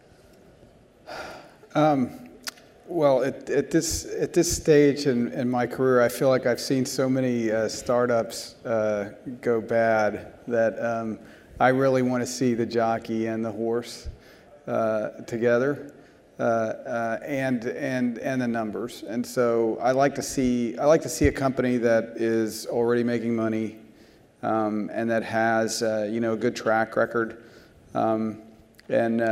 Um, 1.75 2.31
Well, 2.87 3.25
at, 3.25 3.49
at, 3.49 3.71
this 3.71 4.05
at 4.21 4.35
this 4.35 4.55
stage 4.55 5.07
in, 5.07 5.33
in 5.33 5.49
my 5.49 5.67
career, 5.67 6.03
I 6.03 6.09
feel 6.11 6.29
like 6.29 6.45
I've 6.45 6.61
seen 6.61 6.85
so 6.85 7.09
many 7.09 7.51
uh, 7.51 7.67
startups 7.67 8.57
uh, 8.67 9.13
go 9.41 9.63
bad 9.63 10.35
that 10.49 10.79
um, 10.85 11.19
I 11.59 11.69
really 11.69 12.03
want 12.03 12.23
to 12.23 12.27
see 12.27 12.53
the 12.53 12.67
jockey 12.67 13.27
and 13.27 13.43
the 13.43 13.51
horse 13.51 14.09
uh, 14.67 15.11
together, 15.27 15.95
uh, 16.39 16.43
uh, 16.43 17.19
and 17.25 17.65
and 17.65 18.19
and 18.19 18.43
the 18.43 18.49
numbers. 18.49 19.03
And 19.03 19.27
so 19.27 19.79
I 19.81 19.93
like 19.93 20.15
to 20.17 20.23
see 20.23 20.77
I 20.77 20.85
like 20.85 21.01
to 21.03 21.09
see 21.09 21.29
a 21.29 21.33
company 21.33 21.79
that 21.79 22.17
is 22.17 22.67
already 22.67 23.03
making 23.03 23.35
money, 23.35 23.79
um, 24.43 24.91
and 24.93 25.09
that 25.11 25.23
has 25.23 25.83
uh, 25.83 26.07
you 26.13 26.21
know 26.21 26.35
a 26.35 26.37
good 26.37 26.55
track 26.55 26.97
record, 26.97 27.45
um, 27.95 28.43
and 28.91 29.23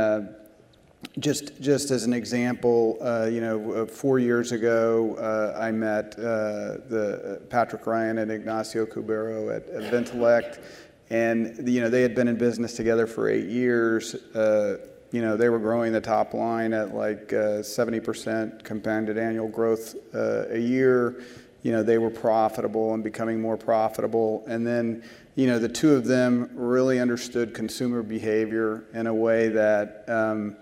just, 1.19 1.61
just 1.61 1.91
as 1.91 2.05
an 2.05 2.13
example, 2.13 2.97
uh, 3.01 3.27
you 3.31 3.41
know, 3.41 3.71
uh, 3.73 3.85
four 3.85 4.19
years 4.19 4.51
ago, 4.51 5.15
uh, 5.15 5.59
I 5.59 5.71
met 5.71 6.17
uh, 6.17 6.79
the 6.89 7.39
uh, 7.41 7.45
Patrick 7.49 7.85
Ryan 7.85 8.17
and 8.19 8.31
Ignacio 8.31 8.85
Cubero 8.85 9.55
at, 9.55 9.67
at 9.69 9.91
Eventellect, 9.91 10.63
and 11.09 11.67
you 11.67 11.81
know 11.81 11.89
they 11.89 12.01
had 12.01 12.15
been 12.15 12.27
in 12.27 12.37
business 12.37 12.75
together 12.75 13.05
for 13.05 13.29
eight 13.29 13.47
years. 13.47 14.15
Uh, 14.35 14.77
you 15.11 15.21
know, 15.21 15.37
they 15.37 15.49
were 15.49 15.59
growing 15.59 15.93
the 15.93 16.01
top 16.01 16.33
line 16.33 16.73
at 16.73 16.95
like 16.95 17.27
70% 17.27 18.63
compounded 18.63 19.15
annual 19.15 19.47
growth 19.47 19.95
a 20.15 20.57
year. 20.57 21.21
You 21.61 21.71
know, 21.71 21.83
they 21.83 21.99
were 21.99 22.09
profitable 22.09 22.95
and 22.95 23.03
becoming 23.03 23.39
more 23.39 23.55
profitable, 23.55 24.43
and 24.47 24.65
then 24.65 25.03
you 25.35 25.45
know 25.45 25.59
the 25.59 25.69
two 25.69 25.93
of 25.93 26.05
them 26.05 26.49
really 26.55 26.99
understood 26.99 27.53
consumer 27.53 28.01
behavior 28.01 28.85
in 28.93 29.05
a 29.05 29.13
way 29.13 29.49
that. 29.49 30.05
Um, 30.07 30.55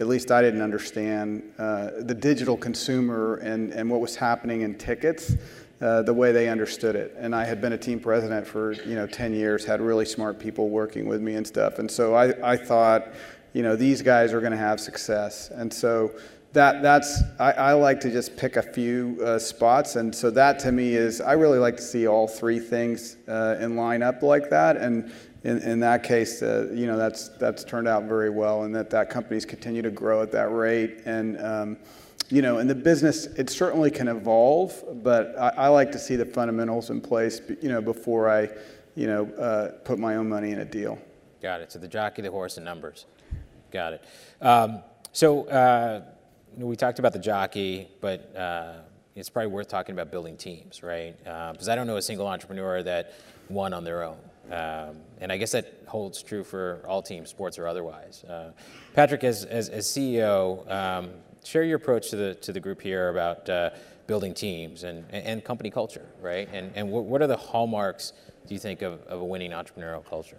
at 0.00 0.08
least 0.08 0.30
I 0.30 0.40
didn't 0.40 0.62
understand 0.62 1.42
uh, 1.58 1.90
the 1.98 2.14
digital 2.14 2.56
consumer 2.56 3.36
and, 3.36 3.70
and 3.72 3.88
what 3.90 4.00
was 4.00 4.16
happening 4.16 4.62
in 4.62 4.76
tickets 4.76 5.34
uh, 5.80 6.02
the 6.02 6.12
way 6.12 6.32
they 6.32 6.48
understood 6.48 6.96
it. 6.96 7.14
And 7.18 7.34
I 7.34 7.44
had 7.44 7.60
been 7.60 7.74
a 7.74 7.78
team 7.78 8.00
president 8.00 8.46
for 8.46 8.72
you 8.72 8.94
know 8.94 9.06
10 9.06 9.34
years, 9.34 9.64
had 9.64 9.80
really 9.80 10.04
smart 10.06 10.38
people 10.38 10.68
working 10.70 11.06
with 11.06 11.20
me 11.20 11.34
and 11.34 11.46
stuff. 11.46 11.78
And 11.78 11.90
so 11.90 12.14
I, 12.14 12.52
I 12.52 12.56
thought, 12.56 13.08
you 13.52 13.62
know, 13.62 13.76
these 13.76 14.02
guys 14.02 14.32
are 14.32 14.40
going 14.40 14.52
to 14.52 14.58
have 14.58 14.80
success. 14.80 15.50
And 15.50 15.72
so 15.72 16.12
that 16.52 16.82
that's 16.82 17.22
I, 17.38 17.52
I 17.52 17.72
like 17.74 18.00
to 18.00 18.10
just 18.10 18.36
pick 18.36 18.56
a 18.56 18.62
few 18.62 19.18
uh, 19.22 19.38
spots. 19.38 19.96
And 19.96 20.14
so 20.14 20.30
that 20.30 20.58
to 20.60 20.72
me 20.72 20.94
is 20.94 21.20
I 21.20 21.32
really 21.32 21.58
like 21.58 21.76
to 21.76 21.82
see 21.82 22.06
all 22.06 22.26
three 22.26 22.58
things 22.58 23.16
uh, 23.28 23.56
in 23.60 23.76
line 23.76 24.02
up 24.02 24.22
like 24.22 24.50
that. 24.50 24.76
And 24.76 25.12
in, 25.42 25.58
in 25.58 25.80
that 25.80 26.02
case, 26.02 26.42
uh, 26.42 26.70
you 26.72 26.86
know, 26.86 26.96
that's, 26.96 27.28
that's 27.28 27.64
turned 27.64 27.88
out 27.88 28.04
very 28.04 28.30
well 28.30 28.64
and 28.64 28.74
that, 28.74 28.90
that 28.90 29.08
companies 29.08 29.44
continue 29.44 29.82
to 29.82 29.90
grow 29.90 30.22
at 30.22 30.32
that 30.32 30.52
rate. 30.52 31.02
And, 31.06 31.40
um, 31.40 31.76
you 32.28 32.42
know, 32.42 32.58
in 32.58 32.66
the 32.66 32.74
business, 32.74 33.26
it 33.26 33.50
certainly 33.50 33.90
can 33.90 34.06
evolve, 34.08 34.84
but 35.02 35.34
I, 35.38 35.48
I, 35.56 35.68
like 35.68 35.90
to 35.92 35.98
see 35.98 36.14
the 36.14 36.26
fundamentals 36.26 36.90
in 36.90 37.00
place, 37.00 37.40
you 37.60 37.68
know, 37.68 37.80
before 37.80 38.30
I, 38.30 38.48
you 38.94 39.06
know, 39.06 39.26
uh, 39.32 39.78
put 39.84 39.98
my 39.98 40.16
own 40.16 40.28
money 40.28 40.52
in 40.52 40.60
a 40.60 40.64
deal. 40.64 40.98
Got 41.42 41.62
it. 41.62 41.72
So 41.72 41.78
the 41.78 41.88
jockey, 41.88 42.22
the 42.22 42.30
horse, 42.30 42.56
and 42.56 42.64
numbers. 42.64 43.06
Got 43.72 43.94
it. 43.94 44.04
Um, 44.40 44.82
so 45.12 45.46
uh, 45.48 46.02
we 46.56 46.76
talked 46.76 46.98
about 46.98 47.12
the 47.12 47.18
jockey, 47.18 47.88
but 48.00 48.34
uh, 48.36 48.74
it's 49.16 49.28
probably 49.28 49.50
worth 49.50 49.68
talking 49.68 49.94
about 49.94 50.10
building 50.10 50.36
teams, 50.36 50.82
right? 50.82 51.16
Because 51.18 51.68
uh, 51.68 51.72
I 51.72 51.74
don't 51.74 51.86
know 51.86 51.96
a 51.96 52.02
single 52.02 52.28
entrepreneur 52.28 52.82
that 52.82 53.14
won 53.48 53.72
on 53.72 53.84
their 53.84 54.04
own. 54.04 54.18
Um, 54.50 54.96
and 55.20 55.30
I 55.30 55.36
guess 55.36 55.52
that 55.52 55.84
holds 55.86 56.22
true 56.22 56.42
for 56.42 56.84
all 56.88 57.02
teams, 57.02 57.30
sports 57.30 57.58
or 57.58 57.68
otherwise. 57.68 58.24
Uh, 58.24 58.50
Patrick, 58.94 59.22
as, 59.22 59.44
as, 59.44 59.68
as 59.68 59.86
CEO, 59.86 60.68
um, 60.70 61.10
share 61.44 61.62
your 61.62 61.76
approach 61.76 62.10
to 62.10 62.16
the, 62.16 62.34
to 62.36 62.52
the 62.52 62.60
group 62.60 62.82
here 62.82 63.10
about 63.10 63.48
uh, 63.48 63.70
building 64.06 64.34
teams 64.34 64.82
and, 64.82 65.04
and 65.10 65.44
company 65.44 65.70
culture, 65.70 66.06
right? 66.20 66.48
And, 66.52 66.72
and 66.74 66.90
what 66.90 67.22
are 67.22 67.28
the 67.28 67.36
hallmarks, 67.36 68.12
do 68.46 68.54
you 68.54 68.60
think, 68.60 68.82
of, 68.82 69.02
of 69.02 69.20
a 69.20 69.24
winning 69.24 69.52
entrepreneurial 69.52 70.04
culture? 70.04 70.38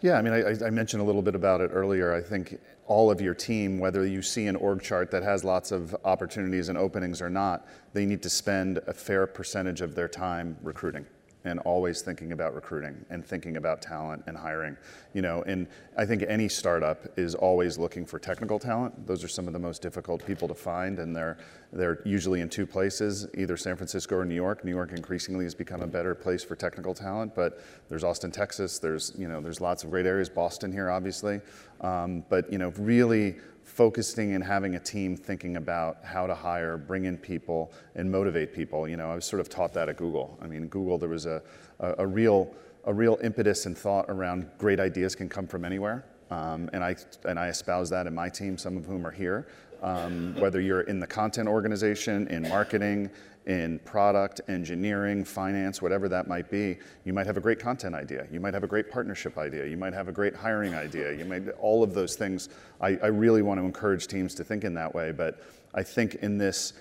Yeah, 0.00 0.14
I 0.14 0.22
mean, 0.22 0.32
I, 0.32 0.66
I, 0.66 0.70
mentioned 0.70 1.02
a 1.02 1.04
little 1.04 1.20
bit 1.20 1.34
about 1.34 1.60
it 1.60 1.70
earlier. 1.74 2.14
I 2.14 2.22
think 2.22 2.58
all 2.86 3.10
of 3.10 3.20
your 3.20 3.34
team, 3.34 3.78
whether 3.78 4.06
you 4.06 4.22
see 4.22 4.46
an 4.46 4.56
org 4.56 4.80
chart 4.80 5.10
that 5.10 5.22
has 5.22 5.44
lots 5.44 5.72
of 5.72 5.94
opportunities 6.06 6.70
and 6.70 6.78
openings 6.78 7.20
or 7.20 7.28
not, 7.28 7.66
they 7.92 8.06
need 8.06 8.22
to 8.22 8.30
spend 8.30 8.78
a 8.86 8.94
fair 8.94 9.26
percentage 9.26 9.82
of 9.82 9.94
their 9.94 10.08
time 10.08 10.56
recruiting 10.62 11.04
and 11.44 11.58
always 11.60 12.02
thinking 12.02 12.32
about 12.32 12.54
recruiting 12.54 13.04
and 13.08 13.24
thinking 13.24 13.56
about 13.56 13.80
talent 13.80 14.22
and 14.26 14.36
hiring. 14.36 14.76
You 15.14 15.22
know, 15.22 15.42
and 15.42 15.66
I 15.96 16.04
think 16.04 16.24
any 16.28 16.48
startup 16.48 17.06
is 17.18 17.34
always 17.34 17.78
looking 17.78 18.04
for 18.04 18.18
technical 18.18 18.58
talent. 18.58 19.06
Those 19.06 19.24
are 19.24 19.28
some 19.28 19.46
of 19.46 19.52
the 19.52 19.58
most 19.58 19.82
difficult 19.82 20.24
people 20.24 20.48
to 20.48 20.54
find, 20.54 20.98
and 20.98 21.14
they're 21.14 21.38
they're 21.72 22.00
usually 22.04 22.40
in 22.40 22.48
two 22.48 22.66
places, 22.66 23.28
either 23.36 23.56
San 23.56 23.76
Francisco 23.76 24.16
or 24.16 24.24
New 24.24 24.34
York. 24.34 24.64
New 24.64 24.72
York 24.72 24.90
increasingly 24.92 25.44
has 25.44 25.54
become 25.54 25.82
a 25.82 25.86
better 25.86 26.14
place 26.14 26.42
for 26.42 26.56
technical 26.56 26.94
talent, 26.94 27.34
but 27.34 27.62
there's 27.88 28.02
Austin, 28.02 28.30
Texas. 28.30 28.78
There's 28.78 29.12
you 29.16 29.28
know 29.28 29.40
there's 29.40 29.60
lots 29.60 29.84
of 29.84 29.90
great 29.90 30.06
areas. 30.06 30.28
Boston 30.28 30.72
here, 30.72 30.90
obviously, 30.90 31.40
um, 31.80 32.24
but 32.28 32.50
you 32.52 32.58
know 32.58 32.72
really 32.78 33.36
focusing 33.70 34.34
and 34.34 34.42
having 34.42 34.74
a 34.74 34.80
team 34.80 35.16
thinking 35.16 35.56
about 35.56 35.98
how 36.04 36.26
to 36.26 36.34
hire, 36.34 36.76
bring 36.76 37.04
in 37.04 37.16
people, 37.16 37.72
and 37.94 38.10
motivate 38.10 38.52
people. 38.52 38.88
You 38.88 38.96
know, 38.96 39.10
I 39.10 39.14
was 39.14 39.24
sort 39.24 39.40
of 39.40 39.48
taught 39.48 39.72
that 39.74 39.88
at 39.88 39.96
Google. 39.96 40.36
I 40.42 40.46
mean, 40.46 40.66
Google, 40.66 40.98
there 40.98 41.08
was 41.08 41.26
a, 41.26 41.40
a, 41.78 41.94
a 41.98 42.06
real, 42.06 42.52
a 42.84 42.92
real 42.92 43.18
impetus 43.22 43.66
and 43.66 43.78
thought 43.78 44.06
around 44.08 44.50
great 44.58 44.80
ideas 44.80 45.14
can 45.14 45.28
come 45.28 45.46
from 45.46 45.64
anywhere. 45.64 46.04
Um, 46.30 46.68
and, 46.72 46.82
I, 46.82 46.96
and 47.24 47.38
I 47.38 47.48
espouse 47.48 47.90
that 47.90 48.06
in 48.06 48.14
my 48.14 48.28
team, 48.28 48.58
some 48.58 48.76
of 48.76 48.86
whom 48.86 49.06
are 49.06 49.10
here. 49.12 49.46
Um, 49.82 50.34
whether 50.38 50.60
you're 50.60 50.82
in 50.82 51.00
the 51.00 51.06
content 51.06 51.48
organization, 51.48 52.26
in 52.28 52.42
marketing, 52.42 53.10
in 53.50 53.80
product, 53.80 54.40
engineering, 54.46 55.24
finance, 55.24 55.82
whatever 55.82 56.08
that 56.08 56.28
might 56.28 56.48
be, 56.48 56.78
you 57.04 57.12
might 57.12 57.26
have 57.26 57.36
a 57.36 57.40
great 57.40 57.58
content 57.58 57.96
idea. 57.96 58.24
You 58.30 58.38
might 58.38 58.54
have 58.54 58.62
a 58.62 58.68
great 58.68 58.88
partnership 58.88 59.36
idea. 59.36 59.66
You 59.66 59.76
might 59.76 59.92
have 59.92 60.06
a 60.06 60.12
great 60.12 60.36
hiring 60.36 60.72
idea. 60.72 61.12
You 61.12 61.24
might, 61.24 61.48
all 61.58 61.82
of 61.82 61.92
those 61.92 62.14
things. 62.14 62.48
I, 62.80 62.90
I 63.02 63.08
really 63.08 63.42
want 63.42 63.58
to 63.58 63.66
encourage 63.66 64.06
teams 64.06 64.36
to 64.36 64.44
think 64.44 64.62
in 64.62 64.72
that 64.74 64.94
way. 64.94 65.10
But 65.10 65.42
I 65.74 65.82
think 65.82 66.14
in 66.26 66.38
this 66.38 66.74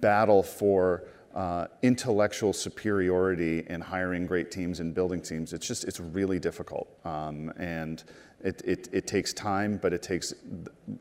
battle 0.00 0.42
for 0.42 1.04
uh, 1.32 1.68
intellectual 1.82 2.52
superiority 2.52 3.64
in 3.68 3.80
hiring 3.80 4.26
great 4.26 4.50
teams 4.50 4.80
and 4.80 4.92
building 4.92 5.20
teams, 5.20 5.52
it's 5.52 5.68
just, 5.68 5.84
it's 5.84 6.00
really 6.00 6.40
difficult. 6.40 6.88
Um, 7.04 7.52
and 7.56 8.02
it, 8.46 8.62
it, 8.64 8.88
it, 8.92 9.06
takes 9.08 9.32
time, 9.32 9.76
but 9.82 9.92
it 9.92 10.02
takes, 10.02 10.32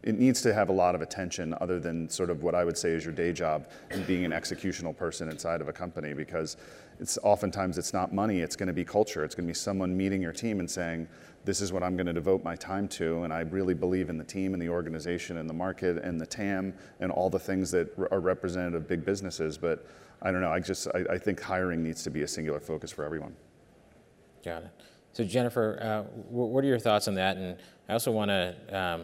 it 0.01 0.17
needs 0.17 0.41
to 0.41 0.51
have 0.51 0.69
a 0.69 0.71
lot 0.71 0.95
of 0.95 1.01
attention 1.01 1.53
other 1.61 1.79
than 1.79 2.09
sort 2.09 2.31
of 2.31 2.41
what 2.41 2.55
I 2.55 2.63
would 2.63 2.75
say 2.75 2.89
is 2.89 3.05
your 3.05 3.13
day 3.13 3.31
job 3.31 3.67
and 3.91 4.05
being 4.07 4.25
an 4.25 4.31
executional 4.31 4.97
person 4.97 5.29
inside 5.29 5.61
of 5.61 5.67
a 5.67 5.71
company 5.71 6.15
because 6.15 6.57
it's 6.99 7.19
oftentimes 7.21 7.77
it's 7.77 7.93
not 7.93 8.11
money, 8.11 8.39
it's 8.39 8.55
going 8.55 8.65
to 8.65 8.73
be 8.73 8.83
culture. 8.83 9.23
It's 9.23 9.35
going 9.35 9.45
to 9.45 9.51
be 9.51 9.53
someone 9.53 9.95
meeting 9.95 10.23
your 10.23 10.31
team 10.31 10.59
and 10.59 10.69
saying, 10.69 11.07
this 11.43 11.61
is 11.61 11.71
what 11.71 11.83
I'm 11.83 11.95
going 11.95 12.07
to 12.07 12.13
devote 12.13 12.43
my 12.43 12.55
time 12.55 12.87
to. 12.89 13.21
And 13.23 13.31
I 13.31 13.41
really 13.41 13.75
believe 13.75 14.09
in 14.09 14.17
the 14.17 14.23
team 14.23 14.53
and 14.53 14.61
the 14.61 14.69
organization 14.69 15.37
and 15.37 15.47
the 15.47 15.53
market 15.53 16.03
and 16.03 16.19
the 16.19 16.25
TAM 16.25 16.73
and 16.99 17.11
all 17.11 17.29
the 17.29 17.37
things 17.37 17.69
that 17.71 17.93
are 18.09 18.19
representative 18.19 18.81
of 18.81 18.87
big 18.87 19.05
businesses. 19.05 19.55
But 19.55 19.85
I 20.23 20.31
don't 20.31 20.41
know, 20.41 20.49
I 20.49 20.59
just, 20.61 20.87
I, 20.95 21.05
I 21.11 21.17
think 21.19 21.39
hiring 21.39 21.83
needs 21.83 22.01
to 22.05 22.09
be 22.09 22.23
a 22.23 22.27
singular 22.27 22.59
focus 22.59 22.91
for 22.91 23.05
everyone. 23.05 23.35
Got 24.43 24.63
it. 24.63 24.84
So 25.15 25.23
Jennifer, 25.23 25.79
uh, 25.81 26.01
what 26.29 26.61
are 26.61 26.67
your 26.67 26.77
thoughts 26.77 27.07
on 27.07 27.15
that? 27.15 27.37
And 27.37 27.55
I 27.87 27.93
also 27.93 28.11
want 28.11 28.27
to, 28.29 28.53
um, 28.77 29.03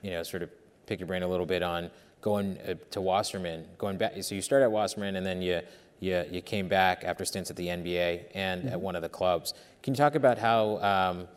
you 0.00 0.12
know, 0.12 0.22
sort 0.22 0.44
of 0.44 0.50
pick 0.86 1.00
your 1.00 1.08
brain 1.08 1.24
a 1.24 1.26
little 1.26 1.44
bit 1.44 1.60
on 1.60 1.90
going 2.20 2.56
uh, 2.58 2.74
to 2.92 3.00
Wasserman, 3.00 3.66
going 3.76 3.96
back. 3.96 4.12
So 4.22 4.36
you 4.36 4.40
started 4.40 4.66
at 4.66 4.70
Wasserman, 4.70 5.16
and 5.16 5.26
then 5.26 5.42
you 5.42 5.60
you, 5.98 6.24
you 6.30 6.40
came 6.40 6.68
back 6.68 7.02
after 7.02 7.24
stints 7.24 7.50
at 7.50 7.56
the 7.56 7.66
NBA 7.66 8.26
and 8.34 8.62
mm-hmm. 8.62 8.74
at 8.74 8.80
one 8.80 8.94
of 8.94 9.02
the 9.02 9.08
clubs. 9.08 9.54
Can 9.82 9.94
you 9.94 9.98
talk 9.98 10.14
about 10.14 10.38
how? 10.38 10.78
Um, 10.78 11.28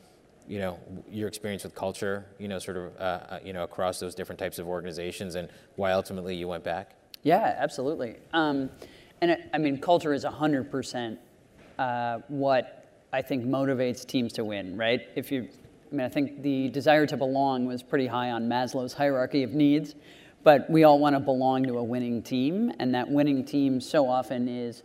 you 0.49 0.59
know 0.59 0.79
your 1.09 1.27
experience 1.27 1.65
with 1.65 1.75
culture, 1.75 2.25
you 2.39 2.47
know, 2.47 2.57
sort 2.57 2.77
of, 2.77 2.95
uh, 2.97 3.01
uh 3.01 3.39
you 3.43 3.51
know, 3.51 3.63
across 3.63 3.99
those 3.99 4.15
different 4.15 4.39
types 4.39 4.59
of 4.59 4.67
organizations, 4.67 5.35
and 5.35 5.49
why 5.75 5.91
ultimately 5.91 6.35
you 6.35 6.47
went 6.47 6.63
back. 6.63 6.91
Yeah, 7.23 7.55
absolutely. 7.57 8.15
Um, 8.31 8.69
and 9.21 9.31
it, 9.31 9.49
I 9.53 9.57
mean, 9.57 9.79
culture 9.79 10.13
is 10.13 10.23
hundred 10.23 10.67
uh, 10.67 10.71
percent 10.71 11.19
what 12.27 12.76
I 13.13 13.21
think 13.21 13.45
motivates 13.45 14.05
teams 14.05 14.33
to 14.33 14.43
win, 14.43 14.77
right? 14.77 15.01
If 15.15 15.31
you, 15.31 15.47
I 15.91 15.95
mean, 15.95 16.05
I 16.05 16.09
think 16.09 16.41
the 16.41 16.69
desire 16.69 17.05
to 17.07 17.17
belong 17.17 17.65
was 17.65 17.81
pretty 17.81 18.07
high 18.07 18.31
on 18.31 18.49
Maslow's 18.49 18.93
hierarchy 18.93 19.43
of 19.43 19.53
needs, 19.53 19.95
but 20.43 20.69
we 20.69 20.83
all 20.83 20.99
want 20.99 21.15
to 21.15 21.19
belong 21.19 21.63
to 21.63 21.77
a 21.77 21.83
winning 21.83 22.21
team, 22.21 22.71
and 22.79 22.93
that 22.93 23.09
winning 23.09 23.45
team 23.45 23.79
so 23.79 24.09
often 24.09 24.47
is 24.47 24.83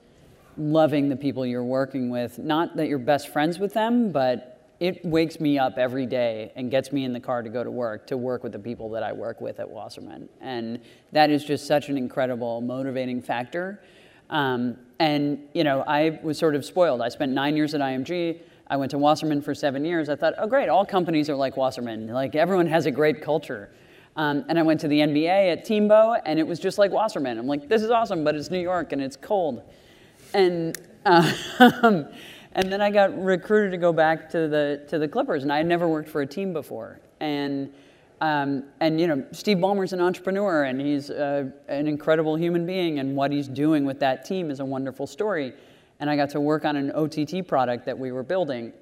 loving 0.56 1.08
the 1.08 1.16
people 1.16 1.44
you're 1.44 1.64
working 1.64 2.10
with. 2.10 2.38
Not 2.38 2.76
that 2.76 2.86
you're 2.86 2.98
best 2.98 3.28
friends 3.28 3.58
with 3.58 3.74
them, 3.74 4.12
but 4.12 4.52
it 4.78 5.04
wakes 5.04 5.38
me 5.38 5.58
up 5.58 5.78
every 5.78 6.06
day 6.06 6.52
and 6.56 6.70
gets 6.70 6.92
me 6.92 7.04
in 7.04 7.12
the 7.12 7.20
car 7.20 7.42
to 7.42 7.48
go 7.48 7.62
to 7.62 7.70
work 7.70 8.06
to 8.08 8.16
work 8.16 8.42
with 8.42 8.52
the 8.52 8.58
people 8.58 8.90
that 8.90 9.02
I 9.04 9.12
work 9.12 9.40
with 9.40 9.60
at 9.60 9.70
Wasserman. 9.70 10.28
And 10.40 10.80
that 11.12 11.30
is 11.30 11.44
just 11.44 11.66
such 11.66 11.88
an 11.88 11.96
incredible 11.96 12.60
motivating 12.60 13.22
factor. 13.22 13.80
Um, 14.32 14.78
and 14.98 15.38
you 15.52 15.62
know, 15.62 15.84
I 15.86 16.18
was 16.22 16.38
sort 16.38 16.56
of 16.56 16.64
spoiled. 16.64 17.02
I 17.02 17.10
spent 17.10 17.30
nine 17.32 17.56
years 17.56 17.74
at 17.74 17.80
IMG. 17.80 18.40
I 18.66 18.76
went 18.76 18.90
to 18.92 18.98
Wasserman 18.98 19.42
for 19.42 19.54
seven 19.54 19.84
years. 19.84 20.08
I 20.08 20.16
thought, 20.16 20.34
oh 20.38 20.46
great, 20.46 20.68
all 20.68 20.84
companies 20.84 21.28
are 21.28 21.36
like 21.36 21.56
Wasserman. 21.56 22.08
Like 22.08 22.34
everyone 22.34 22.66
has 22.66 22.86
a 22.86 22.90
great 22.90 23.22
culture. 23.22 23.70
Um, 24.16 24.44
and 24.48 24.58
I 24.58 24.62
went 24.62 24.80
to 24.80 24.88
the 24.88 24.98
NBA 24.98 25.52
at 25.52 25.66
Teambo, 25.66 26.20
and 26.26 26.38
it 26.38 26.46
was 26.46 26.58
just 26.58 26.78
like 26.78 26.90
Wasserman. 26.90 27.38
I'm 27.38 27.46
like, 27.46 27.68
this 27.68 27.82
is 27.82 27.90
awesome, 27.90 28.24
but 28.24 28.34
it's 28.34 28.50
New 28.50 28.60
York 28.60 28.92
and 28.92 29.00
it's 29.00 29.16
cold. 29.16 29.62
And 30.34 30.78
uh, 31.04 31.32
and 32.52 32.72
then 32.72 32.80
I 32.80 32.90
got 32.90 33.22
recruited 33.22 33.72
to 33.72 33.78
go 33.78 33.92
back 33.92 34.30
to 34.30 34.48
the 34.48 34.84
to 34.88 34.98
the 34.98 35.08
Clippers, 35.08 35.42
and 35.42 35.52
I 35.52 35.58
had 35.58 35.66
never 35.66 35.88
worked 35.88 36.08
for 36.08 36.22
a 36.22 36.26
team 36.26 36.54
before. 36.54 37.00
And 37.20 37.72
um, 38.22 38.62
and 38.78 39.00
you 39.00 39.08
know, 39.08 39.26
Steve 39.32 39.58
Ballmer's 39.58 39.92
an 39.92 40.00
entrepreneur, 40.00 40.62
and 40.62 40.80
he's 40.80 41.10
uh, 41.10 41.50
an 41.66 41.88
incredible 41.88 42.36
human 42.36 42.64
being, 42.64 43.00
and 43.00 43.16
what 43.16 43.32
he's 43.32 43.48
doing 43.48 43.84
with 43.84 43.98
that 43.98 44.24
team 44.24 44.48
is 44.48 44.60
a 44.60 44.64
wonderful 44.64 45.08
story. 45.08 45.52
And 45.98 46.08
I 46.08 46.14
got 46.14 46.30
to 46.30 46.40
work 46.40 46.64
on 46.64 46.76
an 46.76 46.92
OTT 46.92 47.48
product 47.48 47.84
that 47.84 47.98
we 47.98 48.12
were 48.12 48.22
building. 48.22 48.72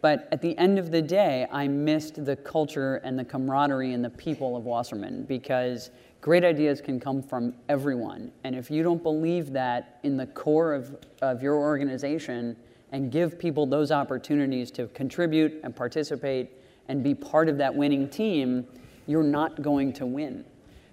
But 0.00 0.30
at 0.32 0.40
the 0.40 0.56
end 0.56 0.78
of 0.78 0.90
the 0.90 1.02
day, 1.02 1.46
I 1.52 1.68
missed 1.68 2.24
the 2.24 2.36
culture 2.36 2.96
and 3.04 3.18
the 3.18 3.24
camaraderie 3.24 3.92
and 3.92 4.02
the 4.02 4.08
people 4.08 4.56
of 4.56 4.64
Wasserman 4.64 5.24
because 5.24 5.90
great 6.22 6.42
ideas 6.42 6.80
can 6.80 6.98
come 6.98 7.22
from 7.22 7.52
everyone. 7.68 8.32
And 8.44 8.56
if 8.56 8.70
you 8.70 8.82
don't 8.82 9.02
believe 9.02 9.52
that 9.52 10.00
in 10.04 10.16
the 10.16 10.26
core 10.26 10.72
of, 10.72 10.96
of 11.20 11.42
your 11.42 11.56
organization 11.56 12.56
and 12.92 13.12
give 13.12 13.38
people 13.38 13.66
those 13.66 13.92
opportunities 13.92 14.70
to 14.70 14.86
contribute 14.88 15.60
and 15.64 15.76
participate 15.76 16.50
and 16.90 17.04
be 17.04 17.14
part 17.14 17.48
of 17.48 17.56
that 17.56 17.72
winning 17.72 18.08
team, 18.08 18.66
you're 19.06 19.22
not 19.22 19.62
going 19.62 19.92
to 19.92 20.04
win 20.04 20.44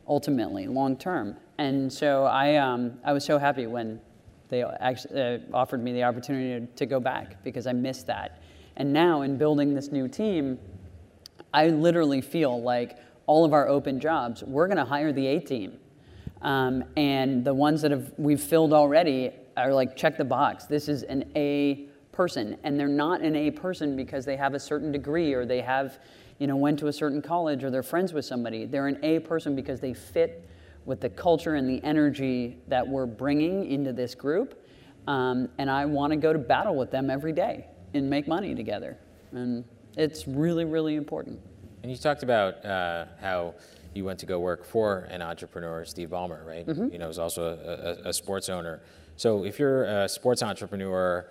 ultimately, 0.07 0.67
long 0.67 0.95
term. 0.95 1.35
And 1.57 1.91
so 1.91 2.25
I, 2.25 2.55
um, 2.57 2.99
I 3.03 3.13
was 3.13 3.25
so 3.25 3.39
happy 3.39 3.65
when 3.65 3.99
they 4.49 4.63
actually 4.63 5.19
uh, 5.19 5.39
offered 5.51 5.83
me 5.83 5.93
the 5.93 6.03
opportunity 6.03 6.67
to, 6.67 6.73
to 6.75 6.85
go 6.85 6.99
back 6.99 7.43
because 7.43 7.65
I 7.65 7.73
missed 7.73 8.05
that. 8.07 8.43
And 8.75 8.93
now, 8.93 9.23
in 9.23 9.39
building 9.39 9.73
this 9.73 9.91
new 9.91 10.07
team, 10.07 10.59
I 11.51 11.69
literally 11.69 12.21
feel 12.21 12.61
like 12.61 12.99
all 13.25 13.43
of 13.43 13.51
our 13.51 13.67
open 13.67 13.99
jobs, 13.99 14.43
we're 14.43 14.67
going 14.67 14.77
to 14.77 14.85
hire 14.85 15.11
the 15.11 15.25
A 15.25 15.39
team. 15.39 15.79
Um, 16.43 16.83
and 16.95 17.43
the 17.43 17.55
ones 17.55 17.81
that 17.81 17.89
have, 17.89 18.13
we've 18.17 18.39
filled 18.39 18.71
already 18.71 19.31
are 19.57 19.73
like, 19.73 19.97
check 19.97 20.15
the 20.15 20.25
box. 20.25 20.65
This 20.65 20.87
is 20.89 21.01
an 21.01 21.31
A 21.35 21.89
person 22.17 22.57
and 22.63 22.79
they're 22.79 22.87
not 22.87 23.21
an 23.21 23.35
A 23.35 23.51
person 23.51 23.95
because 23.95 24.25
they 24.25 24.35
have 24.35 24.55
a 24.55 24.59
certain 24.59 24.91
degree 24.91 25.33
or 25.33 25.45
they 25.45 25.61
have, 25.61 25.99
you 26.39 26.47
know, 26.47 26.55
went 26.55 26.79
to 26.79 26.87
a 26.87 26.93
certain 26.93 27.21
college 27.21 27.63
or 27.63 27.69
they're 27.69 27.83
friends 27.83 28.11
with 28.11 28.25
somebody. 28.25 28.65
They're 28.65 28.87
an 28.87 28.97
A 29.03 29.19
person 29.19 29.55
because 29.55 29.79
they 29.79 29.93
fit 29.93 30.49
with 30.85 30.99
the 30.99 31.09
culture 31.09 31.53
and 31.53 31.69
the 31.69 31.81
energy 31.83 32.57
that 32.69 32.85
we're 32.85 33.05
bringing 33.05 33.69
into 33.71 33.93
this 33.93 34.15
group. 34.15 34.65
Um, 35.05 35.47
and 35.59 35.69
I 35.69 35.85
want 35.85 36.11
to 36.11 36.17
go 36.17 36.33
to 36.33 36.39
battle 36.39 36.75
with 36.75 36.89
them 36.89 37.11
every 37.11 37.33
day 37.33 37.67
and 37.93 38.09
make 38.09 38.27
money 38.27 38.55
together. 38.55 38.97
And 39.31 39.63
it's 39.95 40.27
really, 40.27 40.65
really 40.65 40.95
important. 40.95 41.39
And 41.83 41.91
you 41.91 41.97
talked 41.97 42.23
about 42.23 42.65
uh, 42.65 43.05
how 43.21 43.53
you 43.93 44.05
went 44.05 44.17
to 44.19 44.25
go 44.25 44.39
work 44.39 44.65
for 44.65 45.07
an 45.11 45.21
entrepreneur, 45.21 45.85
Steve 45.85 46.09
Ballmer, 46.09 46.43
right? 46.43 46.65
Mm-hmm. 46.65 46.91
You 46.91 46.97
know, 46.97 47.07
was 47.07 47.19
also 47.19 47.43
a, 47.43 48.07
a, 48.07 48.09
a, 48.09 48.13
sports 48.13 48.49
owner. 48.49 48.81
So 49.17 49.45
if 49.45 49.59
you're 49.59 49.83
a 49.85 50.09
sports 50.09 50.43
entrepreneur, 50.43 51.27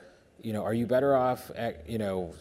you 0.47 0.53
know, 0.53 0.63
are 0.63 0.75
you 0.75 0.87
better 0.87 1.17
off, 1.17 1.51
at, 1.57 1.91
you 1.91 1.99
know, 1.99 2.33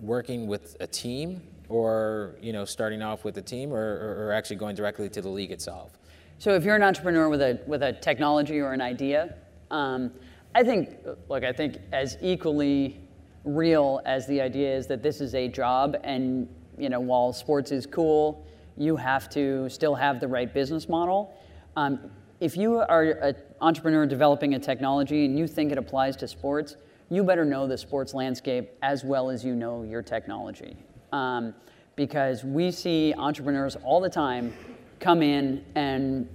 working 0.00 0.46
with 0.46 0.74
a 0.80 0.86
team 0.86 1.42
or, 1.68 2.34
you 2.40 2.50
know, 2.50 2.64
starting 2.64 3.02
off 3.02 3.24
with 3.24 3.36
a 3.36 3.42
team 3.42 3.74
or, 3.74 4.28
or, 4.28 4.32
actually 4.32 4.56
going 4.56 4.74
directly 4.74 5.10
to 5.10 5.20
the 5.20 5.28
league 5.28 5.50
itself? 5.50 5.98
So 6.38 6.54
if 6.54 6.64
you're 6.64 6.76
an 6.76 6.82
entrepreneur 6.82 7.28
with 7.28 7.42
a, 7.42 7.60
with 7.66 7.82
a 7.82 7.92
technology 7.92 8.58
or 8.60 8.72
an 8.72 8.80
idea, 8.80 9.34
um, 9.70 10.12
I 10.54 10.64
think, 10.64 10.96
look, 11.28 11.44
I 11.44 11.52
think 11.52 11.76
as 11.92 12.16
equally 12.22 13.06
real 13.44 14.00
as 14.06 14.26
the 14.26 14.40
idea 14.40 14.74
is 14.74 14.86
that 14.86 15.02
this 15.02 15.20
is 15.20 15.34
a 15.34 15.46
job 15.46 15.98
and, 16.04 16.48
you 16.78 16.88
know, 16.88 17.00
while 17.00 17.34
sports 17.34 17.70
is 17.70 17.84
cool, 17.84 18.46
you 18.78 18.96
have 18.96 19.28
to 19.30 19.68
still 19.68 19.94
have 19.94 20.20
the 20.20 20.28
right 20.28 20.54
business 20.54 20.88
model. 20.88 21.34
Um, 21.76 21.98
if 22.40 22.56
you 22.56 22.78
are 22.78 23.02
an 23.02 23.36
entrepreneur 23.60 24.06
developing 24.06 24.54
a 24.54 24.58
technology 24.58 25.26
and 25.26 25.38
you 25.38 25.46
think 25.46 25.70
it 25.70 25.76
applies 25.76 26.16
to 26.16 26.28
sports, 26.28 26.76
you 27.10 27.22
better 27.22 27.44
know 27.44 27.66
the 27.66 27.78
sports 27.78 28.14
landscape 28.14 28.70
as 28.82 29.04
well 29.04 29.30
as 29.30 29.44
you 29.44 29.54
know 29.54 29.82
your 29.82 30.02
technology. 30.02 30.76
Um, 31.12 31.54
because 31.94 32.44
we 32.44 32.70
see 32.70 33.14
entrepreneurs 33.16 33.76
all 33.82 34.00
the 34.00 34.10
time 34.10 34.52
come 35.00 35.22
in 35.22 35.64
and 35.74 36.28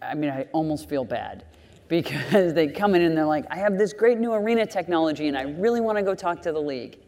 I 0.00 0.14
mean, 0.14 0.30
I 0.30 0.46
almost 0.52 0.88
feel 0.88 1.04
bad 1.04 1.44
because 1.88 2.54
they 2.54 2.68
come 2.68 2.94
in 2.94 3.02
and 3.02 3.16
they're 3.16 3.26
like, 3.26 3.44
I 3.50 3.56
have 3.56 3.78
this 3.78 3.92
great 3.92 4.18
new 4.18 4.32
arena 4.32 4.66
technology 4.66 5.28
and 5.28 5.36
I 5.36 5.42
really 5.42 5.80
want 5.80 5.98
to 5.98 6.02
go 6.02 6.14
talk 6.14 6.42
to 6.42 6.52
the 6.52 6.60
league. 6.60 6.98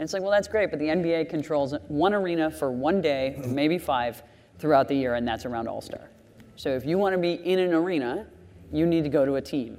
And 0.00 0.04
it's 0.04 0.12
like, 0.12 0.22
well, 0.22 0.30
that's 0.30 0.48
great, 0.48 0.70
but 0.70 0.78
the 0.78 0.86
NBA 0.86 1.28
controls 1.28 1.74
one 1.88 2.14
arena 2.14 2.50
for 2.50 2.70
one 2.70 3.00
day, 3.02 3.40
maybe 3.46 3.78
five, 3.78 4.22
throughout 4.58 4.88
the 4.88 4.94
year, 4.94 5.14
and 5.14 5.26
that's 5.26 5.44
around 5.44 5.68
All 5.68 5.80
Star. 5.80 6.10
So 6.56 6.70
if 6.70 6.84
you 6.84 6.98
want 6.98 7.14
to 7.14 7.18
be 7.18 7.34
in 7.34 7.58
an 7.58 7.72
arena, 7.72 8.26
you 8.72 8.86
need 8.86 9.02
to 9.04 9.10
go 9.10 9.24
to 9.24 9.36
a 9.36 9.40
team, 9.42 9.78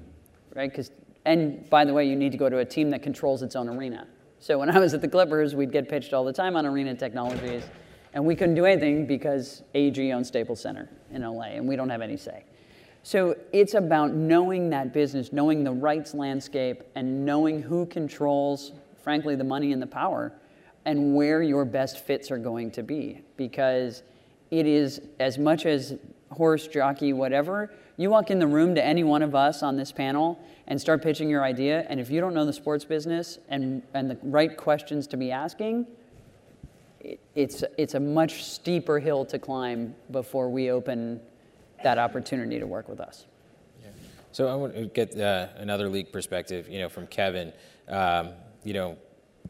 right? 0.55 0.69
Because 0.69 0.91
and 1.25 1.69
by 1.69 1.85
the 1.85 1.93
way, 1.93 2.07
you 2.07 2.15
need 2.15 2.31
to 2.31 2.37
go 2.37 2.49
to 2.49 2.57
a 2.57 2.65
team 2.65 2.89
that 2.91 3.03
controls 3.03 3.43
its 3.43 3.55
own 3.55 3.69
arena. 3.69 4.07
So 4.39 4.57
when 4.57 4.69
I 4.69 4.79
was 4.79 4.93
at 4.93 5.01
the 5.01 5.07
Clippers, 5.07 5.53
we'd 5.53 5.71
get 5.71 5.87
pitched 5.87 6.13
all 6.13 6.23
the 6.23 6.33
time 6.33 6.55
on 6.55 6.65
arena 6.65 6.95
technologies, 6.95 7.63
and 8.13 8.25
we 8.25 8.35
couldn't 8.35 8.55
do 8.55 8.65
anything 8.65 9.05
because 9.05 9.61
AEG 9.75 10.11
owns 10.11 10.27
Staples 10.27 10.59
Center 10.59 10.89
in 11.11 11.21
LA, 11.21 11.43
and 11.43 11.67
we 11.67 11.75
don't 11.75 11.89
have 11.89 12.01
any 12.01 12.17
say. 12.17 12.43
So 13.03 13.35
it's 13.51 13.73
about 13.73 14.13
knowing 14.13 14.69
that 14.71 14.93
business, 14.93 15.31
knowing 15.31 15.63
the 15.63 15.71
rights 15.71 16.13
landscape, 16.13 16.83
and 16.95 17.25
knowing 17.25 17.61
who 17.61 17.85
controls, 17.85 18.73
frankly, 19.03 19.35
the 19.35 19.43
money 19.43 19.73
and 19.73 19.81
the 19.81 19.87
power, 19.87 20.33
and 20.85 21.15
where 21.15 21.43
your 21.43 21.65
best 21.65 22.05
fits 22.05 22.31
are 22.31 22.37
going 22.37 22.71
to 22.71 22.83
be. 22.83 23.21
Because 23.37 24.03
it 24.49 24.65
is 24.65 25.01
as 25.19 25.37
much 25.37 25.65
as 25.65 25.95
horse, 26.31 26.67
jockey, 26.67 27.13
whatever, 27.13 27.71
you 27.97 28.09
walk 28.09 28.31
in 28.31 28.39
the 28.39 28.47
room 28.47 28.73
to 28.75 28.83
any 28.83 29.03
one 29.03 29.21
of 29.21 29.35
us 29.35 29.61
on 29.61 29.77
this 29.77 29.91
panel 29.91 30.39
and 30.71 30.79
start 30.79 31.03
pitching 31.03 31.29
your 31.29 31.43
idea, 31.43 31.85
and 31.89 31.99
if 31.99 32.09
you 32.09 32.21
don't 32.21 32.33
know 32.33 32.45
the 32.45 32.53
sports 32.53 32.85
business 32.85 33.39
and, 33.49 33.83
and 33.93 34.09
the 34.09 34.17
right 34.23 34.55
questions 34.55 35.05
to 35.05 35.17
be 35.17 35.29
asking, 35.29 35.85
it, 37.01 37.19
it's, 37.35 37.65
it's 37.77 37.93
a 37.93 37.99
much 37.99 38.45
steeper 38.45 38.97
hill 38.97 39.25
to 39.25 39.37
climb 39.37 39.93
before 40.11 40.49
we 40.49 40.71
open 40.71 41.19
that 41.83 41.97
opportunity 41.97 42.57
to 42.57 42.65
work 42.65 42.87
with 42.87 43.01
us. 43.01 43.25
Yeah. 43.83 43.89
So 44.31 44.47
I 44.47 44.55
want 44.55 44.73
to 44.75 44.85
get 44.85 45.19
uh, 45.19 45.47
another 45.57 45.89
league 45.89 46.09
perspective, 46.13 46.69
you 46.69 46.79
know, 46.79 46.87
from 46.87 47.05
Kevin. 47.05 47.51
Um, 47.89 48.29
you 48.63 48.73
know, 48.73 48.97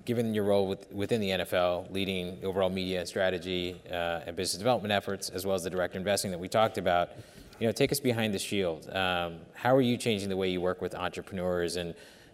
given 0.05 0.33
your 0.33 0.45
role 0.45 0.67
with, 0.67 0.91
within 0.91 1.21
the 1.21 1.29
NFL, 1.29 1.91
leading 1.93 2.39
overall 2.43 2.71
media 2.71 3.05
strategy 3.05 3.79
uh, 3.91 4.21
and 4.25 4.35
business 4.35 4.57
development 4.57 4.91
efforts, 4.91 5.29
as 5.29 5.45
well 5.45 5.53
as 5.53 5.61
the 5.61 5.69
direct 5.69 5.95
investing 5.95 6.31
that 6.31 6.39
we 6.39 6.47
talked 6.47 6.79
about, 6.79 7.11
you 7.61 7.67
know, 7.67 7.71
take 7.71 7.91
us 7.91 7.99
behind 7.99 8.33
the 8.33 8.39
shield. 8.39 8.89
Um, 8.89 9.37
how 9.53 9.75
are 9.75 9.81
you 9.81 9.95
changing 9.95 10.29
the 10.29 10.35
way 10.35 10.49
you 10.49 10.59
work 10.59 10.81
with 10.81 10.95
entrepreneurs, 10.95 11.75
and 11.75 11.93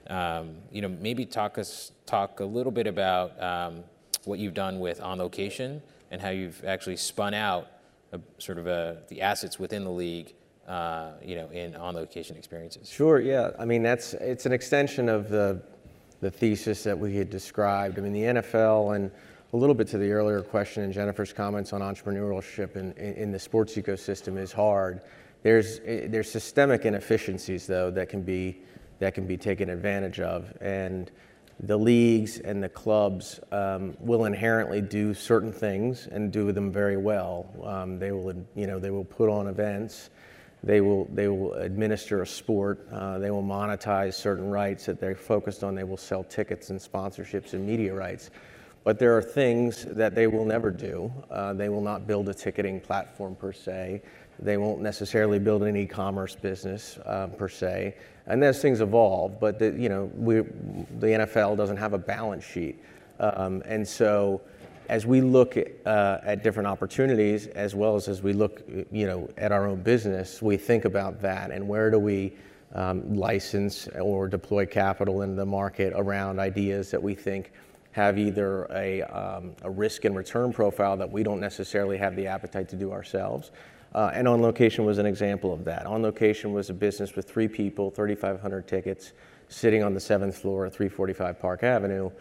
um, 0.09 0.55
you 0.71 0.81
know, 0.81 0.87
maybe 0.87 1.25
talk 1.25 1.57
us 1.57 1.91
talk 2.05 2.39
a 2.39 2.45
little 2.45 2.71
bit 2.71 2.87
about 2.87 3.43
um, 3.43 3.83
what 4.23 4.39
you've 4.39 4.53
done 4.53 4.79
with 4.79 5.01
On 5.01 5.19
Location 5.19 5.81
and 6.11 6.21
how 6.21 6.29
you've 6.29 6.63
actually 6.63 6.95
spun 6.95 7.33
out 7.33 7.67
a, 8.13 8.21
sort 8.37 8.57
of 8.57 8.67
a, 8.67 8.99
the 9.09 9.21
assets 9.21 9.59
within 9.59 9.83
the 9.83 9.91
league. 9.91 10.33
Uh, 10.65 11.13
you 11.23 11.35
know, 11.35 11.47
in 11.51 11.77
on 11.77 11.95
location 11.95 12.35
experiences. 12.35 12.89
Sure. 12.89 13.21
Yeah. 13.21 13.51
I 13.57 13.63
mean, 13.63 13.81
that's 13.83 14.13
it's 14.15 14.45
an 14.45 14.51
extension 14.51 15.07
of 15.07 15.29
the 15.29 15.61
the 16.19 16.29
thesis 16.29 16.83
that 16.83 16.97
we 16.97 17.15
had 17.15 17.29
described. 17.29 17.97
I 17.97 18.01
mean, 18.01 18.11
the 18.11 18.41
NFL 18.41 18.95
and 18.97 19.09
a 19.53 19.57
little 19.57 19.75
bit 19.75 19.87
to 19.87 19.97
the 19.97 20.11
earlier 20.11 20.41
question 20.41 20.83
and 20.83 20.91
Jennifer's 20.91 21.31
comments 21.31 21.71
on 21.71 21.81
entrepreneurship 21.81 22.75
in, 22.75 22.91
in, 22.93 23.13
in 23.13 23.31
the 23.31 23.39
sports 23.39 23.75
ecosystem 23.75 24.37
is 24.37 24.51
hard. 24.51 25.01
There's, 25.43 25.79
eh, 25.85 26.07
there's 26.09 26.29
systemic 26.29 26.85
inefficiencies, 26.85 27.65
though, 27.65 27.89
that 27.91 28.09
can, 28.09 28.23
be, 28.23 28.61
that 28.99 29.13
can 29.13 29.25
be 29.25 29.37
taken 29.37 29.69
advantage 29.69 30.19
of. 30.19 30.53
And 30.59 31.09
the 31.61 31.77
leagues 31.77 32.39
and 32.39 32.61
the 32.61 32.69
clubs 32.69 33.39
um, 33.51 33.95
will 33.99 34.25
inherently 34.25 34.81
do 34.81 35.13
certain 35.13 35.53
things 35.53 36.07
and 36.07 36.31
do 36.31 36.51
them 36.51 36.71
very 36.71 36.97
well. 36.97 37.49
Um, 37.63 37.99
they, 37.99 38.11
will, 38.11 38.33
you 38.53 38.67
know, 38.67 38.79
they 38.79 38.91
will 38.91 39.05
put 39.05 39.29
on 39.29 39.47
events. 39.47 40.09
They 40.61 40.81
will, 40.81 41.05
they 41.05 41.29
will 41.29 41.53
administer 41.53 42.21
a 42.21 42.27
sport. 42.27 42.85
Uh, 42.91 43.17
they 43.19 43.31
will 43.31 43.43
monetize 43.43 44.15
certain 44.15 44.49
rights 44.49 44.85
that 44.87 44.99
they're 44.99 45.15
focused 45.15 45.63
on. 45.63 45.73
They 45.73 45.85
will 45.85 45.97
sell 45.97 46.23
tickets 46.25 46.69
and 46.69 46.79
sponsorships 46.79 47.53
and 47.53 47.65
media 47.65 47.93
rights. 47.93 48.29
But 48.87 48.99
there 48.99 49.17
are 49.17 49.21
things 49.21 49.83
that 49.83 50.15
they 50.15 50.27
will 50.27 50.45
never 50.45 50.71
do. 50.71 51.11
Uh, 51.29 51.51
they 51.51 51.67
will 51.67 51.81
not 51.81 52.07
build 52.07 52.29
a 52.29 52.33
ticketing 52.33 52.79
platform 52.79 53.35
per 53.35 53.51
se. 53.51 54.01
They 54.39 54.55
won't 54.55 54.79
necessarily 54.79 55.39
build 55.39 55.63
an 55.63 55.75
e-commerce 55.75 56.37
business 56.37 56.97
uh, 57.05 57.27
per 57.27 57.49
se. 57.49 57.95
And 58.27 58.41
as 58.45 58.61
things 58.61 58.79
evolve, 58.79 59.41
but 59.41 59.59
the, 59.59 59.71
you 59.71 59.89
know, 59.89 60.09
we, 60.15 60.35
the 60.35 61.07
NFL 61.19 61.57
doesn't 61.57 61.75
have 61.75 61.91
a 61.91 61.97
balance 61.97 62.45
sheet. 62.45 62.81
Um, 63.19 63.61
and 63.65 63.85
so 63.85 64.39
as 64.87 65.05
we 65.05 65.19
look 65.19 65.57
at, 65.57 65.67
uh, 65.85 66.21
at, 66.23 66.41
different 66.41 66.67
opportunities, 66.67 67.47
as 67.47 67.75
well 67.75 67.97
as 67.97 68.07
as 68.07 68.23
we 68.23 68.31
look, 68.31 68.61
you 68.89 69.05
know, 69.05 69.29
at 69.37 69.51
our 69.51 69.67
own 69.67 69.81
business, 69.81 70.41
we 70.41 70.55
think 70.55 70.85
about 70.85 71.21
that 71.23 71.51
and 71.51 71.67
where 71.67 71.91
do 71.91 71.99
we 71.99 72.31
um, 72.73 73.17
license 73.17 73.89
or 73.99 74.29
deploy 74.29 74.65
capital 74.65 75.23
in 75.23 75.35
the 75.35 75.45
market 75.45 75.91
around 75.93 76.39
ideas 76.39 76.89
that 76.91 77.03
we 77.03 77.15
think 77.15 77.51
have 77.97 78.19
either 78.19 78.67
a, 78.71 79.01
um, 79.01 79.55
a 79.63 79.69
risk 79.71 80.05
and 80.05 80.15
return 80.15 80.53
profile 80.53 80.95
that 80.95 81.11
we 81.11 81.23
don't 81.23 81.39
necessarily 81.39 81.97
have 81.97 82.15
the 82.15 82.27
appetite 82.27 82.69
to 82.69 82.75
do 82.75 82.91
ourselves. 82.91 83.49
Uh, 83.95 84.11
and 84.13 84.27
On 84.27 84.39
Location 84.39 84.85
was 84.85 84.99
an 84.99 85.07
example 85.07 85.51
of 85.51 85.65
that. 85.65 85.87
On 85.87 86.03
Location 86.03 86.53
was 86.53 86.69
a 86.69 86.75
business 86.75 87.15
with 87.15 87.27
three 87.27 87.47
people, 87.47 87.89
3,500 87.89 88.67
tickets, 88.67 89.13
sitting 89.47 89.81
on 89.81 89.95
the 89.95 89.99
seventh 89.99 90.37
floor 90.37 90.67
at 90.67 90.73
345 90.73 91.39
Park 91.39 91.63
Avenue. 91.63 92.11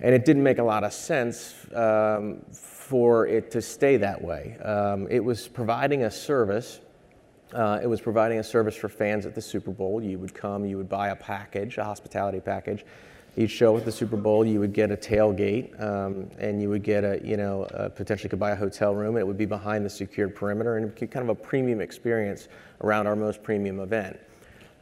And 0.00 0.12
it 0.12 0.24
didn't 0.24 0.42
make 0.42 0.58
a 0.58 0.64
lot 0.64 0.82
of 0.82 0.92
sense 0.92 1.54
um, 1.72 2.40
for 2.50 3.28
it 3.28 3.52
to 3.52 3.62
stay 3.62 3.98
that 3.98 4.20
way. 4.20 4.56
Um, 4.58 5.06
it 5.08 5.20
was 5.22 5.46
providing 5.46 6.02
a 6.02 6.10
service. 6.10 6.80
Uh, 7.54 7.78
it 7.80 7.86
was 7.86 8.00
providing 8.00 8.40
a 8.40 8.42
service 8.42 8.74
for 8.74 8.88
fans 8.88 9.24
at 9.24 9.36
the 9.36 9.42
Super 9.42 9.70
Bowl. 9.70 10.02
You 10.02 10.18
would 10.18 10.34
come, 10.34 10.64
you 10.64 10.78
would 10.78 10.88
buy 10.88 11.10
a 11.10 11.16
package, 11.16 11.78
a 11.78 11.84
hospitality 11.84 12.40
package. 12.40 12.84
You'd 13.34 13.50
show 13.50 13.78
at 13.78 13.86
the 13.86 13.92
Super 13.92 14.18
Bowl, 14.18 14.44
you 14.44 14.60
would 14.60 14.74
get 14.74 14.90
a 14.90 14.96
tailgate, 14.96 15.80
um, 15.80 16.28
and 16.38 16.60
you 16.60 16.68
would 16.68 16.82
get 16.82 17.02
a, 17.02 17.18
you 17.24 17.38
know, 17.38 17.62
uh, 17.64 17.88
potentially 17.88 18.28
could 18.28 18.38
buy 18.38 18.50
a 18.50 18.56
hotel 18.56 18.94
room. 18.94 19.16
It 19.16 19.26
would 19.26 19.38
be 19.38 19.46
behind 19.46 19.86
the 19.86 19.90
secured 19.90 20.34
perimeter, 20.34 20.76
and 20.76 20.94
kind 20.94 21.16
of 21.16 21.30
a 21.30 21.34
premium 21.34 21.80
experience 21.80 22.48
around 22.82 23.06
our 23.06 23.16
most 23.16 23.42
premium 23.42 23.80
event. 23.80 24.20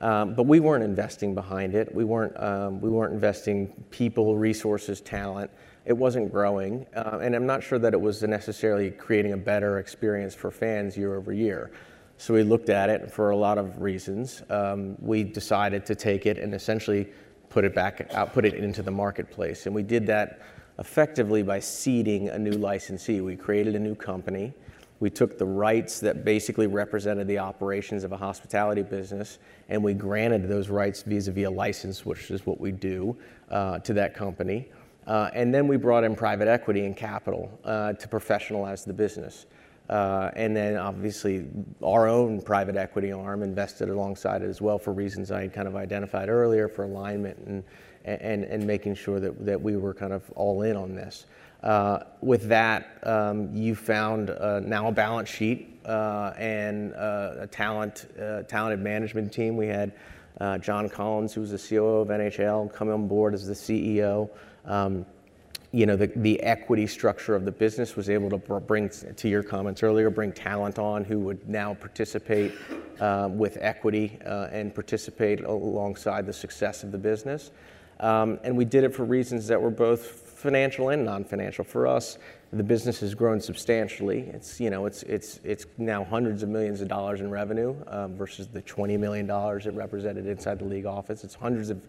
Um, 0.00 0.34
but 0.34 0.46
we 0.46 0.58
weren't 0.58 0.82
investing 0.82 1.32
behind 1.32 1.76
it. 1.76 1.94
We 1.94 2.04
weren't, 2.04 2.36
um, 2.42 2.80
we 2.80 2.88
weren't 2.88 3.12
investing 3.12 3.68
people, 3.90 4.36
resources, 4.36 5.00
talent. 5.00 5.50
It 5.84 5.92
wasn't 5.92 6.32
growing. 6.32 6.86
Uh, 6.94 7.20
and 7.22 7.36
I'm 7.36 7.46
not 7.46 7.62
sure 7.62 7.78
that 7.78 7.92
it 7.92 8.00
was 8.00 8.20
necessarily 8.22 8.90
creating 8.90 9.32
a 9.32 9.36
better 9.36 9.78
experience 9.78 10.34
for 10.34 10.50
fans 10.50 10.96
year 10.96 11.14
over 11.14 11.32
year. 11.32 11.70
So 12.16 12.34
we 12.34 12.42
looked 12.42 12.68
at 12.68 12.90
it 12.90 13.10
for 13.10 13.30
a 13.30 13.36
lot 13.36 13.58
of 13.58 13.80
reasons. 13.80 14.42
Um, 14.50 14.96
we 15.00 15.22
decided 15.22 15.86
to 15.86 15.94
take 15.94 16.26
it 16.26 16.38
and 16.38 16.52
essentially 16.52 17.08
put 17.50 17.64
it 17.64 17.74
back 17.74 18.10
out, 18.14 18.32
put 18.32 18.46
it 18.46 18.54
into 18.54 18.82
the 18.82 18.90
marketplace. 18.90 19.66
And 19.66 19.74
we 19.74 19.82
did 19.82 20.06
that 20.06 20.40
effectively 20.78 21.42
by 21.42 21.60
seeding 21.60 22.30
a 22.30 22.38
new 22.38 22.52
licensee. 22.52 23.20
We 23.20 23.36
created 23.36 23.74
a 23.74 23.78
new 23.78 23.94
company. 23.94 24.54
We 25.00 25.10
took 25.10 25.38
the 25.38 25.46
rights 25.46 26.00
that 26.00 26.24
basically 26.24 26.66
represented 26.66 27.26
the 27.26 27.38
operations 27.38 28.04
of 28.04 28.12
a 28.12 28.16
hospitality 28.16 28.82
business, 28.82 29.38
and 29.68 29.82
we 29.82 29.94
granted 29.94 30.48
those 30.48 30.68
rights 30.68 31.02
vis-a-vis 31.02 31.46
a 31.46 31.50
license, 31.50 32.04
which 32.04 32.30
is 32.30 32.44
what 32.46 32.60
we 32.60 32.70
do, 32.70 33.16
uh, 33.50 33.78
to 33.80 33.94
that 33.94 34.14
company. 34.14 34.68
Uh, 35.06 35.30
and 35.34 35.54
then 35.54 35.66
we 35.66 35.76
brought 35.76 36.04
in 36.04 36.14
private 36.14 36.48
equity 36.48 36.84
and 36.84 36.96
capital 36.96 37.50
uh, 37.64 37.94
to 37.94 38.06
professionalize 38.08 38.84
the 38.84 38.92
business. 38.92 39.46
Uh, 39.90 40.30
and 40.36 40.54
then 40.56 40.76
obviously 40.76 41.48
our 41.82 42.06
own 42.06 42.40
private 42.40 42.76
equity 42.76 43.10
arm 43.10 43.42
invested 43.42 43.88
alongside 43.88 44.40
it 44.40 44.48
as 44.48 44.60
well 44.60 44.78
for 44.78 44.92
reasons 44.92 45.32
I 45.32 45.48
kind 45.48 45.66
of 45.66 45.74
identified 45.74 46.28
earlier 46.28 46.68
for 46.68 46.84
alignment 46.84 47.38
and, 47.38 47.64
and, 48.04 48.44
and 48.44 48.64
making 48.64 48.94
sure 48.94 49.18
that, 49.18 49.44
that 49.44 49.60
we 49.60 49.76
were 49.76 49.92
kind 49.92 50.12
of 50.12 50.30
all 50.36 50.62
in 50.62 50.76
on 50.76 50.94
this. 50.94 51.26
Uh, 51.64 52.04
with 52.20 52.44
that, 52.48 53.00
um, 53.02 53.52
you 53.52 53.74
found 53.74 54.30
uh, 54.30 54.60
now 54.60 54.86
a 54.86 54.92
balance 54.92 55.28
sheet 55.28 55.80
uh, 55.84 56.34
and 56.38 56.92
a 56.92 57.48
talent, 57.50 58.06
talented 58.46 58.78
management 58.78 59.32
team. 59.32 59.56
We 59.56 59.66
had 59.66 59.92
John 60.60 60.88
Collins, 60.88 61.34
who 61.34 61.40
was 61.40 61.50
the 61.50 61.58
COO 61.58 61.96
of 61.96 62.08
NHL, 62.08 62.72
come 62.72 62.90
on 62.90 63.08
board 63.08 63.34
as 63.34 63.44
the 63.44 63.54
CEO. 63.54 64.30
Um, 64.64 65.04
you 65.72 65.86
know, 65.86 65.96
the, 65.96 66.08
the 66.16 66.40
equity 66.42 66.86
structure 66.86 67.36
of 67.36 67.44
the 67.44 67.52
business 67.52 67.94
was 67.94 68.10
able 68.10 68.30
to 68.30 68.38
bring, 68.38 68.88
to 68.88 69.28
your 69.28 69.42
comments 69.42 69.82
earlier, 69.82 70.10
bring 70.10 70.32
talent 70.32 70.78
on 70.78 71.04
who 71.04 71.20
would 71.20 71.48
now 71.48 71.74
participate 71.74 72.52
um, 73.00 73.38
with 73.38 73.56
equity 73.60 74.18
uh, 74.26 74.48
and 74.50 74.74
participate 74.74 75.40
alongside 75.44 76.26
the 76.26 76.32
success 76.32 76.82
of 76.82 76.90
the 76.90 76.98
business. 76.98 77.52
Um, 78.00 78.40
and 78.42 78.56
we 78.56 78.64
did 78.64 78.82
it 78.82 78.94
for 78.94 79.04
reasons 79.04 79.46
that 79.48 79.60
were 79.60 79.70
both 79.70 80.02
financial 80.02 80.88
and 80.88 81.04
non-financial. 81.04 81.64
For 81.64 81.86
us, 81.86 82.18
the 82.52 82.64
business 82.64 82.98
has 83.00 83.14
grown 83.14 83.40
substantially. 83.40 84.22
It's, 84.32 84.58
you 84.58 84.70
know, 84.70 84.86
it's, 84.86 85.04
it's, 85.04 85.38
it's 85.44 85.66
now 85.78 86.02
hundreds 86.02 86.42
of 86.42 86.48
millions 86.48 86.80
of 86.80 86.88
dollars 86.88 87.20
in 87.20 87.30
revenue 87.30 87.76
um, 87.86 88.16
versus 88.16 88.48
the 88.48 88.62
$20 88.62 88.98
million 88.98 89.30
it 89.30 89.74
represented 89.74 90.26
inside 90.26 90.58
the 90.58 90.64
league 90.64 90.86
office. 90.86 91.22
It's 91.22 91.34
hundreds 91.34 91.70
of 91.70 91.80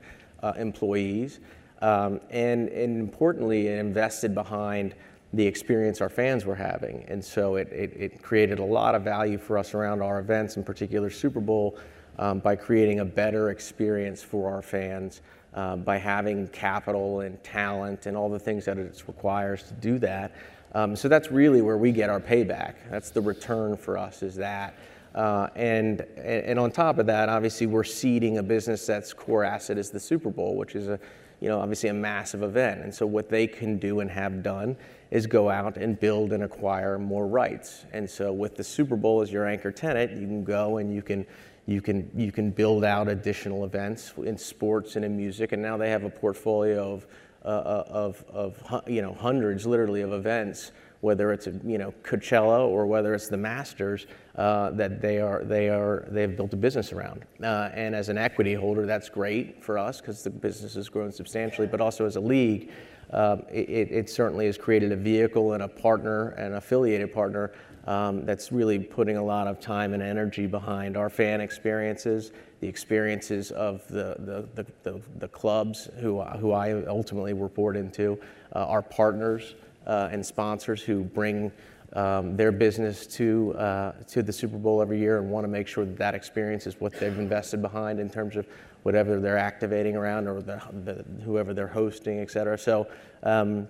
uh, 0.43 0.53
employees. 0.57 1.39
Um, 1.81 2.19
and, 2.29 2.69
and 2.69 2.99
importantly, 2.99 3.67
it 3.67 3.79
invested 3.79 4.35
behind 4.35 4.95
the 5.33 5.45
experience 5.45 6.01
our 6.01 6.09
fans 6.09 6.45
were 6.45 6.55
having. 6.55 7.05
And 7.07 7.23
so 7.23 7.55
it, 7.55 7.69
it, 7.71 7.93
it, 7.95 8.21
created 8.21 8.59
a 8.59 8.63
lot 8.63 8.95
of 8.95 9.03
value 9.03 9.37
for 9.37 9.57
us 9.57 9.73
around 9.73 10.01
our 10.01 10.19
events, 10.19 10.57
in 10.57 10.63
particular 10.63 11.09
Super 11.09 11.39
Bowl, 11.39 11.77
um, 12.19 12.39
by 12.39 12.55
creating 12.55 12.99
a 12.99 13.05
better 13.05 13.49
experience 13.49 14.21
for 14.21 14.53
our 14.53 14.61
fans 14.61 15.21
uh, 15.53 15.75
by 15.75 15.97
having 15.97 16.47
capital 16.49 17.21
and 17.21 17.41
talent 17.43 18.05
and 18.05 18.15
all 18.15 18.29
the 18.29 18.39
things 18.39 18.65
that 18.65 18.77
it 18.77 19.03
requires 19.07 19.63
to 19.63 19.73
do 19.75 19.99
that. 19.99 20.33
Um, 20.73 20.95
so 20.95 21.09
that's 21.09 21.31
really 21.31 21.61
where 21.61 21.77
we 21.77 21.91
get 21.91 22.09
our 22.09 22.19
payback. 22.19 22.75
That's 22.89 23.11
the 23.11 23.21
return 23.21 23.75
for 23.75 23.97
us 23.97 24.23
is 24.23 24.35
that. 24.35 24.75
Uh, 25.13 25.49
and, 25.55 26.01
and 26.17 26.57
on 26.57 26.71
top 26.71 26.97
of 26.97 27.05
that, 27.07 27.27
obviously 27.27 27.67
we're 27.67 27.83
seeding 27.83 28.37
a 28.37 28.43
business 28.43 28.85
that's 28.85 29.11
core 29.11 29.43
asset 29.43 29.77
is 29.77 29.91
the 29.91 29.99
Super 29.99 30.29
Bowl, 30.29 30.55
which 30.55 30.75
is 30.75 30.87
a, 30.87 30.97
you 31.41 31.49
know, 31.49 31.59
obviously 31.59 31.89
a 31.89 31.93
massive 31.93 32.43
event. 32.43 32.81
And 32.81 32.93
so 32.93 33.05
what 33.05 33.27
they 33.27 33.47
can 33.47 33.77
do 33.77 33.99
and 33.99 34.09
have 34.09 34.41
done 34.41 34.77
is 35.09 35.27
go 35.27 35.49
out 35.49 35.75
and 35.75 35.99
build 35.99 36.31
and 36.31 36.43
acquire 36.43 36.97
more 36.97 37.27
rights. 37.27 37.85
And 37.91 38.09
so 38.09 38.31
with 38.31 38.55
the 38.55 38.63
Super 38.63 38.95
Bowl 38.95 39.21
as 39.21 39.31
your 39.31 39.45
anchor 39.45 39.71
tenant, 39.71 40.11
you 40.13 40.27
can 40.27 40.43
go 40.45 40.77
and 40.77 40.93
you 40.93 41.01
can 41.01 41.25
you 41.67 41.81
can, 41.81 42.09
you 42.15 42.31
can 42.31 42.51
build 42.51 42.83
out 42.83 43.07
additional 43.07 43.65
events 43.65 44.13
in 44.17 44.37
sports 44.37 44.95
and 44.95 45.05
in 45.05 45.15
music, 45.15 45.51
and 45.51 45.61
now 45.61 45.77
they 45.77 45.89
have 45.89 46.03
a 46.03 46.09
portfolio 46.09 46.93
of, 46.93 47.07
uh, 47.45 47.47
uh 47.47 47.83
of, 47.87 48.25
of 48.29 48.83
you 48.87 49.01
know, 49.01 49.13
hundreds 49.13 49.65
literally 49.65 50.01
of 50.01 50.11
events, 50.11 50.71
whether 51.01 51.31
it's 51.33 51.47
you 51.65 51.77
know, 51.77 51.93
Coachella 52.03 52.65
or 52.65 52.85
whether 52.85 53.13
it's 53.13 53.27
the 53.27 53.37
Masters, 53.37 54.05
uh, 54.35 54.69
that 54.71 55.01
they 55.01 55.19
are, 55.19 55.43
they 55.43 55.69
are, 55.69 56.07
they've 56.09 56.35
built 56.35 56.53
a 56.53 56.57
business 56.57 56.93
around. 56.93 57.25
Uh, 57.43 57.69
and 57.73 57.95
as 57.95 58.09
an 58.09 58.17
equity 58.17 58.53
holder, 58.53 58.85
that's 58.85 59.09
great 59.09 59.63
for 59.63 59.77
us 59.77 59.99
because 59.99 60.23
the 60.23 60.29
business 60.29 60.75
has 60.75 60.89
grown 60.89 61.11
substantially, 61.11 61.67
but 61.67 61.81
also 61.81 62.05
as 62.05 62.15
a 62.15 62.21
league, 62.21 62.71
um, 63.11 63.43
it, 63.51 63.91
it, 63.91 64.09
certainly 64.09 64.45
has 64.45 64.57
created 64.57 64.93
a 64.93 64.95
vehicle 64.95 65.51
and 65.51 65.63
a 65.63 65.67
partner, 65.67 66.29
and 66.29 66.53
affiliated 66.53 67.13
partner 67.13 67.51
um, 67.85 68.25
that's 68.25 68.53
really 68.53 68.79
putting 68.79 69.17
a 69.17 69.23
lot 69.23 69.47
of 69.47 69.59
time 69.59 69.93
and 69.93 70.01
energy 70.01 70.47
behind 70.47 70.95
our 70.95 71.09
fan 71.09 71.41
experiences, 71.41 72.31
the 72.61 72.67
experiences 72.67 73.51
of 73.51 73.85
the, 73.89 74.15
the, 74.19 74.47
the, 74.55 74.65
the, 74.83 75.01
the 75.17 75.27
clubs 75.27 75.89
who, 75.99 76.21
who 76.21 76.53
I 76.53 76.85
ultimately 76.85 77.33
report 77.33 77.75
into, 77.75 78.17
uh, 78.55 78.65
our 78.65 78.81
partners 78.81 79.55
uh, 79.87 80.09
and 80.11 80.25
sponsors 80.25 80.81
who 80.81 81.03
bring 81.03 81.51
um, 81.93 82.37
their 82.37 82.51
business 82.51 83.05
to, 83.07 83.53
uh, 83.57 83.91
to 84.07 84.23
the 84.23 84.31
Super 84.31 84.57
Bowl 84.57 84.81
every 84.81 84.99
year 84.99 85.17
and 85.17 85.29
want 85.29 85.43
to 85.43 85.49
make 85.49 85.67
sure 85.67 85.85
that 85.85 85.97
that 85.97 86.15
experience 86.15 86.65
is 86.65 86.79
what 86.79 86.93
they've 86.99 87.19
invested 87.19 87.61
behind 87.61 87.99
in 87.99 88.09
terms 88.09 88.35
of 88.35 88.47
whatever 88.83 89.19
they're 89.19 89.37
activating 89.37 89.95
around 89.95 90.27
or 90.27 90.41
the, 90.41 90.61
the, 90.85 91.05
whoever 91.23 91.53
they're 91.53 91.67
hosting, 91.67 92.19
et 92.19 92.31
cetera. 92.31 92.57
So 92.57 92.87
um, 93.23 93.67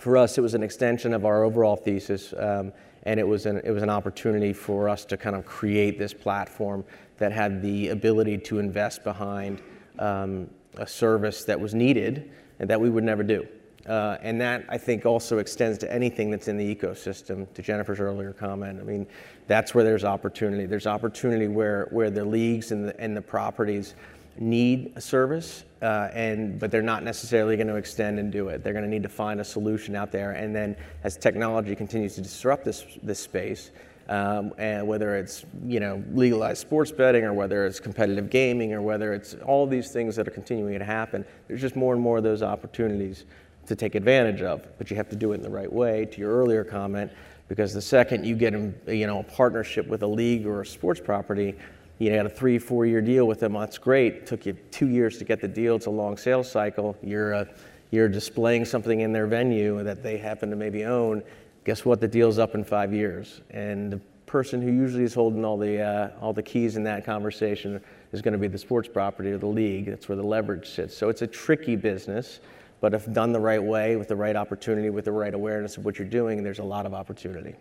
for 0.00 0.16
us, 0.16 0.38
it 0.38 0.40
was 0.40 0.54
an 0.54 0.62
extension 0.62 1.14
of 1.14 1.24
our 1.24 1.44
overall 1.44 1.76
thesis. 1.76 2.34
Um, 2.36 2.72
and 3.04 3.18
it 3.18 3.26
was 3.26 3.46
an, 3.46 3.60
it 3.64 3.70
was 3.70 3.82
an 3.82 3.90
opportunity 3.90 4.52
for 4.52 4.88
us 4.88 5.04
to 5.06 5.16
kind 5.16 5.36
of 5.36 5.44
create 5.44 5.98
this 5.98 6.14
platform 6.14 6.84
that 7.18 7.32
had 7.32 7.62
the 7.62 7.88
ability 7.88 8.38
to 8.38 8.58
invest 8.58 9.04
behind 9.04 9.62
um, 9.98 10.48
a 10.76 10.86
service 10.86 11.44
that 11.44 11.60
was 11.60 11.74
needed 11.74 12.30
and 12.58 12.68
that 12.70 12.80
we 12.80 12.90
would 12.90 13.04
never 13.04 13.22
do. 13.22 13.46
Uh, 13.86 14.16
and 14.22 14.40
that 14.40 14.64
I 14.68 14.78
think 14.78 15.06
also 15.06 15.38
extends 15.38 15.76
to 15.78 15.92
anything 15.92 16.30
that's 16.30 16.46
in 16.46 16.56
the 16.56 16.74
ecosystem. 16.74 17.52
To 17.54 17.62
Jennifer's 17.62 17.98
earlier 17.98 18.32
comment, 18.32 18.80
I 18.80 18.84
mean, 18.84 19.06
that's 19.48 19.74
where 19.74 19.82
there's 19.82 20.04
opportunity. 20.04 20.66
There's 20.66 20.86
opportunity 20.86 21.48
where 21.48 21.88
where 21.90 22.10
the 22.10 22.24
leagues 22.24 22.70
and 22.70 22.88
the, 22.88 23.00
and 23.00 23.16
the 23.16 23.22
properties 23.22 23.94
need 24.38 24.92
a 24.94 25.00
service, 25.00 25.64
uh, 25.82 26.08
and 26.12 26.60
but 26.60 26.70
they're 26.70 26.80
not 26.80 27.02
necessarily 27.02 27.56
going 27.56 27.66
to 27.66 27.76
extend 27.76 28.20
and 28.20 28.30
do 28.30 28.48
it. 28.48 28.62
They're 28.62 28.72
going 28.72 28.84
to 28.84 28.90
need 28.90 29.02
to 29.02 29.08
find 29.08 29.40
a 29.40 29.44
solution 29.44 29.96
out 29.96 30.12
there. 30.12 30.32
And 30.32 30.54
then 30.54 30.76
as 31.02 31.16
technology 31.16 31.74
continues 31.74 32.14
to 32.14 32.20
disrupt 32.20 32.64
this 32.64 32.84
this 33.02 33.18
space, 33.18 33.72
um, 34.08 34.52
and 34.58 34.86
whether 34.86 35.16
it's 35.16 35.44
you 35.66 35.80
know 35.80 36.00
legalized 36.12 36.60
sports 36.60 36.92
betting 36.92 37.24
or 37.24 37.32
whether 37.32 37.66
it's 37.66 37.80
competitive 37.80 38.30
gaming 38.30 38.72
or 38.72 38.80
whether 38.80 39.12
it's 39.12 39.34
all 39.44 39.66
these 39.66 39.90
things 39.90 40.14
that 40.14 40.28
are 40.28 40.32
continuing 40.32 40.78
to 40.78 40.84
happen, 40.84 41.24
there's 41.48 41.60
just 41.60 41.74
more 41.74 41.94
and 41.94 42.00
more 42.00 42.18
of 42.18 42.22
those 42.22 42.44
opportunities 42.44 43.24
to 43.66 43.76
take 43.76 43.94
advantage 43.94 44.42
of. 44.42 44.66
But 44.78 44.90
you 44.90 44.96
have 44.96 45.08
to 45.10 45.16
do 45.16 45.32
it 45.32 45.36
in 45.36 45.42
the 45.42 45.50
right 45.50 45.72
way. 45.72 46.06
To 46.06 46.18
your 46.18 46.32
earlier 46.32 46.64
comment, 46.64 47.12
because 47.48 47.74
the 47.74 47.82
second 47.82 48.24
you 48.24 48.36
get 48.36 48.52
you 48.52 49.06
know 49.06 49.20
a 49.20 49.24
partnership 49.24 49.86
with 49.86 50.02
a 50.02 50.06
league 50.06 50.46
or 50.46 50.62
a 50.62 50.66
sports 50.66 51.00
property 51.00 51.56
you 52.02 52.10
had 52.10 52.26
a 52.26 52.28
three, 52.30 52.58
four 52.58 52.84
year 52.84 53.00
deal 53.00 53.26
with 53.26 53.38
them. 53.38 53.52
That's 53.52 53.78
great. 53.78 54.14
It 54.14 54.26
took 54.26 54.44
you 54.44 54.54
two 54.72 54.88
years 54.88 55.18
to 55.18 55.24
get 55.24 55.40
the 55.40 55.46
deal. 55.46 55.76
It's 55.76 55.86
a 55.86 55.90
long 55.90 56.16
sales 56.16 56.50
cycle. 56.50 56.96
You're, 57.00 57.32
uh, 57.32 57.44
you're 57.92 58.08
displaying 58.08 58.64
something 58.64 59.00
in 59.00 59.12
their 59.12 59.28
venue 59.28 59.84
that 59.84 60.02
they 60.02 60.16
happen 60.16 60.50
to 60.50 60.56
maybe 60.56 60.84
own. 60.84 61.22
Guess 61.64 61.84
what? 61.84 62.00
The 62.00 62.08
deal's 62.08 62.38
up 62.38 62.56
in 62.56 62.64
five 62.64 62.92
years. 62.92 63.42
And 63.50 63.92
the 63.92 64.00
person 64.26 64.60
who 64.60 64.72
usually 64.72 65.04
is 65.04 65.14
holding 65.14 65.44
all 65.44 65.56
the, 65.56 65.80
uh, 65.80 66.10
all 66.20 66.32
the 66.32 66.42
keys 66.42 66.76
in 66.76 66.82
that 66.84 67.04
conversation 67.04 67.80
is 68.12 68.20
going 68.20 68.32
to 68.32 68.38
be 68.38 68.48
the 68.48 68.58
sports 68.58 68.88
property 68.88 69.30
or 69.30 69.38
the 69.38 69.46
league. 69.46 69.86
That's 69.86 70.08
where 70.08 70.16
the 70.16 70.26
leverage 70.26 70.68
sits. 70.68 70.96
So 70.96 71.08
it's 71.08 71.22
a 71.22 71.26
tricky 71.26 71.76
business. 71.76 72.40
But 72.82 72.94
if 72.94 73.10
done 73.12 73.32
the 73.32 73.40
right 73.40 73.62
way, 73.62 73.94
with 73.94 74.08
the 74.08 74.16
right 74.16 74.34
opportunity, 74.34 74.90
with 74.90 75.04
the 75.04 75.12
right 75.12 75.32
awareness 75.32 75.76
of 75.76 75.84
what 75.84 75.98
you're 76.00 76.08
doing, 76.08 76.42
there's 76.42 76.58
a 76.58 76.64
lot 76.64 76.84
of 76.84 76.92
opportunity 76.92 77.54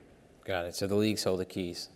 Got 0.45 0.65
it. 0.65 0.75
So 0.75 0.87
the 0.87 0.95
leagues 0.95 1.23
hold 1.23 1.39
the 1.39 1.45
keys. 1.45 1.89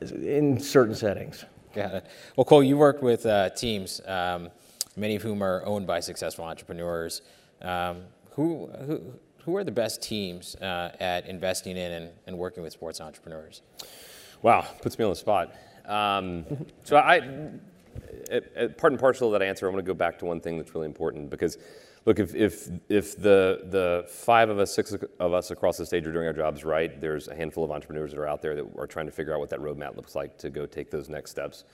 in 0.00 0.60
certain 0.60 0.94
settings. 0.94 1.44
Got 1.74 1.94
it. 1.94 2.06
Well, 2.36 2.44
Cole, 2.44 2.62
you 2.62 2.76
worked 2.76 3.02
with 3.02 3.26
uh, 3.26 3.50
teams, 3.50 4.00
um, 4.06 4.50
many 4.96 5.16
of 5.16 5.22
whom 5.22 5.42
are 5.42 5.66
owned 5.66 5.86
by 5.86 5.98
successful 5.98 6.44
entrepreneurs. 6.44 7.22
Um, 7.60 8.02
who, 8.30 8.68
who, 8.86 9.02
who 9.44 9.56
are 9.56 9.64
the 9.64 9.72
best 9.72 10.00
teams 10.00 10.54
uh, 10.56 10.92
at 11.00 11.26
investing 11.26 11.76
in 11.76 11.90
and, 11.92 12.10
and 12.28 12.38
working 12.38 12.62
with 12.62 12.72
sports 12.72 13.00
entrepreneurs? 13.00 13.62
Wow, 14.42 14.64
puts 14.80 14.98
me 14.98 15.04
on 15.04 15.10
the 15.10 15.16
spot. 15.16 15.52
Um, 15.84 16.44
so 16.84 16.96
I, 16.96 17.16
at, 18.30 18.54
at 18.54 18.78
part 18.78 18.92
and 18.92 19.00
parcel 19.00 19.34
of 19.34 19.38
that 19.38 19.44
answer, 19.44 19.66
I'm 19.66 19.72
going 19.72 19.84
to 19.84 19.88
go 19.88 19.94
back 19.94 20.18
to 20.20 20.26
one 20.26 20.40
thing 20.40 20.56
that's 20.58 20.74
really 20.74 20.86
important 20.86 21.28
because, 21.28 21.58
look, 22.04 22.18
if, 22.18 22.34
if, 22.34 22.68
if 22.88 23.16
the, 23.16 23.62
the 23.70 24.06
five 24.08 24.48
of 24.50 24.58
us, 24.58 24.74
six 24.74 24.94
of 25.18 25.32
us 25.32 25.50
across 25.50 25.76
the 25.76 25.86
stage 25.86 26.06
are 26.06 26.12
doing 26.12 26.26
our 26.26 26.32
jobs 26.32 26.64
right, 26.64 27.00
there's 27.00 27.28
a 27.28 27.34
handful 27.34 27.64
of 27.64 27.70
entrepreneurs 27.70 28.10
that 28.12 28.18
are 28.18 28.28
out 28.28 28.42
there 28.42 28.54
that 28.54 28.66
are 28.76 28.86
trying 28.86 29.06
to 29.06 29.12
figure 29.12 29.32
out 29.34 29.40
what 29.40 29.50
that 29.50 29.60
roadmap 29.60 29.96
looks 29.96 30.14
like 30.14 30.38
to 30.38 30.50
go 30.50 30.66
take 30.66 30.90
those 30.90 31.08
next 31.08 31.30
steps. 31.30 31.64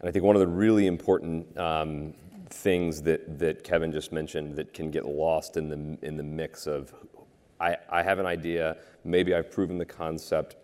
And 0.00 0.08
I 0.08 0.12
think 0.12 0.24
one 0.24 0.36
of 0.36 0.40
the 0.40 0.46
really 0.46 0.86
important 0.86 1.56
um, 1.58 2.14
things 2.50 3.02
that, 3.02 3.38
that 3.38 3.64
Kevin 3.64 3.92
just 3.92 4.12
mentioned 4.12 4.56
that 4.56 4.72
can 4.72 4.90
get 4.90 5.04
lost 5.04 5.56
in 5.56 5.68
the, 5.68 6.06
in 6.06 6.16
the 6.16 6.22
mix 6.22 6.66
of 6.66 6.94
I, 7.60 7.76
I 7.90 8.02
have 8.02 8.18
an 8.18 8.26
idea, 8.26 8.76
maybe 9.04 9.34
I've 9.34 9.50
proven 9.50 9.78
the 9.78 9.84
concept, 9.84 10.56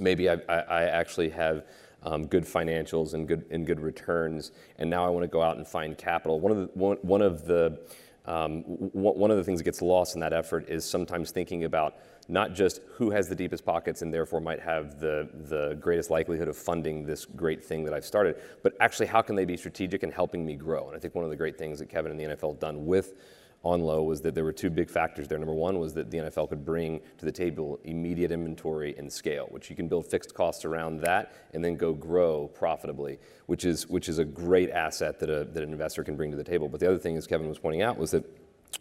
maybe 0.00 0.28
I, 0.28 0.34
I, 0.48 0.58
I 0.58 0.82
actually 0.84 1.30
have 1.30 1.64
um, 2.02 2.26
good 2.26 2.44
financials 2.44 3.14
and 3.14 3.28
good 3.28 3.44
and 3.50 3.64
good 3.64 3.80
returns, 3.80 4.50
and 4.78 4.90
now 4.90 5.06
I 5.06 5.08
want 5.08 5.22
to 5.22 5.28
go 5.28 5.40
out 5.40 5.56
and 5.56 5.66
find 5.66 5.96
capital. 5.96 6.40
One 6.40 6.50
of 6.50 6.58
the 6.58 6.70
one, 6.74 6.96
one 7.02 7.22
of 7.22 7.44
the 7.44 7.80
um, 8.24 8.62
one 8.62 9.30
of 9.32 9.36
the 9.36 9.42
things 9.42 9.58
that 9.58 9.64
gets 9.64 9.82
lost 9.82 10.14
in 10.14 10.20
that 10.20 10.32
effort 10.32 10.68
is 10.68 10.84
sometimes 10.84 11.32
thinking 11.32 11.64
about 11.64 11.96
not 12.28 12.54
just 12.54 12.80
who 12.94 13.10
has 13.10 13.28
the 13.28 13.34
deepest 13.34 13.64
pockets 13.64 14.02
and 14.02 14.14
therefore 14.14 14.40
might 14.40 14.60
have 14.60 15.00
the, 15.00 15.28
the 15.48 15.76
greatest 15.80 16.08
likelihood 16.08 16.46
of 16.46 16.56
funding 16.56 17.04
this 17.04 17.24
great 17.24 17.64
thing 17.64 17.84
that 17.84 17.92
I've 17.92 18.04
started, 18.04 18.36
but 18.62 18.74
actually 18.80 19.06
how 19.06 19.22
can 19.22 19.34
they 19.34 19.44
be 19.44 19.56
strategic 19.56 20.04
in 20.04 20.12
helping 20.12 20.46
me 20.46 20.54
grow? 20.54 20.86
And 20.86 20.96
I 20.96 21.00
think 21.00 21.16
one 21.16 21.24
of 21.24 21.30
the 21.30 21.36
great 21.36 21.58
things 21.58 21.80
that 21.80 21.88
Kevin 21.88 22.12
and 22.12 22.20
the 22.20 22.36
NFL 22.36 22.52
have 22.52 22.60
done 22.60 22.86
with 22.86 23.14
Onlo 23.64 24.04
was 24.04 24.20
that 24.22 24.34
there 24.34 24.44
were 24.44 24.52
two 24.52 24.70
big 24.70 24.90
factors 24.90 25.28
there. 25.28 25.38
Number 25.38 25.54
one 25.54 25.78
was 25.78 25.94
that 25.94 26.10
the 26.10 26.18
NFL 26.18 26.48
could 26.48 26.64
bring 26.64 27.00
to 27.18 27.24
the 27.24 27.32
table 27.32 27.78
immediate 27.84 28.32
inventory 28.32 28.94
and 28.98 29.12
scale, 29.12 29.46
which 29.50 29.70
you 29.70 29.76
can 29.76 29.88
build 29.88 30.06
fixed 30.06 30.34
costs 30.34 30.64
around 30.64 31.00
that 31.02 31.34
and 31.52 31.64
then 31.64 31.76
go 31.76 31.92
grow 31.92 32.48
profitably, 32.48 33.18
which 33.46 33.64
is 33.64 33.86
which 33.86 34.08
is 34.08 34.18
a 34.18 34.24
great 34.24 34.70
asset 34.70 35.20
that 35.20 35.30
a, 35.30 35.44
that 35.44 35.62
an 35.62 35.72
investor 35.72 36.02
can 36.02 36.16
bring 36.16 36.30
to 36.30 36.36
the 36.36 36.44
table. 36.44 36.68
But 36.68 36.80
the 36.80 36.88
other 36.88 36.98
thing, 36.98 37.16
as 37.16 37.26
Kevin 37.26 37.48
was 37.48 37.58
pointing 37.58 37.82
out, 37.82 37.98
was 37.98 38.10
that 38.10 38.24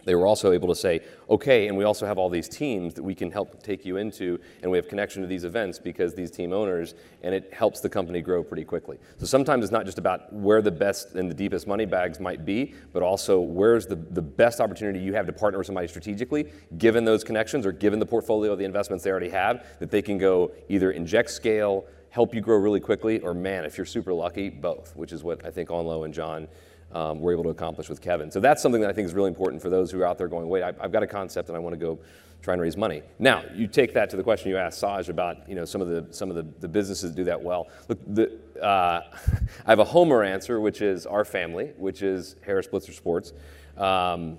they 0.05 0.15
were 0.15 0.25
also 0.25 0.51
able 0.51 0.67
to 0.67 0.75
say, 0.75 1.01
okay, 1.29 1.67
and 1.67 1.77
we 1.77 1.83
also 1.83 2.05
have 2.05 2.17
all 2.17 2.29
these 2.29 2.49
teams 2.49 2.93
that 2.95 3.03
we 3.03 3.13
can 3.13 3.31
help 3.31 3.61
take 3.61 3.85
you 3.85 3.97
into, 3.97 4.39
and 4.61 4.71
we 4.71 4.77
have 4.77 4.87
connection 4.87 5.21
to 5.21 5.27
these 5.27 5.43
events 5.43 5.77
because 5.77 6.13
these 6.13 6.31
team 6.31 6.53
owners, 6.53 6.95
and 7.23 7.35
it 7.35 7.53
helps 7.53 7.81
the 7.81 7.89
company 7.89 8.21
grow 8.21 8.43
pretty 8.43 8.63
quickly. 8.63 8.97
So 9.17 9.25
sometimes 9.25 9.63
it's 9.63 9.71
not 9.71 9.85
just 9.85 9.99
about 9.99 10.31
where 10.33 10.61
the 10.61 10.71
best 10.71 11.13
and 11.15 11.29
the 11.29 11.35
deepest 11.35 11.67
money 11.67 11.85
bags 11.85 12.19
might 12.19 12.45
be, 12.45 12.73
but 12.93 13.03
also 13.03 13.39
where's 13.39 13.85
the, 13.85 13.95
the 13.95 14.21
best 14.21 14.59
opportunity 14.59 14.99
you 14.99 15.13
have 15.13 15.27
to 15.27 15.33
partner 15.33 15.59
with 15.59 15.67
somebody 15.67 15.87
strategically, 15.87 16.51
given 16.77 17.05
those 17.05 17.23
connections 17.23 17.65
or 17.65 17.71
given 17.71 17.99
the 17.99 18.05
portfolio 18.05 18.51
of 18.51 18.59
the 18.59 18.65
investments 18.65 19.03
they 19.03 19.11
already 19.11 19.29
have, 19.29 19.65
that 19.79 19.91
they 19.91 20.01
can 20.01 20.17
go 20.17 20.51
either 20.69 20.91
inject 20.91 21.29
scale, 21.29 21.85
help 22.09 22.33
you 22.33 22.41
grow 22.41 22.57
really 22.57 22.79
quickly, 22.79 23.19
or 23.19 23.33
man, 23.33 23.65
if 23.65 23.77
you're 23.77 23.85
super 23.85 24.13
lucky, 24.13 24.49
both, 24.49 24.95
which 24.95 25.13
is 25.13 25.23
what 25.23 25.45
I 25.45 25.51
think 25.51 25.69
Onlo 25.69 26.05
and 26.05 26.13
John 26.13 26.47
um, 26.93 27.19
we're 27.19 27.33
able 27.33 27.43
to 27.43 27.49
accomplish 27.49 27.89
with 27.89 28.01
Kevin. 28.01 28.31
So 28.31 28.39
that's 28.39 28.61
something 28.61 28.81
that 28.81 28.89
I 28.89 28.93
think 28.93 29.05
is 29.05 29.13
really 29.13 29.29
important 29.29 29.61
for 29.61 29.69
those 29.69 29.91
who 29.91 30.01
are 30.01 30.05
out 30.05 30.17
there 30.17 30.27
going, 30.27 30.49
wait, 30.49 30.63
I, 30.63 30.73
have 30.81 30.91
got 30.91 31.03
a 31.03 31.07
concept 31.07 31.49
and 31.49 31.55
I 31.55 31.59
want 31.59 31.73
to 31.73 31.79
go 31.79 31.99
try 32.41 32.53
and 32.53 32.61
raise 32.61 32.75
money. 32.75 33.03
Now, 33.19 33.43
you 33.53 33.67
take 33.67 33.93
that 33.93 34.09
to 34.09 34.17
the 34.17 34.23
question 34.23 34.49
you 34.49 34.57
asked 34.57 34.79
Saj 34.79 35.09
about, 35.09 35.47
you 35.47 35.55
know, 35.55 35.65
some 35.65 35.81
of 35.81 35.87
the 35.87 36.07
some 36.11 36.29
of 36.29 36.35
the, 36.35 36.45
the 36.59 36.67
businesses 36.67 37.11
do 37.11 37.23
that 37.25 37.41
well. 37.41 37.67
Look, 37.87 37.99
the, 38.07 38.37
uh, 38.61 39.01
I 39.65 39.69
have 39.69 39.79
a 39.79 39.85
homer 39.85 40.23
answer, 40.23 40.59
which 40.59 40.81
is 40.81 41.05
our 41.05 41.23
family, 41.23 41.71
which 41.77 42.01
is 42.01 42.35
Harris 42.45 42.67
Blitzer 42.67 42.93
Sports. 42.93 43.33
Um, 43.77 44.37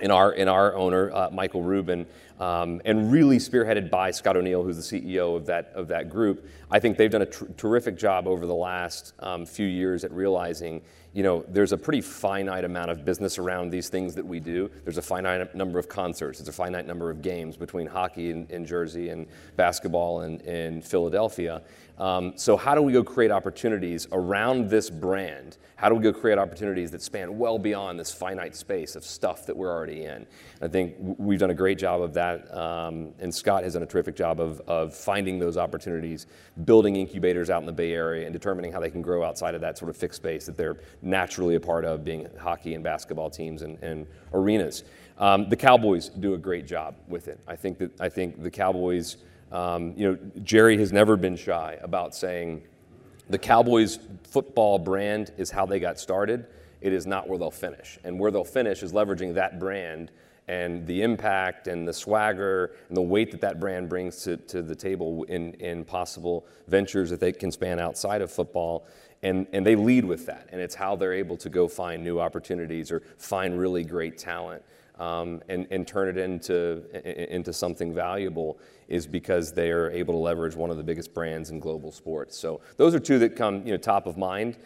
in 0.00 0.10
our 0.10 0.32
in 0.32 0.48
our 0.48 0.74
owner 0.74 1.12
uh, 1.12 1.30
Michael 1.30 1.62
Rubin, 1.62 2.06
um, 2.40 2.80
and 2.84 3.12
really 3.12 3.38
spearheaded 3.38 3.90
by 3.90 4.10
Scott 4.10 4.36
O'Neil, 4.36 4.62
who's 4.62 4.88
the 4.88 5.00
CEO 5.00 5.36
of 5.36 5.46
that 5.46 5.72
of 5.74 5.88
that 5.88 6.10
group. 6.10 6.48
I 6.70 6.80
think 6.80 6.96
they've 6.96 7.10
done 7.10 7.22
a 7.22 7.26
tr- 7.26 7.44
terrific 7.56 7.96
job 7.96 8.26
over 8.26 8.46
the 8.46 8.54
last 8.54 9.12
um, 9.20 9.46
few 9.46 9.66
years 9.66 10.04
at 10.04 10.10
realizing, 10.10 10.82
you 11.12 11.22
know, 11.22 11.44
there's 11.48 11.72
a 11.72 11.76
pretty 11.76 12.00
finite 12.00 12.64
amount 12.64 12.90
of 12.90 13.04
business 13.04 13.38
around 13.38 13.70
these 13.70 13.88
things 13.88 14.14
that 14.16 14.26
we 14.26 14.40
do. 14.40 14.68
There's 14.82 14.98
a 14.98 15.02
finite 15.02 15.54
number 15.54 15.78
of 15.78 15.88
concerts. 15.88 16.38
There's 16.38 16.48
a 16.48 16.52
finite 16.52 16.86
number 16.86 17.10
of 17.10 17.22
games 17.22 17.56
between 17.56 17.86
hockey 17.86 18.30
in, 18.30 18.46
in 18.50 18.66
Jersey 18.66 19.10
and 19.10 19.26
basketball 19.56 20.22
in, 20.22 20.40
in 20.40 20.82
Philadelphia. 20.82 21.62
Um, 21.98 22.32
so 22.36 22.56
how 22.56 22.74
do 22.74 22.82
we 22.82 22.92
go 22.92 23.04
create 23.04 23.30
opportunities 23.30 24.08
around 24.10 24.68
this 24.68 24.90
brand? 24.90 25.58
How 25.76 25.88
do 25.88 25.94
we 25.94 26.02
go 26.02 26.12
create 26.12 26.38
opportunities 26.38 26.90
that 26.92 27.02
span 27.02 27.38
well 27.38 27.58
beyond 27.58 28.00
this 28.00 28.12
finite 28.12 28.56
space 28.56 28.96
of 28.96 29.04
stuff 29.04 29.46
that 29.46 29.56
we're 29.56 29.70
already 29.70 30.04
in? 30.04 30.26
I 30.60 30.68
think 30.68 30.94
we've 30.98 31.38
done 31.38 31.50
a 31.50 31.54
great 31.54 31.78
job 31.78 32.00
of 32.00 32.14
that, 32.14 32.52
um, 32.56 33.12
and 33.18 33.32
Scott 33.32 33.64
has 33.64 33.74
done 33.74 33.82
a 33.82 33.86
terrific 33.86 34.16
job 34.16 34.40
of, 34.40 34.60
of 34.66 34.94
finding 34.94 35.38
those 35.38 35.56
opportunities, 35.56 36.26
building 36.64 36.96
incubators 36.96 37.50
out 37.50 37.60
in 37.60 37.66
the 37.66 37.72
Bay 37.72 37.92
Area, 37.92 38.24
and 38.24 38.32
determining 38.32 38.72
how 38.72 38.80
they 38.80 38.90
can 38.90 39.02
grow 39.02 39.22
outside 39.22 39.54
of 39.54 39.60
that 39.60 39.78
sort 39.78 39.88
of 39.88 39.96
fixed 39.96 40.16
space 40.16 40.46
that 40.46 40.56
they're 40.56 40.78
naturally 41.02 41.54
a 41.54 41.60
part 41.60 41.84
of, 41.84 42.04
being 42.04 42.26
hockey 42.40 42.74
and 42.74 42.82
basketball 42.82 43.30
teams 43.30 43.62
and, 43.62 43.80
and 43.82 44.06
arenas. 44.32 44.84
Um, 45.18 45.48
the 45.48 45.56
Cowboys 45.56 46.08
do 46.08 46.34
a 46.34 46.38
great 46.38 46.66
job 46.66 46.96
with 47.06 47.28
it. 47.28 47.38
I 47.46 47.54
think 47.54 47.78
that 47.78 48.00
I 48.00 48.08
think 48.08 48.42
the 48.42 48.50
Cowboys. 48.50 49.18
Um, 49.54 49.94
you 49.96 50.10
know, 50.10 50.18
Jerry 50.42 50.76
has 50.78 50.92
never 50.92 51.16
been 51.16 51.36
shy 51.36 51.78
about 51.80 52.12
saying 52.12 52.64
the 53.30 53.38
Cowboys 53.38 54.00
football 54.24 54.80
brand 54.80 55.30
is 55.38 55.48
how 55.48 55.64
they 55.64 55.78
got 55.78 56.00
started. 56.00 56.46
It 56.80 56.92
is 56.92 57.06
not 57.06 57.28
where 57.28 57.38
they'll 57.38 57.52
finish. 57.52 57.96
And 58.02 58.18
where 58.18 58.32
they'll 58.32 58.44
finish 58.44 58.82
is 58.82 58.92
leveraging 58.92 59.34
that 59.34 59.60
brand 59.60 60.10
and 60.48 60.84
the 60.88 61.02
impact 61.02 61.68
and 61.68 61.86
the 61.86 61.92
swagger 61.92 62.72
and 62.88 62.96
the 62.96 63.02
weight 63.02 63.30
that 63.30 63.40
that 63.42 63.60
brand 63.60 63.88
brings 63.88 64.24
to, 64.24 64.36
to 64.38 64.60
the 64.60 64.74
table 64.74 65.22
in, 65.24 65.54
in 65.54 65.84
possible 65.84 66.44
ventures 66.66 67.08
that 67.10 67.20
they 67.20 67.32
can 67.32 67.52
span 67.52 67.78
outside 67.78 68.22
of 68.22 68.32
football. 68.32 68.88
And, 69.22 69.46
and 69.52 69.64
they 69.64 69.76
lead 69.76 70.04
with 70.04 70.26
that. 70.26 70.48
And 70.50 70.60
it's 70.60 70.74
how 70.74 70.96
they're 70.96 71.14
able 71.14 71.36
to 71.38 71.48
go 71.48 71.68
find 71.68 72.02
new 72.02 72.18
opportunities 72.18 72.90
or 72.90 73.02
find 73.18 73.56
really 73.56 73.84
great 73.84 74.18
talent 74.18 74.64
um, 74.98 75.42
and, 75.48 75.66
and 75.70 75.86
turn 75.86 76.08
it 76.08 76.18
into, 76.18 76.82
into 77.32 77.52
something 77.52 77.92
valuable 77.92 78.58
is 78.88 79.06
because 79.06 79.52
they 79.52 79.70
are 79.70 79.90
able 79.90 80.14
to 80.14 80.18
leverage 80.18 80.54
one 80.54 80.70
of 80.70 80.76
the 80.76 80.82
biggest 80.82 81.12
brands 81.12 81.50
in 81.50 81.58
global 81.58 81.90
sports. 81.90 82.36
So 82.36 82.60
those 82.76 82.94
are 82.94 83.00
two 83.00 83.18
that 83.20 83.36
come 83.36 83.66
you 83.66 83.72
know, 83.72 83.76
top 83.76 84.06
of 84.06 84.16
mind. 84.16 84.56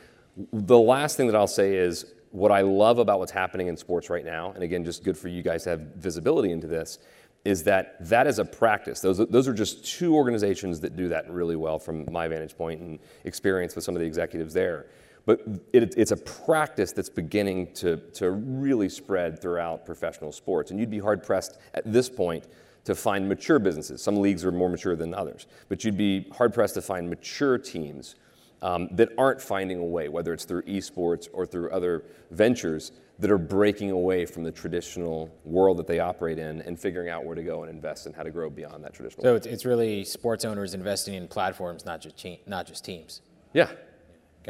The 0.53 0.79
last 0.79 1.17
thing 1.17 1.27
that 1.29 1.37
I'll 1.37 1.47
say 1.47 1.75
is 1.75 2.15
what 2.31 2.53
I 2.53 2.61
love 2.61 2.99
about 2.99 3.19
what's 3.19 3.33
happening 3.33 3.69
in 3.69 3.77
sports 3.77 4.11
right 4.11 4.25
now, 4.25 4.53
and 4.53 4.63
again, 4.63 4.85
just 4.85 5.03
good 5.03 5.17
for 5.17 5.29
you 5.29 5.43
guys 5.43 5.65
to 5.65 5.71
have 5.71 5.81
visibility 5.97 6.53
into 6.53 6.67
this, 6.67 6.99
is 7.45 7.63
that 7.65 7.97
that 8.09 8.27
is 8.27 8.39
a 8.39 8.45
practice. 8.45 9.01
Those, 9.01 9.19
those 9.29 9.49
are 9.49 9.55
just 9.55 9.85
two 9.85 10.15
organizations 10.15 10.81
that 10.81 10.97
do 10.97 11.09
that 11.09 11.31
really 11.31 11.57
well 11.57 11.79
from 11.79 12.07
my 12.13 12.29
vantage 12.29 12.57
point 12.57 12.81
and 12.81 12.99
experience 13.25 13.75
with 13.75 13.85
some 13.85 13.97
of 13.97 14.01
the 14.01 14.07
executives 14.07 14.53
there. 14.53 14.87
But 15.29 15.43
it, 15.75 15.93
it's 15.99 16.11
a 16.11 16.17
practice 16.17 16.93
that's 16.93 17.11
beginning 17.11 17.75
to, 17.75 17.99
to 18.15 18.31
really 18.31 18.89
spread 18.89 19.43
throughout 19.43 19.85
professional 19.85 20.33
sports. 20.33 20.71
And 20.71 20.81
you'd 20.81 20.89
be 20.89 21.01
hard 21.01 21.23
pressed 21.23 21.59
at 21.75 21.83
this 21.85 22.09
point 22.09 22.47
to 22.85 22.95
find 22.95 23.29
mature 23.29 23.59
businesses. 23.59 24.03
Some 24.03 24.23
leagues 24.23 24.43
are 24.43 24.53
more 24.53 24.71
mature 24.71 24.97
than 24.97 25.13
others. 25.13 25.47
But 25.69 25.85
you'd 25.85 25.99
be 25.99 26.31
hard 26.33 26.55
pressed 26.55 26.73
to 26.77 26.81
find 26.81 27.11
mature 27.11 27.59
teams 27.59 28.15
um, 28.63 28.89
that 28.93 29.11
aren't 29.19 29.43
finding 29.43 29.81
a 29.81 29.85
way, 29.85 30.09
whether 30.09 30.33
it's 30.33 30.47
through 30.47 30.63
esports 30.63 31.29
or 31.35 31.45
through 31.45 31.73
other 31.73 32.05
ventures, 32.31 32.93
that 33.19 33.31
are 33.31 33.37
breaking 33.37 33.91
away 33.91 34.25
from 34.25 34.45
the 34.45 34.51
traditional 34.51 35.31
world 35.45 35.77
that 35.77 35.87
they 35.87 35.99
operate 35.99 36.39
in 36.39 36.63
and 36.63 36.81
figuring 36.81 37.11
out 37.11 37.27
where 37.27 37.35
to 37.35 37.43
go 37.43 37.65
and 37.65 37.71
invest 37.71 38.07
and 38.07 38.17
how 38.17 38.23
to 38.23 38.31
grow 38.31 38.49
beyond 38.49 38.83
that 38.83 38.95
traditional. 38.95 39.25
So 39.25 39.35
it's, 39.35 39.47
it's 39.47 39.67
really 39.67 40.05
sports 40.05 40.47
owners 40.47 40.73
investing 40.73 41.13
in 41.13 41.29
platforms, 41.29 41.85
not 41.85 42.01
just 42.01 42.27
not 42.47 42.67
just 42.67 42.83
teams. 42.83 43.21
Yeah, 43.53 43.69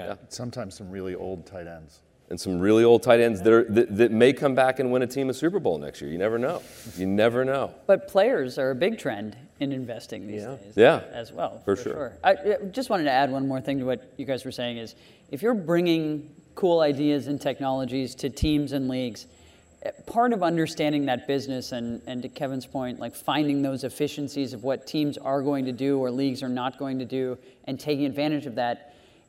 yeah. 0.06 0.14
Sometimes 0.28 0.76
some 0.76 0.90
really 0.90 1.14
old 1.14 1.46
tight 1.46 1.66
ends. 1.66 2.00
And 2.30 2.38
some 2.38 2.58
really 2.58 2.84
old 2.84 3.02
tight 3.02 3.20
ends 3.20 3.40
that, 3.40 3.52
are, 3.52 3.64
that, 3.64 3.96
that 3.96 4.12
may 4.12 4.34
come 4.34 4.54
back 4.54 4.80
and 4.80 4.92
win 4.92 5.00
a 5.00 5.06
team 5.06 5.30
a 5.30 5.34
Super 5.34 5.58
Bowl 5.58 5.78
next 5.78 6.02
year. 6.02 6.10
You 6.10 6.18
never 6.18 6.38
know. 6.38 6.62
You 6.96 7.06
never 7.06 7.42
know. 7.42 7.74
But 7.86 8.06
players 8.06 8.58
are 8.58 8.70
a 8.70 8.74
big 8.74 8.98
trend 8.98 9.34
in 9.60 9.72
investing 9.72 10.26
these 10.26 10.42
yeah. 10.42 10.56
days. 10.56 10.72
Yeah. 10.76 11.02
As 11.10 11.32
well. 11.32 11.62
For, 11.64 11.74
for 11.74 11.82
sure. 11.82 11.92
sure. 11.92 12.12
I 12.22 12.56
just 12.70 12.90
wanted 12.90 13.04
to 13.04 13.10
add 13.10 13.30
one 13.30 13.48
more 13.48 13.62
thing 13.62 13.78
to 13.78 13.84
what 13.84 14.12
you 14.18 14.26
guys 14.26 14.44
were 14.44 14.52
saying 14.52 14.76
is 14.76 14.94
if 15.30 15.40
you're 15.40 15.54
bringing 15.54 16.28
cool 16.54 16.80
ideas 16.80 17.28
and 17.28 17.40
technologies 17.40 18.14
to 18.16 18.28
teams 18.28 18.72
and 18.72 18.88
leagues, 18.88 19.26
eh, 19.82 19.90
part 20.06 20.32
of 20.32 20.42
understanding 20.42 21.06
that 21.06 21.26
business 21.26 21.72
and, 21.72 22.02
and 22.06 22.20
to 22.22 22.28
Kevin's 22.28 22.66
point, 22.66 23.00
like 23.00 23.14
finding 23.14 23.62
those 23.62 23.84
efficiencies 23.84 24.52
of 24.52 24.64
what 24.64 24.86
teams 24.86 25.16
are 25.18 25.40
going 25.40 25.64
to 25.64 25.72
do 25.72 25.98
or 25.98 26.10
leagues 26.10 26.42
are 26.42 26.48
not 26.48 26.78
going 26.78 26.98
to 26.98 27.04
do 27.06 27.38
and 27.64 27.80
taking 27.80 28.04
advantage 28.04 28.44
of 28.44 28.56
that 28.56 28.87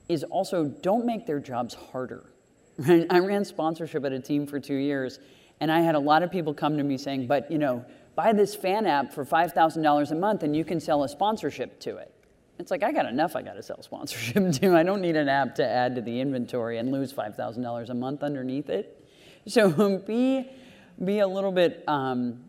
is 0.09 0.23
also 0.25 0.65
don't 0.65 1.05
make 1.05 1.25
their 1.25 1.39
jobs 1.39 1.73
harder. 1.75 2.25
Right? 2.79 3.05
I 3.09 3.19
ran 3.19 3.43
sponsorship 3.43 4.05
at 4.05 4.13
a 4.13 4.21
team 4.21 4.47
for 4.47 4.57
two 4.57 4.75
years, 4.75 5.19
And 5.59 5.69
I 5.69 5.81
had 5.81 5.95
a 5.95 5.99
lot 5.99 6.23
of 6.23 6.31
people 6.31 6.53
come 6.53 6.77
to 6.77 6.83
me 6.83 6.97
saying, 6.97 7.27
but 7.27 7.51
you 7.51 7.57
know, 7.57 7.83
buy 8.15 8.31
this 8.31 8.55
fan 8.55 8.85
app 8.85 9.13
for 9.13 9.25
$5,000 9.25 10.11
a 10.11 10.15
month 10.15 10.43
and 10.43 10.55
you 10.55 10.63
can 10.63 10.79
sell 10.79 11.03
a 11.03 11.09
sponsorship 11.09 11.81
to 11.81 11.97
it. 11.97 12.13
It's 12.57 12.71
like, 12.71 12.81
I 12.81 12.93
got 12.93 13.05
enough 13.05 13.35
I 13.35 13.41
got 13.41 13.55
to 13.55 13.63
sell 13.63 13.81
sponsorship 13.83 14.53
to. 14.61 14.77
I 14.77 14.83
don't 14.83 15.01
need 15.01 15.17
an 15.17 15.27
app 15.27 15.55
to 15.55 15.65
add 15.65 15.95
to 15.95 16.01
the 16.01 16.21
inventory 16.21 16.77
and 16.77 16.89
lose 16.89 17.11
$5,000 17.11 17.89
a 17.89 17.93
month 17.93 18.23
underneath 18.23 18.69
it. 18.69 19.05
So 19.45 19.97
be, 20.07 20.49
be 21.03 21.19
a 21.19 21.27
little 21.27 21.51
bit 21.51 21.83
um, 21.87 22.39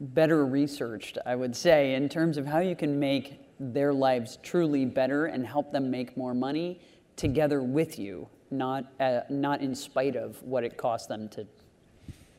better 0.00 0.44
researched, 0.44 1.18
I 1.24 1.36
would 1.36 1.54
say, 1.54 1.94
in 1.94 2.08
terms 2.08 2.36
of 2.36 2.46
how 2.46 2.58
you 2.58 2.74
can 2.74 2.98
make 2.98 3.41
their 3.60 3.92
lives 3.92 4.38
truly 4.42 4.84
better 4.84 5.26
and 5.26 5.46
help 5.46 5.72
them 5.72 5.90
make 5.90 6.16
more 6.16 6.34
money 6.34 6.80
together 7.16 7.62
with 7.62 7.98
you, 7.98 8.28
not, 8.50 8.92
uh, 9.00 9.20
not 9.28 9.60
in 9.60 9.74
spite 9.74 10.16
of 10.16 10.42
what 10.42 10.64
it 10.64 10.76
costs 10.76 11.06
them 11.06 11.28
to, 11.30 11.46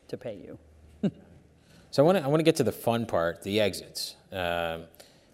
to 0.08 0.16
pay 0.16 0.36
you. 0.36 0.58
So 1.90 2.02
I 2.02 2.06
want 2.06 2.18
to 2.18 2.24
I 2.24 2.26
want 2.26 2.40
to 2.40 2.44
get 2.44 2.56
to 2.56 2.64
the 2.64 2.72
fun 2.72 3.06
part, 3.06 3.44
the 3.44 3.60
exits. 3.60 4.16
Um, 4.32 4.86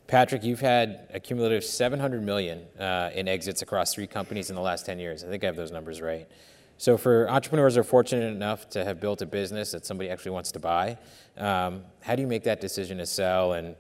Patrick, 0.07 0.45
you've 0.45 0.61
had 0.61 1.09
a 1.11 1.19
cumulative 1.19 1.65
700 1.65 2.23
million 2.23 2.67
uh, 2.79 3.09
in 3.15 3.29
exits 3.29 3.63
across 3.63 3.95
three 3.95 4.07
companies 4.07 4.51
in 4.51 4.57
the 4.57 4.61
last 4.61 4.85
10 4.85 4.99
years. 4.99 5.25
I 5.25 5.29
think 5.29 5.43
I 5.43 5.47
have 5.47 5.57
those 5.57 5.71
numbers 5.71 6.03
right. 6.03 6.29
So 6.77 6.99
for 6.99 7.31
entrepreneurs 7.31 7.77
who 7.77 7.81
are 7.81 7.85
fortunate 7.85 8.35
enough 8.35 8.69
to 8.71 8.85
have 8.85 9.01
built 9.01 9.23
a 9.23 9.27
business 9.27 9.71
that 9.71 9.87
somebody 9.87 10.11
actually 10.11 10.33
wants 10.33 10.53
to 10.53 10.59
buy, 10.59 10.99
um, 11.39 11.83
how 12.03 12.15
do 12.15 12.21
you 12.21 12.29
make 12.29 12.43
that 12.45 12.61
decision 12.61 12.99
to 12.99 13.07
sell? 13.07 13.53
And 13.53 13.75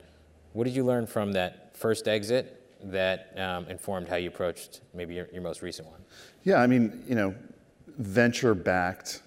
what 0.52 0.64
did 0.64 0.74
you 0.74 0.84
learn 0.84 1.06
from 1.06 1.32
that 1.32 1.69
first 1.80 2.08
exit 2.08 2.44
that 2.84 3.32
um, 3.38 3.66
informed 3.68 4.06
how 4.06 4.16
you 4.16 4.28
approached 4.28 4.82
maybe 4.92 5.14
your, 5.14 5.28
your 5.32 5.42
most 5.42 5.62
recent 5.62 5.88
one? 5.88 6.00
Yeah, 6.44 6.56
I 6.56 6.66
mean, 6.66 7.02
you 7.08 7.14
know, 7.14 7.34
venture-backed 7.98 9.22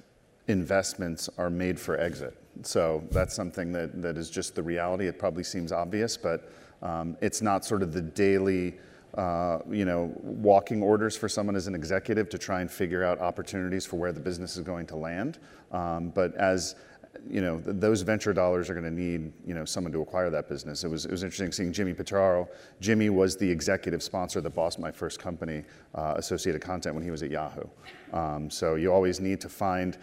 investments 0.48 1.30
are 1.38 1.50
made 1.50 1.80
for 1.80 2.00
exit. 2.00 2.38
So 2.62 3.04
that's 3.10 3.34
something 3.34 3.72
that, 3.72 4.02
that 4.04 4.18
is 4.18 4.30
just 4.30 4.54
the 4.54 4.62
reality. 4.62 5.08
It 5.08 5.18
probably 5.18 5.44
seems 5.44 5.72
obvious, 5.72 6.16
but 6.16 6.52
um, 6.84 7.18
it's 7.22 7.42
not 7.42 7.66
sort 7.66 7.82
of 7.82 7.92
the 7.92 8.02
daily, 8.02 8.76
uh, 9.16 9.60
you 9.70 9.86
know, 9.86 10.12
walking 10.22 10.84
orders 10.84 11.18
for 11.18 11.28
someone 11.28 11.56
as 11.56 11.66
an 11.66 11.74
executive 11.74 12.30
to 12.30 12.38
try 12.38 12.62
and 12.62 12.70
figure 12.70 13.04
out 13.04 13.20
opportunities 13.20 13.86
for 13.86 13.98
where 13.98 14.12
the 14.12 14.20
business 14.20 14.58
is 14.58 14.64
going 14.64 14.86
to 14.88 14.96
land. 14.96 15.40
Um, 15.72 16.10
but 16.10 16.36
as 16.36 16.76
you 17.30 17.42
know, 17.42 17.60
th- 17.60 17.78
those 17.80 18.02
venture 18.02 18.34
dollars 18.34 18.70
are 18.70 18.74
going 18.74 18.86
to 18.86 18.92
need, 18.92 19.32
you 19.46 19.54
know, 19.54 19.66
someone 19.66 19.92
to 19.94 20.02
acquire 20.02 20.30
that 20.30 20.50
business. 20.50 20.84
It 20.84 20.90
was, 20.90 21.06
it 21.06 21.12
was 21.12 21.24
interesting 21.24 21.52
seeing 21.52 21.72
Jimmy 21.72 21.94
Pitaro. 21.94 22.48
Jimmy 22.80 23.10
was 23.10 23.38
the 23.38 23.50
executive 23.50 24.04
sponsor 24.04 24.42
that 24.42 24.50
bossed 24.52 24.80
my 24.80 24.92
first 24.92 25.20
company, 25.20 25.64
uh, 25.96 26.16
Associated 26.18 26.62
Content, 26.62 26.96
when 26.96 27.04
he 27.04 27.12
was 27.12 27.24
at 27.24 27.32
Yahoo. 27.32 27.64
Um, 28.12 28.50
so 28.50 28.76
you 28.76 28.94
always 28.94 29.20
need 29.20 29.42
to 29.42 29.50
find 29.50 29.98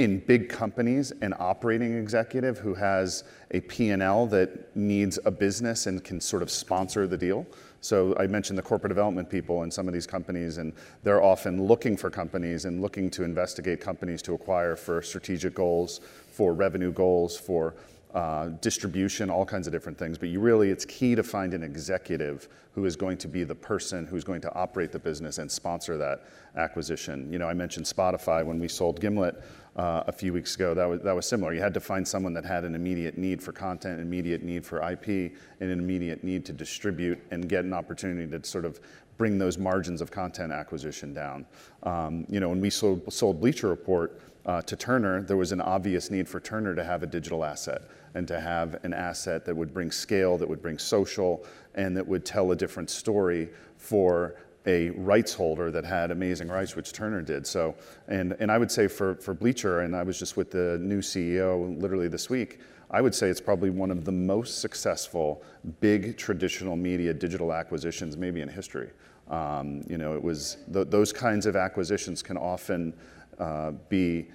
in 0.00 0.18
big 0.18 0.48
companies 0.48 1.12
an 1.20 1.34
operating 1.38 1.94
executive 1.98 2.58
who 2.58 2.72
has 2.72 3.24
a 3.50 3.60
P&L 3.60 4.26
that 4.28 4.74
needs 4.74 5.18
a 5.26 5.30
business 5.30 5.86
and 5.86 6.02
can 6.02 6.18
sort 6.20 6.42
of 6.42 6.50
sponsor 6.50 7.06
the 7.06 7.18
deal. 7.18 7.46
So 7.82 8.14
I 8.18 8.26
mentioned 8.26 8.58
the 8.58 8.62
corporate 8.62 8.90
development 8.90 9.28
people 9.28 9.62
in 9.62 9.70
some 9.70 9.88
of 9.88 9.92
these 9.94 10.06
companies, 10.06 10.56
and 10.56 10.72
they're 11.02 11.22
often 11.22 11.62
looking 11.64 11.98
for 11.98 12.08
companies 12.08 12.64
and 12.64 12.80
looking 12.80 13.10
to 13.10 13.24
investigate 13.24 13.80
companies 13.80 14.22
to 14.22 14.34
acquire 14.34 14.74
for 14.74 15.02
strategic 15.02 15.54
goals, 15.54 16.00
for 16.40 16.54
revenue 16.54 16.90
goals, 16.90 17.36
for 17.36 17.74
uh, 18.14 18.48
distribution, 18.62 19.28
all 19.28 19.44
kinds 19.44 19.66
of 19.66 19.74
different 19.74 19.98
things. 19.98 20.16
But 20.16 20.30
you 20.30 20.40
really, 20.40 20.70
it's 20.70 20.86
key 20.86 21.14
to 21.14 21.22
find 21.22 21.52
an 21.52 21.62
executive 21.62 22.48
who 22.74 22.86
is 22.86 22.96
going 22.96 23.18
to 23.18 23.28
be 23.28 23.44
the 23.44 23.54
person 23.54 24.06
who's 24.06 24.24
going 24.24 24.40
to 24.40 24.54
operate 24.54 24.90
the 24.90 24.98
business 24.98 25.36
and 25.36 25.52
sponsor 25.52 25.98
that 25.98 26.22
acquisition. 26.56 27.30
You 27.30 27.38
know, 27.38 27.46
I 27.46 27.52
mentioned 27.52 27.84
Spotify 27.84 28.42
when 28.42 28.58
we 28.58 28.68
sold 28.68 29.02
Gimlet 29.02 29.34
uh, 29.76 30.04
a 30.06 30.12
few 30.12 30.32
weeks 30.32 30.54
ago. 30.54 30.72
That 30.72 30.86
was, 30.86 31.02
that 31.02 31.14
was 31.14 31.28
similar. 31.28 31.52
You 31.52 31.60
had 31.60 31.74
to 31.74 31.80
find 31.80 32.08
someone 32.08 32.32
that 32.32 32.46
had 32.46 32.64
an 32.64 32.74
immediate 32.74 33.18
need 33.18 33.42
for 33.42 33.52
content, 33.52 34.00
immediate 34.00 34.42
need 34.42 34.64
for 34.64 34.78
IP, 34.78 35.34
and 35.60 35.70
an 35.70 35.78
immediate 35.78 36.24
need 36.24 36.46
to 36.46 36.54
distribute 36.54 37.20
and 37.30 37.50
get 37.50 37.66
an 37.66 37.74
opportunity 37.74 38.30
to 38.30 38.48
sort 38.48 38.64
of 38.64 38.80
bring 39.18 39.36
those 39.36 39.58
margins 39.58 40.00
of 40.00 40.10
content 40.10 40.50
acquisition 40.50 41.12
down. 41.12 41.44
Um, 41.82 42.24
you 42.30 42.40
know, 42.40 42.48
when 42.48 42.62
we 42.62 42.70
sold, 42.70 43.12
sold 43.12 43.38
Bleacher 43.38 43.68
Report 43.68 44.18
uh, 44.46 44.62
to 44.62 44.76
Turner, 44.76 45.22
there 45.22 45.36
was 45.36 45.52
an 45.52 45.60
obvious 45.60 46.10
need 46.10 46.28
for 46.28 46.40
Turner 46.40 46.74
to 46.74 46.84
have 46.84 47.02
a 47.02 47.06
digital 47.06 47.44
asset 47.44 47.82
and 48.14 48.26
to 48.28 48.40
have 48.40 48.82
an 48.84 48.92
asset 48.92 49.44
that 49.44 49.54
would 49.54 49.72
bring 49.72 49.90
scale, 49.90 50.38
that 50.38 50.48
would 50.48 50.62
bring 50.62 50.78
social, 50.78 51.44
and 51.74 51.96
that 51.96 52.06
would 52.06 52.24
tell 52.24 52.50
a 52.52 52.56
different 52.56 52.90
story 52.90 53.50
for 53.76 54.36
a 54.66 54.90
rights 54.90 55.32
holder 55.32 55.70
that 55.70 55.84
had 55.84 56.10
amazing 56.10 56.48
rights, 56.48 56.76
which 56.76 56.92
Turner 56.92 57.22
did. 57.22 57.46
So, 57.46 57.74
and, 58.08 58.36
and 58.40 58.50
I 58.50 58.58
would 58.58 58.70
say 58.70 58.88
for, 58.88 59.14
for 59.16 59.32
Bleacher, 59.32 59.80
and 59.80 59.96
I 59.96 60.02
was 60.02 60.18
just 60.18 60.36
with 60.36 60.50
the 60.50 60.78
new 60.80 61.00
CEO 61.00 61.80
literally 61.80 62.08
this 62.08 62.28
week, 62.28 62.60
I 62.90 63.00
would 63.00 63.14
say 63.14 63.28
it's 63.28 63.40
probably 63.40 63.70
one 63.70 63.90
of 63.90 64.04
the 64.04 64.12
most 64.12 64.60
successful 64.60 65.42
big 65.80 66.18
traditional 66.18 66.76
media 66.76 67.14
digital 67.14 67.52
acquisitions 67.52 68.16
maybe 68.16 68.40
in 68.40 68.48
history. 68.48 68.90
Um, 69.28 69.84
you 69.88 69.96
know, 69.96 70.14
it 70.14 70.22
was 70.22 70.56
th- 70.72 70.88
those 70.88 71.12
kinds 71.12 71.46
of 71.46 71.54
acquisitions 71.54 72.20
can 72.20 72.36
often 72.36 72.92
uh, 73.40 73.72
be 73.88 74.28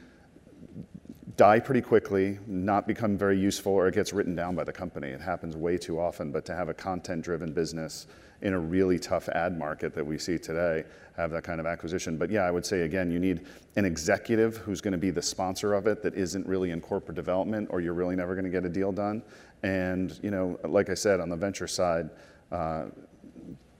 die 1.38 1.60
pretty 1.60 1.82
quickly, 1.82 2.40
not 2.48 2.88
become 2.88 3.18
very 3.18 3.38
useful, 3.38 3.74
or 3.74 3.88
it 3.88 3.96
gets 3.96 4.14
written 4.14 4.36
down 4.36 4.56
by 4.56 4.64
the 4.64 4.72
company. 4.72 5.10
It 5.10 5.22
happens 5.22 5.56
way 5.56 5.78
too 5.78 6.00
often. 6.00 6.32
But 6.32 6.46
to 6.46 6.56
have 6.56 6.70
a 6.70 6.74
content-driven 6.74 7.52
business 7.54 8.08
in 8.42 8.54
a 8.54 8.60
really 8.60 9.00
tough 9.00 9.28
ad 9.30 9.58
market 9.58 9.94
that 9.96 10.06
we 10.06 10.18
see 10.18 10.38
today 10.38 10.84
have 11.18 11.32
that 11.32 11.44
kind 11.44 11.60
of 11.60 11.66
acquisition. 11.66 12.18
But 12.18 12.30
yeah, 12.30 12.44
I 12.44 12.52
would 12.52 12.66
say 12.66 12.82
again, 12.82 13.12
you 13.12 13.20
need 13.20 13.46
an 13.76 13.86
executive 13.86 14.58
who's 14.58 14.82
going 14.82 14.94
to 14.94 14.98
be 14.98 15.12
the 15.12 15.22
sponsor 15.22 15.74
of 15.74 15.88
it 15.88 16.02
that 16.04 16.16
isn't 16.16 16.46
really 16.46 16.72
in 16.72 16.82
corporate 16.82 17.16
development, 17.16 17.70
or 17.72 17.82
you're 17.82 17.94
really 17.94 18.16
never 18.16 18.34
going 18.34 18.46
to 18.46 18.52
get 18.52 18.66
a 18.66 18.70
deal 18.70 18.92
done. 18.92 19.22
And 19.64 20.18
you 20.24 20.32
know, 20.32 20.60
like 20.64 20.90
I 20.90 20.94
said, 20.96 21.20
on 21.20 21.30
the 21.30 21.38
venture 21.38 21.68
side. 21.68 22.10
Uh, 22.52 22.86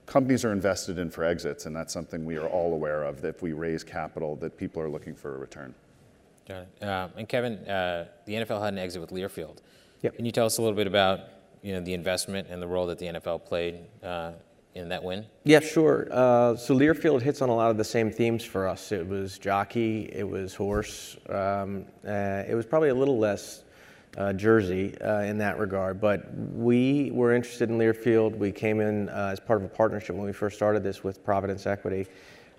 companies 0.06 0.44
are 0.44 0.52
invested 0.52 0.98
in 0.98 1.10
for 1.10 1.24
exits, 1.24 1.66
and 1.66 1.74
that's 1.74 1.92
something 1.92 2.24
we 2.24 2.36
are 2.36 2.48
all 2.48 2.72
aware 2.72 3.04
of. 3.04 3.20
That 3.20 3.28
if 3.28 3.42
we 3.42 3.52
raise 3.52 3.84
capital, 3.84 4.36
that 4.36 4.56
people 4.56 4.80
are 4.82 4.88
looking 4.88 5.14
for 5.14 5.34
a 5.34 5.38
return. 5.38 5.74
Got 6.48 6.62
it. 6.62 6.82
Uh, 6.82 7.08
and 7.16 7.28
Kevin, 7.28 7.54
uh, 7.68 8.06
the 8.24 8.34
NFL 8.34 8.62
had 8.62 8.72
an 8.72 8.78
exit 8.78 9.00
with 9.00 9.10
Learfield. 9.10 9.58
Yep. 10.02 10.16
Can 10.16 10.24
you 10.24 10.32
tell 10.32 10.46
us 10.46 10.58
a 10.58 10.62
little 10.62 10.76
bit 10.76 10.86
about 10.86 11.20
you 11.62 11.72
know 11.72 11.80
the 11.80 11.94
investment 11.94 12.48
and 12.48 12.62
the 12.62 12.66
role 12.66 12.86
that 12.86 12.98
the 12.98 13.06
NFL 13.06 13.44
played 13.44 13.80
uh, 14.02 14.32
in 14.74 14.88
that 14.90 15.02
win? 15.02 15.26
Yeah, 15.44 15.60
sure. 15.60 16.06
Uh, 16.10 16.54
so 16.56 16.76
Learfield 16.76 17.22
hits 17.22 17.42
on 17.42 17.48
a 17.48 17.54
lot 17.54 17.70
of 17.70 17.76
the 17.76 17.84
same 17.84 18.10
themes 18.12 18.44
for 18.44 18.68
us. 18.68 18.92
It 18.92 19.06
was 19.06 19.38
jockey, 19.38 20.08
it 20.12 20.28
was 20.28 20.54
horse. 20.54 21.16
Um, 21.28 21.86
uh, 22.06 22.44
it 22.48 22.54
was 22.54 22.66
probably 22.66 22.90
a 22.90 22.94
little 22.94 23.18
less 23.18 23.64
uh, 24.16 24.32
Jersey 24.32 24.98
uh, 25.00 25.20
in 25.22 25.38
that 25.38 25.58
regard, 25.58 26.00
but 26.00 26.32
we 26.54 27.10
were 27.12 27.34
interested 27.34 27.68
in 27.68 27.78
Learfield. 27.78 28.36
We 28.36 28.50
came 28.50 28.80
in 28.80 29.08
uh, 29.08 29.30
as 29.32 29.40
part 29.40 29.60
of 29.60 29.64
a 29.64 29.74
partnership 29.74 30.16
when 30.16 30.26
we 30.26 30.32
first 30.32 30.56
started 30.56 30.82
this 30.82 31.04
with 31.04 31.24
Providence 31.24 31.66
Equity 31.66 32.06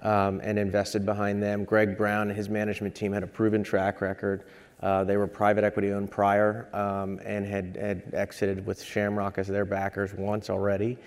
um, 0.03 0.39
and 0.43 0.60
invested 0.60 1.05
behind 1.05 1.41
them. 1.41 1.64
Greg 1.64 1.97
Brown 1.97 2.30
and 2.30 2.38
his 2.38 2.49
management 2.49 2.93
team 2.93 3.12
had 3.12 3.24
a 3.24 3.28
proven 3.28 3.64
track 3.64 4.01
record. 4.01 4.43
Uh, 4.82 5.03
they 5.03 5.18
were 5.18 5.26
private 5.26 5.64
equity 5.64 5.91
owned 5.91 6.12
prior 6.12 6.70
um, 6.74 7.20
and 7.26 7.45
had, 7.47 7.76
had 7.78 8.03
exited 8.14 8.64
with 8.66 8.82
Shamrock 8.82 9.39
as 9.39 9.47
their 9.47 9.66
backers 9.66 10.14
once 10.14 10.51
already. 10.51 10.97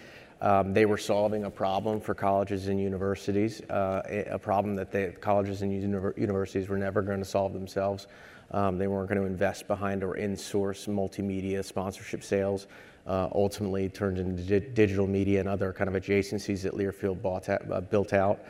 Um, 0.41 0.73
they 0.73 0.87
were 0.87 0.99
solving 0.99 1.45
a 1.45 1.51
problem 1.51 2.01
for 2.01 2.15
colleges 2.15 2.69
and 2.69 2.81
universities, 2.81 3.61
uh, 3.71 4.25
a 4.31 4.39
problem 4.39 4.75
that 4.77 4.91
the 4.91 5.15
colleges 5.21 5.63
and 5.63 5.71
univer- 5.71 6.17
universities 6.19 6.69
were 6.69 6.79
never 6.79 7.03
going 7.03 7.19
to 7.19 7.27
solve 7.27 7.53
themselves. 7.53 8.07
Um, 8.53 8.79
they 8.79 8.87
weren't 8.87 9.09
going 9.09 9.21
to 9.21 9.27
invest 9.27 9.69
behind 9.69 10.03
or 10.03 10.17
in-source 10.17 10.87
multimedia 10.87 11.65
sponsorship 11.65 12.23
sales. 12.23 12.67
Uh, 13.07 13.29
ultimately, 13.35 13.89
turned 13.89 14.19
into 14.19 14.43
di- 14.43 14.69
digital 14.75 15.07
media 15.07 15.41
and 15.41 15.49
other 15.49 15.73
kind 15.73 15.95
of 15.95 16.01
adjacencies 16.01 16.63
that 16.63 16.75
Learfield 16.75 17.23
bought 17.23 17.49
uh, 17.49 17.81
built 17.81 18.13
out. 18.13 18.41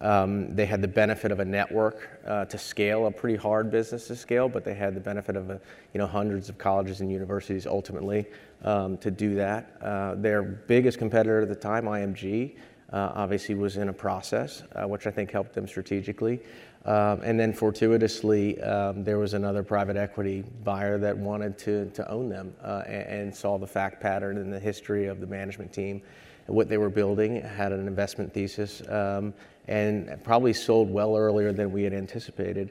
Um, 0.00 0.54
they 0.54 0.66
had 0.66 0.82
the 0.82 0.88
benefit 0.88 1.32
of 1.32 1.40
a 1.40 1.44
network 1.44 2.20
uh, 2.26 2.44
to 2.46 2.58
scale 2.58 3.06
a 3.06 3.10
pretty 3.10 3.36
hard 3.36 3.70
business 3.70 4.06
to 4.08 4.16
scale, 4.16 4.48
but 4.48 4.64
they 4.64 4.74
had 4.74 4.94
the 4.94 5.00
benefit 5.00 5.36
of 5.36 5.50
a, 5.50 5.60
you 5.92 5.98
know 5.98 6.06
hundreds 6.06 6.48
of 6.48 6.58
colleges 6.58 7.00
and 7.00 7.10
universities 7.10 7.66
ultimately 7.66 8.26
um, 8.64 8.98
to 8.98 9.10
do 9.10 9.34
that. 9.36 9.76
Uh, 9.80 10.14
their 10.16 10.42
biggest 10.42 10.98
competitor 10.98 11.42
at 11.42 11.48
the 11.48 11.54
time, 11.54 11.84
IMG, 11.84 12.56
uh, 12.94 13.12
obviously 13.16 13.56
was 13.56 13.76
in 13.76 13.88
a 13.88 13.92
process, 13.92 14.62
uh, 14.76 14.86
which 14.86 15.08
I 15.08 15.10
think 15.10 15.32
helped 15.32 15.52
them 15.52 15.66
strategically. 15.66 16.40
Um, 16.84 17.20
and 17.24 17.40
then 17.40 17.52
fortuitously, 17.52 18.60
um, 18.62 19.02
there 19.02 19.18
was 19.18 19.34
another 19.34 19.64
private 19.64 19.96
equity 19.96 20.44
buyer 20.62 20.96
that 20.98 21.16
wanted 21.16 21.58
to, 21.58 21.86
to 21.90 22.08
own 22.08 22.28
them 22.28 22.54
uh, 22.62 22.82
and, 22.86 23.06
and 23.20 23.34
saw 23.34 23.58
the 23.58 23.66
fact 23.66 24.00
pattern 24.00 24.38
and 24.38 24.52
the 24.52 24.60
history 24.60 25.06
of 25.06 25.20
the 25.20 25.26
management 25.26 25.72
team 25.72 26.02
what 26.46 26.68
they 26.68 26.76
were 26.76 26.90
building, 26.90 27.40
had 27.40 27.72
an 27.72 27.88
investment 27.88 28.32
thesis, 28.32 28.82
um, 28.88 29.32
and 29.66 30.22
probably 30.22 30.52
sold 30.52 30.90
well 30.90 31.16
earlier 31.16 31.52
than 31.52 31.72
we 31.72 31.82
had 31.82 31.94
anticipated. 31.94 32.70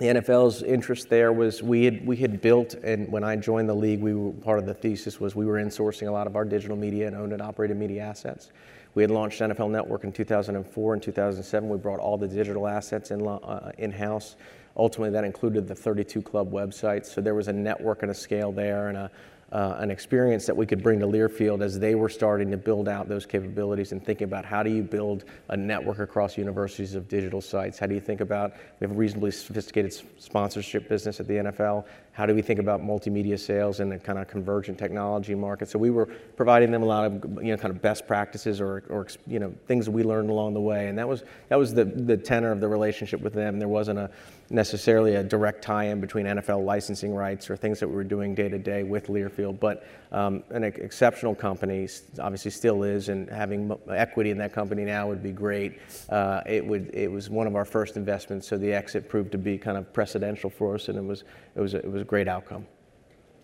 The 0.00 0.06
NFL's 0.06 0.62
interest 0.62 1.10
there 1.10 1.30
was 1.30 1.62
we 1.62 1.84
had 1.84 2.06
we 2.06 2.16
had 2.16 2.40
built, 2.40 2.72
and 2.72 3.12
when 3.12 3.22
I 3.22 3.36
joined 3.36 3.68
the 3.68 3.74
league, 3.74 4.00
we 4.00 4.14
were 4.14 4.32
part 4.32 4.58
of 4.58 4.64
the 4.64 4.72
thesis 4.72 5.20
was 5.20 5.36
we 5.36 5.44
were 5.44 5.62
insourcing 5.62 6.08
a 6.08 6.10
lot 6.10 6.26
of 6.26 6.36
our 6.36 6.44
digital 6.46 6.74
media 6.74 7.06
and 7.06 7.14
owned 7.14 7.34
and 7.34 7.42
operated 7.42 7.76
media 7.76 8.04
assets. 8.04 8.50
We 8.94 9.02
had 9.02 9.10
launched 9.10 9.42
NFL 9.42 9.70
Network 9.70 10.04
in 10.04 10.10
2004 10.10 10.94
and 10.94 11.02
2007. 11.02 11.68
We 11.68 11.76
brought 11.76 12.00
all 12.00 12.16
the 12.16 12.26
digital 12.26 12.66
assets 12.66 13.10
in, 13.10 13.28
uh, 13.28 13.72
in-house. 13.76 14.36
Ultimately, 14.74 15.10
that 15.10 15.24
included 15.24 15.68
the 15.68 15.74
32 15.74 16.22
club 16.22 16.50
websites. 16.50 17.04
So 17.04 17.20
there 17.20 17.34
was 17.34 17.48
a 17.48 17.52
network 17.52 18.00
and 18.00 18.10
a 18.10 18.14
scale 18.14 18.52
there 18.52 18.88
and 18.88 18.96
a, 18.96 19.10
uh, 19.52 19.76
an 19.78 19.90
experience 19.90 20.46
that 20.46 20.56
we 20.56 20.66
could 20.66 20.82
bring 20.82 21.00
to 21.00 21.06
Learfield 21.06 21.62
as 21.62 21.78
they 21.78 21.94
were 21.94 22.08
starting 22.08 22.50
to 22.50 22.56
build 22.56 22.88
out 22.88 23.08
those 23.08 23.26
capabilities 23.26 23.92
and 23.92 24.04
thinking 24.04 24.24
about 24.24 24.44
how 24.44 24.62
do 24.62 24.70
you 24.70 24.82
build 24.82 25.24
a 25.48 25.56
network 25.56 25.98
across 25.98 26.38
universities 26.38 26.94
of 26.94 27.08
digital 27.08 27.40
sites? 27.40 27.78
How 27.78 27.86
do 27.86 27.94
you 27.94 28.00
think 28.00 28.20
about, 28.20 28.52
we 28.78 28.84
have 28.86 28.92
a 28.92 28.98
reasonably 28.98 29.30
sophisticated 29.32 29.92
sponsorship 30.18 30.88
business 30.88 31.20
at 31.20 31.26
the 31.26 31.34
NFL. 31.34 31.84
How 32.12 32.26
do 32.26 32.34
we 32.34 32.42
think 32.42 32.58
about 32.58 32.82
multimedia 32.82 33.38
sales 33.38 33.80
and 33.80 33.92
the 33.92 33.98
kind 33.98 34.18
of 34.18 34.26
convergent 34.26 34.78
technology 34.78 35.34
market? 35.34 35.68
So 35.68 35.78
we 35.78 35.90
were 35.90 36.06
providing 36.06 36.70
them 36.70 36.82
a 36.82 36.86
lot 36.86 37.04
of, 37.04 37.24
you 37.42 37.52
know, 37.52 37.56
kind 37.56 37.74
of 37.74 37.80
best 37.80 38.06
practices 38.06 38.60
or, 38.60 38.82
or 38.90 39.06
you 39.26 39.38
know, 39.38 39.54
things 39.66 39.88
we 39.88 40.02
learned 40.02 40.28
along 40.28 40.54
the 40.54 40.60
way. 40.60 40.88
And 40.88 40.98
that 40.98 41.08
was, 41.08 41.22
that 41.48 41.56
was 41.56 41.72
the, 41.72 41.84
the 41.84 42.16
tenor 42.16 42.50
of 42.50 42.60
the 42.60 42.68
relationship 42.68 43.20
with 43.20 43.32
them. 43.32 43.58
There 43.58 43.68
wasn't 43.68 44.00
a, 44.00 44.10
necessarily 44.50 45.14
a 45.14 45.22
direct 45.22 45.62
tie-in 45.62 46.00
between 46.00 46.26
NFL 46.26 46.64
licensing 46.64 47.14
rights 47.14 47.48
or 47.48 47.56
things 47.56 47.78
that 47.80 47.88
we 47.88 47.94
were 47.94 48.04
doing 48.04 48.34
day 48.34 48.48
to 48.48 48.58
day 48.58 48.82
with 48.82 49.06
Learfield, 49.06 49.60
but 49.60 49.86
um, 50.12 50.42
an 50.50 50.64
exceptional 50.64 51.34
company, 51.34 51.88
obviously 52.18 52.50
still 52.50 52.82
is, 52.82 53.08
and 53.08 53.28
having 53.28 53.72
equity 53.90 54.30
in 54.30 54.38
that 54.38 54.52
company 54.52 54.84
now 54.84 55.06
would 55.08 55.22
be 55.22 55.32
great. 55.32 55.78
Uh, 56.08 56.40
it 56.46 56.64
would 56.64 56.90
it 56.94 57.10
was 57.10 57.30
one 57.30 57.46
of 57.46 57.54
our 57.56 57.64
first 57.64 57.96
investments, 57.96 58.48
so 58.48 58.58
the 58.58 58.72
exit 58.72 59.08
proved 59.08 59.32
to 59.32 59.38
be 59.38 59.56
kind 59.56 59.78
of 59.78 59.92
precedential 59.92 60.52
for 60.52 60.74
us, 60.74 60.88
and 60.88 60.98
it 60.98 61.04
was 61.04 61.24
it 61.54 61.60
was 61.60 61.74
a, 61.74 61.78
it 61.78 61.90
was 61.90 62.02
a 62.02 62.06
great 62.06 62.28
outcome. 62.28 62.66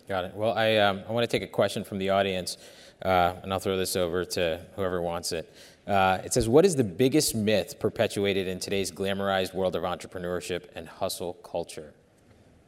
Got 0.07 0.25
it. 0.25 0.35
Well, 0.35 0.53
I 0.53 0.77
um, 0.77 1.03
I 1.07 1.11
want 1.11 1.29
to 1.29 1.39
take 1.39 1.47
a 1.47 1.51
question 1.51 1.83
from 1.83 1.97
the 1.97 2.09
audience, 2.09 2.57
uh, 3.03 3.33
and 3.43 3.53
I'll 3.53 3.59
throw 3.59 3.77
this 3.77 3.95
over 3.95 4.25
to 4.25 4.61
whoever 4.75 5.01
wants 5.01 5.31
it. 5.31 5.53
Uh, 5.87 6.19
it 6.23 6.33
says, 6.33 6.49
What 6.49 6.65
is 6.65 6.75
the 6.75 6.83
biggest 6.83 7.33
myth 7.33 7.79
perpetuated 7.79 8.47
in 8.47 8.59
today's 8.59 8.91
glamorized 8.91 9.53
world 9.53 9.75
of 9.75 9.83
entrepreneurship 9.83 10.65
and 10.75 10.87
hustle 10.87 11.33
culture? 11.33 11.93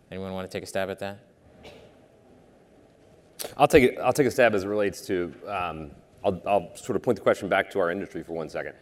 Anyone 0.10 0.34
want 0.34 0.50
to 0.50 0.56
take 0.56 0.64
a 0.64 0.68
stab 0.68 0.90
at 0.90 1.00
that? 1.00 1.20
I'll 3.58 3.68
take, 3.68 3.98
I'll 4.00 4.14
take 4.14 4.28
a 4.28 4.32
stab 4.32 4.56
as 4.56 4.64
it 4.64 4.68
relates 4.68 5.02
to, 5.08 5.34
um, 5.48 5.92
I'll, 6.24 6.42
I'll, 6.46 6.76
sort 6.76 6.96
of 6.96 7.04
point 7.04 7.18
the 7.18 7.22
question 7.22 7.50
back 7.50 7.70
to 7.72 7.80
our 7.80 7.92
industry 7.92 8.24
for 8.24 8.34
one 8.34 8.50
second. 8.50 8.74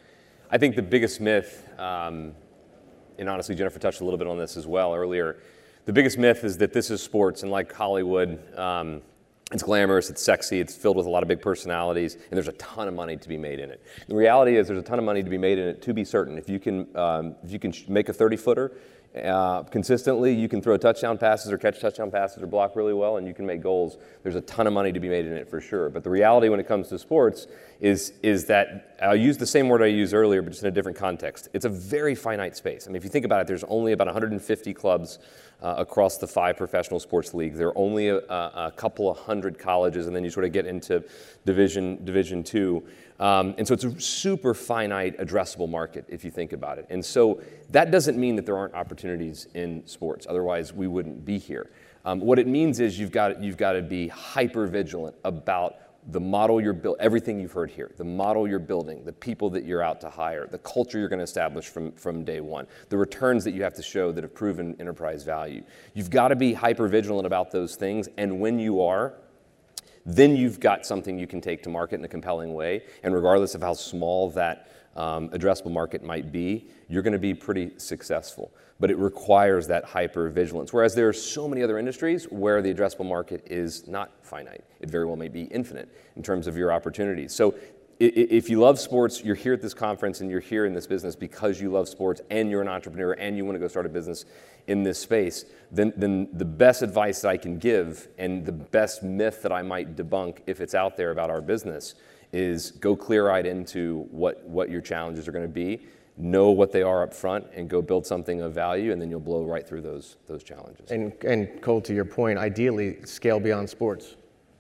I 0.49 0.58
think 0.58 0.76
the 0.76 0.82
biggest 0.82 1.22
myth, 1.22 1.68
um, 1.78 2.34
and 3.18 3.30
honestly, 3.30 3.55
Jennifer 3.55 3.80
touched 3.80 4.01
a 4.01 4.03
little 4.03 4.18
bit 4.18 4.28
on 4.28 4.38
this 4.38 4.58
as 4.58 4.66
well 4.66 4.93
earlier, 4.93 5.38
the 5.86 5.93
biggest 5.93 6.18
myth 6.18 6.43
is 6.43 6.58
that 6.58 6.74
this 6.74 6.91
is 6.91 7.01
sports, 7.01 7.43
and 7.43 7.51
like 7.51 7.72
Hollywood, 7.72 8.58
um, 8.58 9.01
it's 9.51 9.64
glamorous, 9.64 10.10
it's 10.10 10.22
sexy, 10.22 10.60
it's 10.60 10.76
filled 10.76 10.97
with 10.97 11.05
a 11.05 11.10
lot 11.10 11.24
of 11.24 11.30
big 11.30 11.41
personalities, 11.41 12.16
and 12.16 12.32
there's 12.32 12.49
a 12.49 12.53
ton 12.53 12.89
of 12.89 12.93
money 12.93 13.16
to 13.16 13.30
be 13.30 13.38
made 13.38 13.60
in 13.60 13.72
it. 13.72 13.82
The 14.08 14.16
reality 14.16 14.58
is 14.58 14.68
there's 14.68 14.80
a 14.80 14.84
ton 14.84 14.99
of 14.99 15.05
money 15.05 15.24
to 15.24 15.30
be 15.30 15.38
made 15.38 15.58
in 15.58 15.68
it, 15.70 15.82
to 15.84 15.93
be 15.93 16.03
certain. 16.03 16.38
If 16.38 16.49
you 16.49 16.60
can, 16.60 16.93
um, 16.97 17.36
if 17.43 17.51
you 17.51 17.60
can 17.60 17.74
make 17.88 18.10
a 18.10 18.14
30 18.14 18.36
footer 18.36 18.74
uh, 19.26 19.63
consistently, 19.63 20.34
you 20.34 20.47
can 20.47 20.61
throw 20.61 20.78
touchdown 20.78 21.18
passes 21.18 21.51
or 21.51 21.57
catch 21.57 21.80
touchdown 21.80 22.11
passes 22.11 22.41
or 22.41 22.47
block 22.47 22.76
really 22.76 22.93
well, 22.93 23.18
and 23.18 23.28
you 23.28 23.34
can 23.34 23.45
make 23.45 23.61
goals. 23.61 23.97
There's 24.24 24.36
a 24.36 24.41
ton 24.41 24.68
of 24.68 24.74
money 24.74 24.91
to 24.91 24.99
be 24.99 25.09
made 25.09 25.26
in 25.26 25.34
it 25.34 25.49
for 25.49 25.61
sure. 25.61 25.89
But 25.89 26.03
the 26.03 26.09
reality 26.09 26.49
when 26.49 26.59
it 26.59 26.68
comes 26.68 26.89
to 26.89 26.99
sports 26.99 27.47
is, 27.80 28.13
is 28.24 28.45
that 28.45 28.97
I'll 29.01 29.15
use 29.15 29.38
the 29.38 29.45
same 29.45 29.70
word 29.70 29.82
I 29.82 29.88
used 29.88 30.13
earlier, 30.13 30.41
but 30.41 30.49
just 30.49 30.63
in 30.63 30.70
a 30.70 30.72
different 30.72 30.97
context. 30.97 31.49
It's 31.53 31.65
a 31.65 31.70
very 31.70 32.15
finite 32.15 32.55
space. 32.55 32.88
I 32.88 32.89
mean, 32.89 32.97
if 32.97 33.03
you 33.03 33.09
think 33.09 33.26
about 33.26 33.41
it, 33.41 33.47
there's 33.47 33.63
only 33.65 33.91
about 33.91 34.07
150 34.07 34.74
clubs 34.74 35.20
uh, 35.61 35.76
across 35.78 36.18
the 36.18 36.28
five 36.28 36.57
professional 36.57 36.99
sports 36.99 37.34
leagues. 37.34 37.57
There 37.57 37.70
are 37.70 37.78
only 37.78 38.09
a, 38.09 38.18
a, 38.18 38.74
couple 38.76 39.09
of 39.09 39.18
hundred 39.18 39.57
colleges, 39.57 40.07
and 40.07 40.15
then 40.15 40.24
you 40.24 40.30
sort 40.30 40.45
of 40.45 40.51
get 40.51 40.65
into 40.65 41.03
Division 41.45 42.03
Division 42.05 42.43
Two. 42.43 42.84
Um, 43.20 43.55
and 43.57 43.68
so 43.68 43.74
it's 43.74 43.84
a 43.84 43.99
super 43.99 44.53
finite, 44.53 45.18
addressable 45.18 45.70
market 45.70 46.05
if 46.07 46.24
you 46.24 46.32
think 46.32 46.53
about 46.53 46.78
it. 46.78 46.86
And 46.89 47.03
so 47.03 47.41
that 47.72 47.89
doesn't 47.89 48.18
mean 48.18 48.36
that 48.36 48.45
there 48.45 48.57
aren't 48.57 48.76
opportunities 48.76 49.47
in 49.55 49.86
sports. 49.88 50.28
Otherwise, 50.30 50.74
we 50.74 50.88
wouldn't 50.88 51.26
be 51.26 51.38
here. 51.38 51.72
Um, 52.05 52.20
what 52.20 52.39
it 52.39 52.47
means 52.47 52.80
is 52.80 52.97
you've 52.97 53.11
got 53.11 53.41
you've 53.43 53.57
got 53.57 53.74
to 53.74 53.82
be 53.82 54.07
hyper 54.07 54.65
vigilant 54.68 55.15
about 55.26 55.76
the 56.09 56.20
model 56.20 56.61
you're 56.61 56.72
building, 56.72 57.01
everything 57.01 57.39
you've 57.39 57.51
heard 57.51 57.70
here, 57.70 57.91
the 57.97 58.03
model 58.03 58.47
you're 58.47 58.59
building, 58.59 59.03
the 59.03 59.11
people 59.11 59.49
that 59.49 59.65
you're 59.65 59.84
out 59.84 59.99
to 59.99 60.09
hire, 60.09 60.47
the 60.47 60.59
culture 60.59 60.99
you're 60.99 61.09
going 61.09 61.20
to 61.20 61.24
establish 61.24 61.68
from, 61.68 61.91
from 61.93 62.24
day 62.24 62.39
one, 62.39 62.65
the 62.88 62.97
returns 62.97 63.43
that 63.43 63.51
you 63.51 63.61
have 63.61 63.74
to 63.74 63.84
show 63.84 64.13
that 64.13 64.24
have 64.24 64.34
proven 64.34 64.74
enterprise 64.80 65.24
value. 65.24 65.61
You've 65.93 66.09
got 66.09 66.30
to 66.30 66.36
be 66.38 66.53
hyper 66.53 66.88
vigilant 66.88 67.26
about 67.26 67.51
those 67.51 67.76
things, 67.76 68.07
and 68.18 68.39
when 68.39 68.57
you 68.57 68.82
are, 68.82 69.15
then 70.08 70.36
you've 70.36 70.60
got 70.60 70.86
something 70.86 71.20
you 71.20 71.28
can 71.28 71.41
take 71.41 71.62
to 71.64 71.70
market 71.70 71.99
in 71.99 72.05
a 72.05 72.08
compelling 72.08 72.53
way. 72.53 72.84
And 73.03 73.14
regardless 73.14 73.53
of 73.53 73.62
how 73.62 73.74
small 73.74 74.32
that 74.32 74.72
um, 74.95 75.30
addressable 75.30 75.72
market 75.72 76.03
might 76.03 76.32
be, 76.32 76.70
you're 76.89 77.03
going 77.03 77.14
to 77.14 77.20
be 77.20 77.34
pretty 77.36 77.72
successful 77.78 78.51
but 78.80 78.91
it 78.91 78.97
requires 78.97 79.68
that 79.68 79.84
hyper 79.84 80.30
vigilance. 80.30 80.72
Whereas 80.72 80.93
there 80.93 81.08
are 81.08 81.14
so 81.14 81.47
many 81.47 81.64
other 81.64 81.78
industries 81.78 82.26
where 82.26 82.62
the 82.62 82.74
addressable 82.74 83.08
market 83.08 83.43
is 83.47 83.88
not 83.88 84.12
finite. 84.22 84.64
It 84.80 84.89
very 84.89 85.05
well 85.05 85.16
may 85.16 85.30
be 85.30 85.43
infinite 85.43 85.89
in 86.16 86.24
terms 86.24 86.47
of 86.47 86.55
your 86.55 86.72
opportunities. 86.72 87.34
So 87.34 87.55
if 88.00 88.50
you 88.50 88.60
love 88.60 88.80
sports, 88.80 89.24
you're 89.24 89.36
here 89.36 89.54
at 89.54 89.62
this 89.62 89.74
conference 89.74 90.22
and 90.22 90.30
you're 90.30 90.39
here 90.39 90.66
in 90.66 90.74
this 90.74 90.86
business 90.86 91.16
because 91.16 91.60
you 91.60 91.72
love 91.72 91.89
sports 91.89 92.22
and 92.30 92.50
you're 92.50 92.62
an 92.62 92.68
entrepreneur 92.68 93.14
and 93.14 93.36
you 93.36 93.43
want 93.43 93.56
to 93.56 93.60
go 93.60 93.68
start 93.68 93.86
a 93.86 93.89
business 93.89 94.26
in 94.68 94.84
this 94.84 95.00
space, 95.00 95.45
then, 95.72 95.93
then 95.98 96.28
the 96.34 96.45
best 96.45 96.82
advice 96.82 97.22
that 97.22 97.30
I 97.30 97.38
can 97.38 97.58
give 97.58 98.08
and 98.18 98.45
the 98.45 98.52
best 98.52 99.02
myth 99.02 99.41
that 99.41 99.52
I 99.52 99.62
might 99.62 99.95
debunk 99.95 100.39
if 100.45 100.62
it's 100.62 100.76
out 100.76 100.98
there 100.98 101.12
about 101.12 101.30
our 101.30 101.41
business 101.41 101.95
is 102.34 102.72
go 102.72 102.95
clear 102.95 103.32
eyed 103.32 103.45
into 103.45 104.08
what, 104.12 104.43
what 104.45 104.70
your 104.70 104.82
challenges 104.82 105.28
are 105.28 105.32
going 105.32 105.45
to 105.45 105.54
be 105.54 105.82
know 106.18 106.50
what 106.50 106.72
they 106.72 106.82
are 106.82 107.04
up 107.04 107.14
front 107.14 107.45
and 107.54 107.70
go 107.70 107.82
build 107.82 108.06
something 108.06 108.41
of 108.41 108.52
value 108.54 108.91
and 108.91 109.02
then 109.02 109.10
you'll 109.10 109.20
blow 109.20 109.43
right 109.43 109.68
through 109.68 109.82
those 109.82 110.18
those 110.26 110.43
challenges. 110.43 110.89
And 110.89 111.14
and 111.24 111.62
cole 111.62 111.80
to 111.82 111.93
your 111.93 112.06
point 112.06 112.39
ideally 112.39 112.98
scale 113.06 113.39
beyond 113.39 113.70
sports 113.70 114.16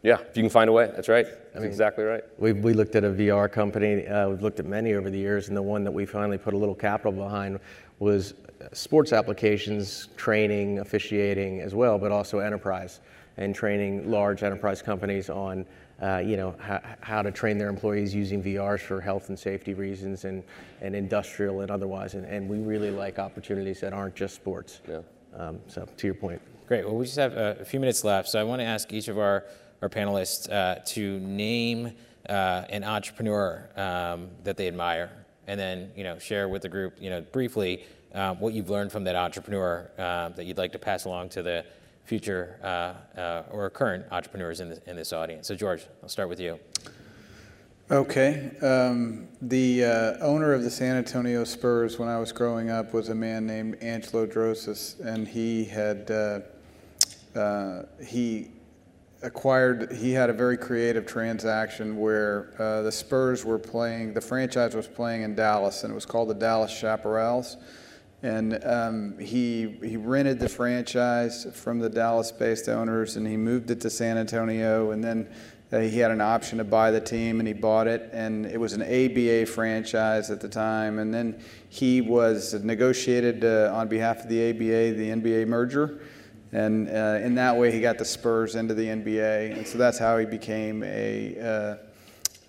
yeah 0.07 0.19
if 0.19 0.37
you 0.37 0.43
can 0.43 0.49
find 0.49 0.69
a 0.69 0.73
way 0.73 0.89
that's 0.95 1.09
right 1.09 1.25
that's 1.25 1.57
I 1.57 1.59
mean, 1.59 1.67
exactly 1.67 2.03
right 2.03 2.23
we, 2.37 2.53
we 2.53 2.73
looked 2.73 2.95
at 2.95 3.03
a 3.03 3.09
vr 3.09 3.51
company 3.51 4.07
uh, 4.07 4.29
we've 4.29 4.41
looked 4.41 4.59
at 4.59 4.65
many 4.65 4.93
over 4.93 5.09
the 5.09 5.19
years 5.19 5.49
and 5.49 5.57
the 5.57 5.61
one 5.61 5.83
that 5.83 5.91
we 5.91 6.05
finally 6.05 6.37
put 6.37 6.53
a 6.53 6.57
little 6.57 6.75
capital 6.75 7.11
behind 7.11 7.59
was 7.99 8.33
sports 8.73 9.11
applications 9.13 10.09
training 10.15 10.79
officiating 10.79 11.59
as 11.61 11.75
well 11.75 11.97
but 11.97 12.11
also 12.11 12.39
enterprise 12.39 13.01
and 13.37 13.53
training 13.53 14.09
large 14.09 14.43
enterprise 14.43 14.81
companies 14.81 15.29
on 15.29 15.65
uh, 16.01 16.21
you 16.23 16.37
know, 16.37 16.55
how, 16.59 16.79
how 17.01 17.21
to 17.21 17.31
train 17.31 17.57
their 17.57 17.69
employees 17.69 18.13
using 18.13 18.43
VRs 18.43 18.81
for 18.81 19.01
health 19.01 19.29
and 19.29 19.39
safety 19.39 19.73
reasons 19.73 20.25
and, 20.25 20.43
and 20.81 20.95
industrial 20.95 21.61
and 21.61 21.71
otherwise. 21.71 22.13
And, 22.13 22.25
and 22.25 22.47
we 22.47 22.59
really 22.59 22.91
like 22.91 23.17
opportunities 23.17 23.79
that 23.81 23.93
aren't 23.93 24.15
just 24.15 24.35
sports. 24.35 24.81
Yeah. 24.87 25.01
Um, 25.35 25.59
so 25.67 25.87
to 25.97 26.07
your 26.07 26.13
point. 26.13 26.41
Great. 26.67 26.85
Well, 26.85 26.95
we 26.95 27.05
just 27.05 27.17
have 27.17 27.33
a, 27.35 27.65
few 27.65 27.79
minutes 27.79 28.03
left. 28.03 28.29
So 28.29 28.39
I 28.39 28.43
want 28.43 28.59
to 28.59 28.65
ask 28.65 28.91
each 28.93 29.07
of 29.07 29.17
our, 29.17 29.45
our 29.81 29.89
panelists 29.89 30.51
uh, 30.51 30.79
to 30.85 31.19
name 31.19 31.93
uh, 32.29 32.63
an 32.69 32.83
entrepreneur 32.83 33.69
um, 33.75 34.29
that 34.43 34.57
they 34.57 34.67
admire 34.67 35.11
and 35.47 35.59
then, 35.59 35.91
you 35.95 36.03
know, 36.03 36.19
share 36.19 36.49
with 36.49 36.61
the 36.61 36.69
group, 36.69 36.95
you 36.99 37.09
know, 37.09 37.21
briefly 37.21 37.85
um, 38.13 38.39
what 38.39 38.53
you've 38.53 38.69
learned 38.69 38.91
from 38.91 39.03
that 39.05 39.15
entrepreneur 39.15 39.89
uh, 39.97 40.29
that 40.29 40.45
you'd 40.45 40.57
like 40.57 40.71
to 40.73 40.79
pass 40.79 41.05
along 41.05 41.29
to 41.29 41.41
the 41.41 41.65
future 42.03 42.57
uh, 42.63 43.19
uh, 43.19 43.43
or 43.51 43.69
current 43.69 44.05
entrepreneurs 44.11 44.59
in, 44.59 44.69
this, 44.69 44.79
in 44.87 44.95
this 44.95 45.13
audience. 45.13 45.47
So, 45.47 45.55
George, 45.55 45.85
I'll 46.01 46.09
start 46.09 46.29
with 46.29 46.39
you. 46.39 46.59
Okay. 47.89 48.51
Um, 48.61 49.29
the 49.41 49.85
uh, 49.85 50.13
owner 50.19 50.53
of 50.53 50.63
the 50.63 50.69
San 50.69 50.97
Antonio 50.97 51.45
Spurs 51.45 51.97
when 51.97 52.09
I 52.09 52.19
was 52.19 52.33
growing 52.33 52.69
up 52.69 52.93
was 52.93 53.07
a 53.07 53.15
man 53.15 53.47
named 53.47 53.77
Angelo 53.81 54.25
Drossos, 54.25 54.99
and 54.99 55.25
he 55.25 55.63
had 55.63 56.11
uh, 56.11 56.39
uh, 57.37 57.83
he 58.05 58.49
acquired. 59.23 59.91
He 59.91 60.11
had 60.11 60.29
a 60.29 60.33
very 60.33 60.57
creative 60.57 61.05
transaction 61.05 61.97
where 61.97 62.53
uh, 62.59 62.81
the 62.81 62.91
Spurs 62.91 63.43
were 63.43 63.59
playing. 63.59 64.13
The 64.13 64.21
franchise 64.21 64.75
was 64.75 64.87
playing 64.87 65.23
in 65.23 65.35
Dallas, 65.35 65.83
and 65.83 65.91
it 65.91 65.95
was 65.95 66.05
called 66.05 66.29
the 66.29 66.35
Dallas 66.35 66.71
Chaparrals 66.71 67.57
and 68.23 68.63
um, 68.65 69.17
he 69.19 69.77
he 69.83 69.95
rented 69.95 70.39
the 70.39 70.49
franchise 70.49 71.45
from 71.53 71.79
the 71.79 71.89
Dallas-based 71.89 72.67
owners, 72.67 73.15
and 73.15 73.27
he 73.27 73.37
moved 73.37 73.69
it 73.69 73.79
to 73.81 73.89
San 73.89 74.17
Antonio, 74.17 74.91
and 74.91 75.03
then 75.03 75.27
uh, 75.71 75.79
he 75.79 75.99
had 75.99 76.09
an 76.09 76.21
option 76.21 76.57
to 76.57 76.63
buy 76.63 76.89
the 76.89 76.99
team, 76.99 77.39
and 77.39 77.47
he 77.47 77.53
bought 77.53 77.87
it, 77.87 78.09
and 78.11 78.45
it 78.47 78.59
was 78.59 78.73
an 78.73 78.81
ABA 78.81 79.45
franchise 79.45 80.31
at 80.31 80.41
the 80.41 80.49
time, 80.49 80.97
and 80.97 81.13
then 81.13 81.39
he 81.69 82.01
was 82.01 82.55
negotiated 82.63 83.45
uh, 83.45 83.71
on 83.73 83.87
behalf 83.87 84.23
of 84.23 84.29
the 84.29 84.49
ABA 84.49 84.97
the 84.97 85.09
NBA 85.09 85.47
merger, 85.47 85.99
and 86.57 86.89
uh, 86.89 87.23
in 87.23 87.35
that 87.35 87.55
way 87.55 87.71
he 87.71 87.79
got 87.79 87.99
the 87.99 88.05
Spurs 88.05 88.55
into 88.55 88.73
the 88.73 88.87
NBA, 88.87 89.55
and 89.55 89.67
so 89.67 89.77
that's 89.77 89.99
how 89.99 90.17
he 90.17 90.25
became 90.25 90.81
a, 90.81 91.39
uh, 91.39 91.75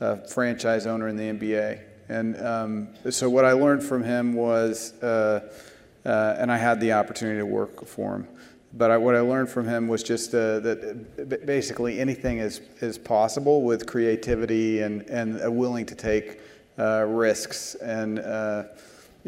a 0.00 0.16
franchise 0.28 0.86
owner 0.86 1.09
in 1.09 1.16
the 1.16 1.24
NBA. 1.24 1.80
And 2.09 2.40
um, 2.40 2.88
so 3.11 3.28
what 3.28 3.44
I 3.44 3.52
learned 3.52 3.82
from 3.82 4.02
him 4.02 4.32
was, 4.32 4.94
uh, 5.02 5.52
uh, 6.06 6.36
and 6.38 6.50
I 6.50 6.56
had 6.56 6.80
the 6.80 6.92
opportunity 6.92 7.38
to 7.38 7.44
work 7.44 7.84
for 7.86 8.16
him, 8.16 8.28
but 8.72 8.90
I, 8.90 8.96
what 8.96 9.14
I 9.14 9.20
learned 9.20 9.50
from 9.50 9.68
him 9.68 9.88
was 9.88 10.02
just 10.02 10.34
uh, 10.34 10.61
that 10.61 11.42
basically 11.44 12.00
anything 12.00 12.38
is, 12.38 12.62
is 12.80 12.96
possible 12.96 13.61
with 13.61 13.86
creativity 13.86 14.80
and, 14.80 15.02
and 15.02 15.54
willing 15.54 15.84
to 15.84 15.94
take 15.94 16.40
uh, 16.78 17.04
risks. 17.06 17.74
And, 17.74 18.20
uh, 18.20 18.64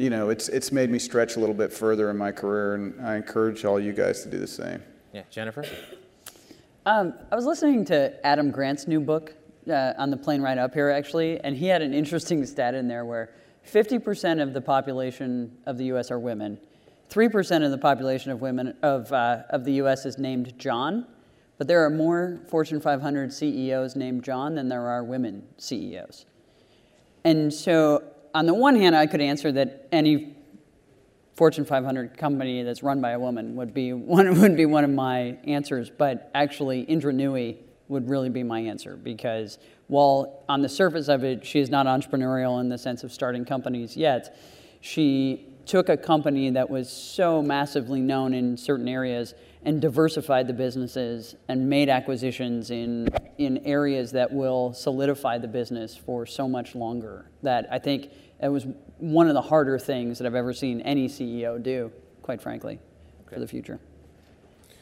you 0.01 0.09
know, 0.09 0.31
it's, 0.31 0.49
it's 0.49 0.73
made 0.73 0.89
me 0.89 0.99
stretch 0.99 1.37
a 1.37 1.41
little 1.41 1.55
bit 1.55 1.73
further 1.73 2.09
in 2.09 2.17
my 2.17 2.33
career, 2.33 2.75
and 2.75 3.07
I 3.07 3.17
encourage 3.17 3.67
all 3.67 3.79
you 3.79 3.93
guys 3.93 4.23
to 4.23 4.31
do 4.31 4.39
the 4.39 4.47
same. 4.47 4.83
Yeah, 5.13 5.23
Jennifer? 5.31 5.65
Um, 6.87 7.13
I 7.31 7.37
was 7.37 7.45
listening 7.45 7.85
to 7.87 8.27
Adam 8.27 8.51
Grant's 8.51 8.89
new 8.89 9.01
book 9.01 9.35
uh, 9.69 9.93
on 9.99 10.11
the 10.11 10.17
plane 10.17 10.41
ride 10.41 10.57
up 10.57 10.73
here, 10.73 10.89
actually, 10.89 11.39
and 11.41 11.55
he 11.55 11.67
had 11.67 11.83
an 11.83 11.93
interesting 11.93 12.47
stat 12.47 12.75
in 12.75 12.89
there 12.89 13.05
where 13.05 13.35
50% 13.71 14.43
of 14.43 14.55
the 14.55 14.61
population 14.63 15.59
of 15.67 15.77
the 15.77 15.85
U.S. 15.87 16.11
are 16.11 16.19
women. 16.19 16.59
3% 17.11 17.65
of 17.65 17.71
the 17.71 17.79
population 17.79 18.31
of 18.31 18.41
women 18.41 18.75
of, 18.83 19.13
uh, 19.13 19.43
of 19.51 19.65
the 19.65 19.73
U.S. 19.75 20.07
is 20.07 20.17
named 20.17 20.59
John, 20.59 21.07
but 21.59 21.69
there 21.69 21.85
are 21.85 21.91
more 21.91 22.41
Fortune 22.49 22.81
500 22.81 23.31
CEOs 23.31 23.97
named 23.97 24.25
John 24.25 24.55
than 24.55 24.71
there 24.71 24.87
are 24.87 25.05
women 25.05 25.43
CEOs. 25.59 26.25
And 27.25 27.53
so, 27.53 28.03
on 28.35 28.47
the 28.47 28.55
one 28.55 28.77
hand, 28.77 28.95
I 28.97 29.07
could 29.07 29.21
answer 29.21 29.53
that 29.53 29.89
any 29.93 30.37
Fortune 31.35 31.65
500 31.65 32.19
company 32.19 32.63
that's 32.63 32.83
run 32.83 33.01
by 33.01 33.13
a 33.13 33.19
woman 33.19 33.57
would 33.57 33.73
be 33.73 33.93
one, 33.95 34.41
would 34.41 34.57
be 34.57 34.67
one 34.67 34.85
of 34.85 34.91
my 34.91 35.39
answers, 35.45 35.91
but 35.91 36.31
actually, 36.35 36.83
Indra 36.83 37.13
Nooyi 37.13 37.57
would 37.89 38.09
really 38.09 38.29
be 38.29 38.43
my 38.43 38.61
answer 38.61 38.97
because 38.97 39.59
while 39.89 40.45
on 40.49 40.63
the 40.63 40.69
surface 40.69 41.09
of 41.09 41.25
it, 41.25 41.45
she 41.45 41.59
is 41.59 41.71
not 41.71 41.87
entrepreneurial 41.87 42.61
in 42.61 42.69
the 42.69 42.79
sense 42.79 43.03
of 43.03 43.13
starting 43.13 43.45
companies 43.45 43.97
yet, 43.97 44.39
she 44.81 45.47
took 45.67 45.89
a 45.89 45.97
company 45.97 46.51
that 46.51 46.69
was 46.69 46.91
so 46.91 47.43
massively 47.43 48.01
known 48.01 48.33
in 48.33 48.57
certain 48.57 48.89
areas 48.89 49.35
and 49.65 49.81
diversified 49.81 50.47
the 50.47 50.53
businesses 50.53 51.35
and 51.49 51.69
made 51.69 51.89
acquisitions 51.89 52.71
in, 52.71 53.09
in 53.39 53.59
areas 53.59 54.13
that 54.13 54.33
will 54.33 54.73
solidify 54.73 55.39
the 55.39 55.49
business 55.49 55.97
for 55.97 56.25
so 56.25 56.49
much 56.49 56.75
longer 56.75 57.31
that 57.43 57.67
I 57.71 57.79
think 57.79 58.11
it 58.43 58.49
was 58.49 58.67
one 58.97 59.29
of 59.29 59.35
the 59.35 59.43
harder 59.43 59.79
things 59.79 60.19
that 60.19 60.27
I've 60.27 60.35
ever 60.35 60.55
seen 60.55 60.81
any 60.81 61.09
CEO 61.09 61.63
do, 61.63 61.93
quite 62.23 62.41
frankly, 62.41 62.79
okay. 63.27 63.35
for 63.35 63.41
the 63.41 63.47
future. 63.47 63.79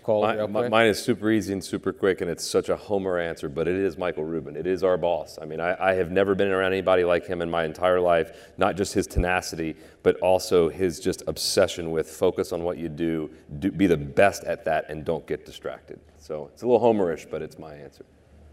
Cole, 0.08 0.48
my, 0.48 0.68
mine 0.70 0.86
is 0.86 0.98
super 0.98 1.30
easy 1.30 1.52
and 1.52 1.62
super 1.62 1.92
quick, 1.92 2.22
and 2.22 2.30
it's 2.30 2.42
such 2.42 2.70
a 2.70 2.76
homer 2.76 3.18
answer, 3.18 3.46
but 3.50 3.68
it 3.68 3.76
is 3.76 3.98
Michael 3.98 4.24
Rubin. 4.24 4.56
It 4.56 4.66
is 4.66 4.82
our 4.82 4.96
boss. 4.96 5.38
I 5.38 5.44
mean, 5.44 5.60
I, 5.60 5.76
I, 5.78 5.92
have 5.96 6.10
never 6.10 6.34
been 6.34 6.48
around 6.48 6.72
anybody 6.72 7.04
like 7.04 7.26
him 7.26 7.42
in 7.42 7.50
my 7.50 7.66
entire 7.66 8.00
life, 8.00 8.48
not 8.56 8.74
just 8.74 8.94
his 8.94 9.06
tenacity, 9.06 9.76
but 10.02 10.16
also 10.20 10.70
his 10.70 10.98
just 10.98 11.22
obsession 11.26 11.90
with 11.90 12.08
focus 12.08 12.54
on 12.54 12.62
what 12.62 12.78
you 12.78 12.88
do, 12.88 13.28
do 13.58 13.70
be 13.70 13.86
the 13.86 13.98
best 13.98 14.44
at 14.44 14.64
that, 14.64 14.88
and 14.88 15.04
don't 15.04 15.26
get 15.26 15.44
distracted. 15.44 16.00
So 16.16 16.48
it's 16.54 16.62
a 16.62 16.66
little 16.66 16.80
homerish, 16.80 17.28
but 17.30 17.42
it's 17.42 17.58
my 17.58 17.74
answer. 17.74 18.06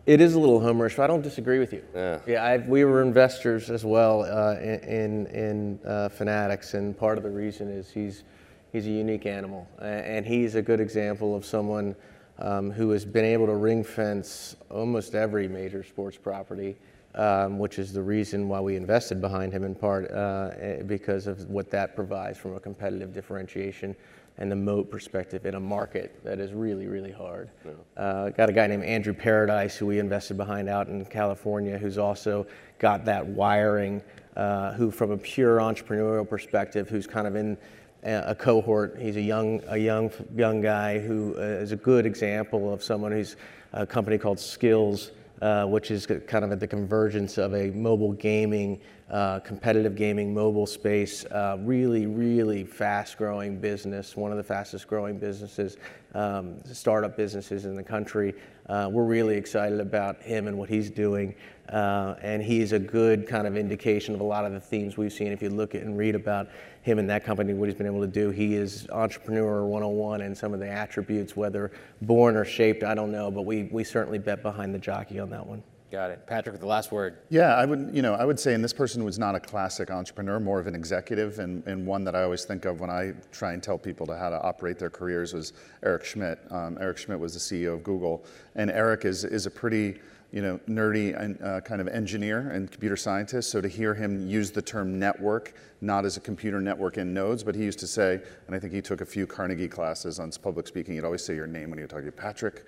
It 0.05 0.19
is 0.19 0.33
a 0.33 0.39
little 0.41 0.59
homerish, 0.59 0.97
but 0.97 1.03
I 1.03 1.07
don't 1.07 1.21
disagree 1.21 1.59
with 1.59 1.71
you. 1.71 1.85
Yeah, 1.95 2.19
yeah 2.27 2.43
I, 2.43 2.57
we 2.57 2.83
were 2.83 3.01
investors 3.01 3.69
as 3.69 3.85
well 3.85 4.23
uh, 4.23 4.59
in, 4.59 4.79
in, 4.81 5.25
in 5.27 5.79
uh, 5.87 6.09
Fanatics, 6.09 6.73
and 6.73 6.97
part 6.97 7.17
of 7.17 7.23
the 7.23 7.29
reason 7.29 7.69
is 7.69 7.89
he's– 7.89 8.25
he's 8.76 8.88
a 8.88 8.91
unique 8.91 9.26
animal, 9.26 9.65
and 9.80 10.26
he's 10.26 10.55
a 10.55 10.61
good 10.61 10.82
example 10.82 11.34
of 11.34 11.45
someone 11.45 11.95
um, 12.39 12.69
who 12.69 12.89
has 12.89 13.05
been 13.05 13.23
able 13.23 13.45
to 13.45 13.55
ring 13.55 13.86
fence 13.86 14.57
almost 14.69 15.15
every 15.15 15.47
major 15.47 15.82
sports 15.82 16.17
property, 16.17 16.76
um, 17.13 17.57
which 17.57 17.80
is 17.80 17.93
the 17.93 18.01
reason 18.01 18.49
why 18.49 18.59
we 18.59 18.76
invested 18.76 19.21
behind 19.21 19.53
him 19.53 19.63
in 19.63 19.73
part 19.73 20.11
uh, 20.11 20.51
eh, 20.59 20.82
because 20.84 21.26
of 21.26 21.49
what 21.49 21.71
that 21.71 21.95
provides 21.95 22.38
from 22.38 22.57
a 22.57 22.59
competitive 22.59 23.13
differentiation 23.13 23.95
and 24.39 24.51
the 24.51 24.55
moat 24.57 24.91
perspective 24.91 25.45
in 25.45 25.55
a 25.55 25.59
market 25.59 26.19
that 26.26 26.41
is 26.41 26.51
really, 26.51 26.88
really 26.88 27.13
hard. 27.13 27.49
Yeah. 27.63 27.71
Uh, 27.95 28.30
got 28.32 28.49
a 28.49 28.51
guy 28.51 28.67
named 28.67 28.84
Andrew 28.84 29.13
Paradise 29.13 29.78
who 29.78 29.86
we 29.86 29.99
invested 29.99 30.36
behind 30.36 30.67
out 30.67 30.89
in 30.89 31.05
California 31.05 31.78
who's 31.78 31.97
also 31.97 32.45
got 32.78 33.05
that 33.05 33.26
wiring, 33.26 34.01
uh, 34.36 34.73
who 34.73 34.91
from 34.91 35.11
a 35.11 35.17
pure 35.17 35.59
entrepreneurial 35.59 36.28
perspective, 36.28 36.89
who's 36.89 37.07
kind 37.07 37.26
of 37.28 37.38
in 37.38 37.57
a 38.05 38.35
cohort. 38.35 38.97
He's 38.99 39.17
a 39.17 39.21
young, 39.21 39.61
a 39.67 39.77
young, 39.77 40.11
young 40.35 40.61
guy 40.61 40.99
who 40.99 41.35
uh, 41.37 41.41
is 41.41 41.71
a 41.71 41.75
good 41.75 42.05
example 42.05 42.71
of 42.71 42.83
someone 42.83 43.11
who's 43.11 43.35
a 43.73 43.85
company 43.85 44.17
called 44.17 44.37
Skillz, 44.37 45.11
uh, 45.41 45.65
which 45.65 45.91
is 45.91 46.05
kind 46.05 46.45
of 46.45 46.51
at 46.51 46.59
the 46.59 46.67
convergence 46.67 47.37
of 47.37 47.53
a 47.53 47.71
mobile 47.71 48.13
gaming, 48.13 48.79
uh, 49.09 49.39
competitive 49.39 49.95
gaming 49.95 50.33
mobile 50.33 50.67
space. 50.67 51.25
Uh, 51.25 51.57
really, 51.61 52.05
really 52.05 52.63
fast 52.63 53.17
growing 53.17 53.59
business, 53.59 54.15
one 54.15 54.31
of 54.31 54.37
the 54.37 54.43
fastest 54.43 54.87
growing 54.87 55.17
businesses, 55.17 55.77
um, 56.13 56.63
startup 56.63 57.17
businesses 57.17 57.65
in 57.65 57.75
the 57.75 57.83
country. 57.83 58.33
Uh, 58.69 58.87
we're 58.91 59.03
really 59.03 59.35
excited 59.35 59.79
about 59.79 60.21
him 60.21 60.47
and 60.47 60.57
what 60.57 60.69
he's 60.69 60.89
doing. 60.89 61.35
Uh, 61.70 62.16
and 62.22 62.43
he's 62.43 62.72
a 62.72 62.80
good 62.80 63.28
kind 63.28 63.47
of 63.47 63.57
indication 63.57 64.13
of 64.13 64.22
a 64.22 64.24
lot 64.24 64.45
of 64.45 64.51
the 64.51 64.59
themes 64.59 64.97
we've 64.97 65.13
seen. 65.13 65.32
If 65.32 65.41
you 65.41 65.49
look 65.49 65.74
at 65.74 65.82
and 65.82 65.97
read 65.97 66.16
about 66.16 66.49
him 66.84 66.99
and 66.99 67.09
that 67.09 67.24
company, 67.24 67.53
what 67.53 67.68
he's 67.68 67.78
been 67.78 67.88
able 67.88 68.01
to 68.01 68.07
do, 68.07 68.30
he 68.30 68.55
is 68.55 68.88
entrepreneur 68.91 69.66
101 69.66 70.22
and 70.22 70.38
some 70.38 70.53
of 70.53 70.59
the 70.59 70.70
attributes, 70.70 71.36
whether 71.36 71.72
born 72.01 72.36
or 72.36 72.45
shaped, 72.45 72.84
I 72.84 72.93
don't 72.93 73.11
know, 73.11 73.32
but 73.32 73.43
we, 73.43 73.63
we 73.63 73.84
certainly 73.84 74.20
bet 74.20 74.43
behind 74.43 74.74
the 74.74 74.80
jockey 74.80 75.20
on 75.20 75.30
that 75.32 75.45
one. 75.45 75.63
Got 75.91 76.11
it. 76.11 76.28
Patrick, 76.28 76.59
the 76.59 76.66
last 76.66 76.91
word. 76.91 77.20
Yeah, 77.30 77.55
I 77.55 77.63
would, 77.63 77.91
you 77.93 78.01
know, 78.01 78.16
I 78.16 78.26
would 78.26 78.39
say, 78.39 78.53
and 78.53 78.63
this 78.63 78.74
person 78.74 79.05
was 79.05 79.18
not 79.18 79.34
a 79.34 79.39
classic 79.39 79.91
entrepreneur, 79.91 80.39
more 80.39 80.59
of 80.59 80.68
an 80.68 80.76
executive, 80.76 81.39
and, 81.39 81.66
and 81.68 81.86
one 81.88 82.03
that 82.03 82.16
I 82.16 82.24
always 82.24 82.43
think 82.43 82.66
of 82.66 82.82
when 82.82 82.89
I 82.89 83.13
try 83.32 83.53
and 83.53 83.63
tell 83.63 83.78
people 83.78 84.05
to 84.07 84.18
how 84.18 84.30
to 84.30 84.41
operate 84.41 84.78
their 84.78 84.89
careers 84.89 85.34
was 85.34 85.53
Eric 85.84 86.03
Schmidt. 86.03 86.39
Um, 86.49 86.78
Eric 86.82 86.97
Schmidt 86.97 87.20
was 87.20 87.34
the 87.34 87.39
CEO 87.39 87.76
of 87.76 87.84
Google, 87.84 88.26
and 88.55 88.72
Eric 88.72 89.05
is, 89.05 89.24
is 89.24 89.45
a 89.45 89.51
pretty, 89.51 89.99
you 90.36 90.41
know, 90.41 90.59
nerdy 90.67 91.17
and 91.17 91.41
uh, 91.41 91.61
kind 91.61 91.79
of 91.79 91.88
engineer 91.88 92.49
and 92.51 92.69
computer 92.69 92.97
scientist. 92.97 93.49
So 93.49 93.61
to 93.61 93.69
hear 93.69 93.93
him 93.93 94.27
use 94.27 94.51
the 94.51 94.61
term 94.61 94.99
network, 94.99 95.53
not 95.79 96.03
as 96.03 96.17
a 96.17 96.19
computer 96.19 96.59
network 96.59 96.97
in 96.97 97.13
nodes, 97.13 97.41
but 97.41 97.55
he 97.55 97.63
used 97.63 97.79
to 97.79 97.88
say, 97.88 98.21
and 98.45 98.53
I 98.53 98.59
think 98.59 98.73
he 98.73 98.81
took 98.81 98.99
a 98.99 99.05
few 99.05 99.25
Carnegie 99.25 99.69
classes 99.69 100.19
on 100.19 100.29
public 100.31 100.67
speaking. 100.67 100.95
He'd 100.95 101.05
always 101.05 101.23
say 101.23 101.36
your 101.36 101.47
name 101.47 101.69
when 101.69 101.79
you 101.79 101.88
talk 101.88 101.99
to 101.99 102.05
you, 102.05 102.11
Patrick. 102.11 102.65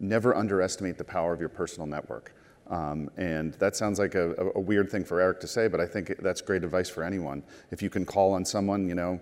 Never 0.00 0.34
underestimate 0.34 0.98
the 0.98 1.04
power 1.04 1.32
of 1.32 1.38
your 1.38 1.48
personal 1.48 1.86
network. 1.86 2.34
Um, 2.68 3.08
and 3.16 3.54
that 3.54 3.76
sounds 3.76 4.00
like 4.00 4.16
a, 4.16 4.50
a, 4.56 4.60
weird 4.60 4.90
thing 4.90 5.04
for 5.04 5.20
Eric 5.20 5.38
to 5.42 5.46
say, 5.46 5.68
but 5.68 5.80
I 5.80 5.86
think 5.86 6.16
that's 6.18 6.40
great 6.40 6.64
advice 6.64 6.88
for 6.88 7.04
anyone. 7.04 7.44
If 7.70 7.80
you 7.80 7.88
can 7.88 8.04
call 8.04 8.32
on 8.32 8.44
someone, 8.44 8.88
you 8.88 8.96
know, 8.96 9.20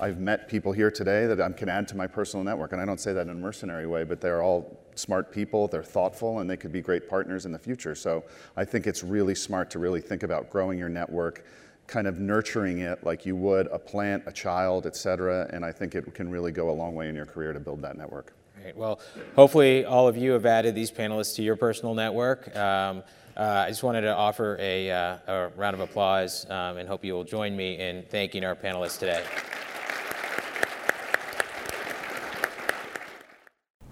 I've 0.00 0.18
met 0.18 0.48
people 0.48 0.72
here 0.72 0.90
today 0.90 1.26
that 1.26 1.40
I 1.40 1.48
can 1.50 1.68
add 1.68 1.88
to 1.88 1.96
my 1.96 2.06
personal 2.06 2.44
network, 2.44 2.72
and 2.72 2.80
I 2.80 2.84
don't 2.84 3.00
say 3.00 3.12
that 3.14 3.22
in 3.22 3.30
a 3.30 3.34
mercenary 3.34 3.86
way, 3.86 4.04
but 4.04 4.20
they're 4.20 4.42
all 4.42 4.78
smart 4.94 5.32
people, 5.32 5.68
they're 5.68 5.82
thoughtful, 5.82 6.40
and 6.40 6.50
they 6.50 6.56
could 6.56 6.72
be 6.72 6.82
great 6.82 7.08
partners 7.08 7.46
in 7.46 7.52
the 7.52 7.58
future. 7.58 7.94
So 7.94 8.24
I 8.56 8.64
think 8.64 8.86
it's 8.86 9.02
really 9.02 9.34
smart 9.34 9.70
to 9.70 9.78
really 9.78 10.00
think 10.00 10.22
about 10.22 10.50
growing 10.50 10.78
your 10.78 10.88
network, 10.90 11.46
kind 11.86 12.06
of 12.06 12.18
nurturing 12.18 12.80
it 12.80 13.04
like 13.04 13.24
you 13.24 13.36
would 13.36 13.68
a 13.68 13.78
plant, 13.78 14.24
a 14.26 14.32
child, 14.32 14.86
et 14.86 14.96
cetera, 14.96 15.48
and 15.52 15.64
I 15.64 15.72
think 15.72 15.94
it 15.94 16.12
can 16.14 16.30
really 16.30 16.52
go 16.52 16.68
a 16.70 16.72
long 16.72 16.94
way 16.94 17.08
in 17.08 17.14
your 17.14 17.26
career 17.26 17.52
to 17.52 17.60
build 17.60 17.80
that 17.82 17.96
network. 17.96 18.32
Well, 18.74 19.00
hopefully 19.36 19.84
all 19.84 20.08
of 20.08 20.16
you 20.16 20.32
have 20.32 20.44
added 20.44 20.74
these 20.74 20.90
panelists 20.90 21.36
to 21.36 21.42
your 21.42 21.56
personal 21.56 21.94
network. 21.94 22.54
Um, 22.56 23.04
uh, 23.36 23.64
I 23.66 23.68
just 23.68 23.82
wanted 23.82 24.00
to 24.00 24.14
offer 24.14 24.56
a, 24.58 24.90
uh, 24.90 25.18
a 25.26 25.48
round 25.56 25.74
of 25.74 25.80
applause 25.80 26.48
um, 26.50 26.78
and 26.78 26.88
hope 26.88 27.04
you 27.04 27.12
will 27.12 27.22
join 27.22 27.54
me 27.54 27.78
in 27.78 28.02
thanking 28.04 28.44
our 28.44 28.56
panelists 28.56 28.98
today. 28.98 29.22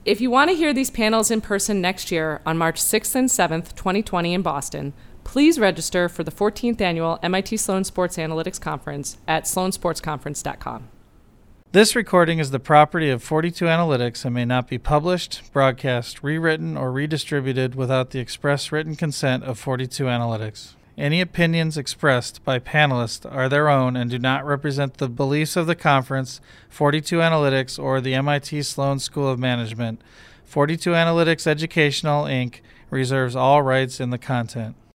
If 0.04 0.20
you 0.20 0.30
want 0.30 0.50
to 0.50 0.56
hear 0.56 0.74
these 0.74 0.90
panels 0.90 1.30
in 1.30 1.40
person 1.40 1.80
next 1.80 2.10
year 2.12 2.42
on 2.44 2.58
March 2.58 2.78
6th 2.78 3.14
and 3.14 3.30
7th, 3.30 3.74
2020 3.74 4.34
in 4.34 4.42
Boston, 4.42 4.92
please 5.24 5.58
register 5.58 6.10
for 6.10 6.22
the 6.22 6.30
14th 6.30 6.78
annual 6.82 7.18
MIT 7.22 7.56
Sloan 7.56 7.84
Sports 7.84 8.18
Analytics 8.18 8.60
Conference 8.60 9.16
at 9.26 9.44
sloansportsconference.com. 9.44 10.88
This 11.72 11.96
recording 11.96 12.38
is 12.38 12.50
the 12.50 12.60
property 12.60 13.08
of 13.08 13.22
42 13.22 13.64
Analytics 13.64 14.26
and 14.26 14.34
may 14.34 14.44
not 14.44 14.68
be 14.68 14.76
published, 14.76 15.40
broadcast, 15.54 16.22
rewritten, 16.22 16.76
or 16.76 16.92
redistributed 16.92 17.74
without 17.74 18.10
the 18.10 18.18
express 18.18 18.70
written 18.70 18.96
consent 18.96 19.42
of 19.44 19.58
42 19.58 20.04
Analytics. 20.04 20.74
Any 20.96 21.20
opinions 21.20 21.76
expressed 21.76 22.44
by 22.44 22.60
panelists 22.60 23.30
are 23.30 23.48
their 23.48 23.68
own 23.68 23.96
and 23.96 24.08
do 24.08 24.18
not 24.18 24.46
represent 24.46 24.98
the 24.98 25.08
beliefs 25.08 25.56
of 25.56 25.66
the 25.66 25.74
conference, 25.74 26.40
42 26.68 27.18
Analytics, 27.18 27.82
or 27.82 28.00
the 28.00 28.14
MIT 28.14 28.62
Sloan 28.62 29.00
School 29.00 29.28
of 29.28 29.38
Management. 29.38 30.00
42 30.44 30.90
Analytics 30.90 31.48
Educational, 31.48 32.24
Inc. 32.24 32.60
reserves 32.90 33.34
all 33.34 33.62
rights 33.62 33.98
in 33.98 34.10
the 34.10 34.18
content. 34.18 34.76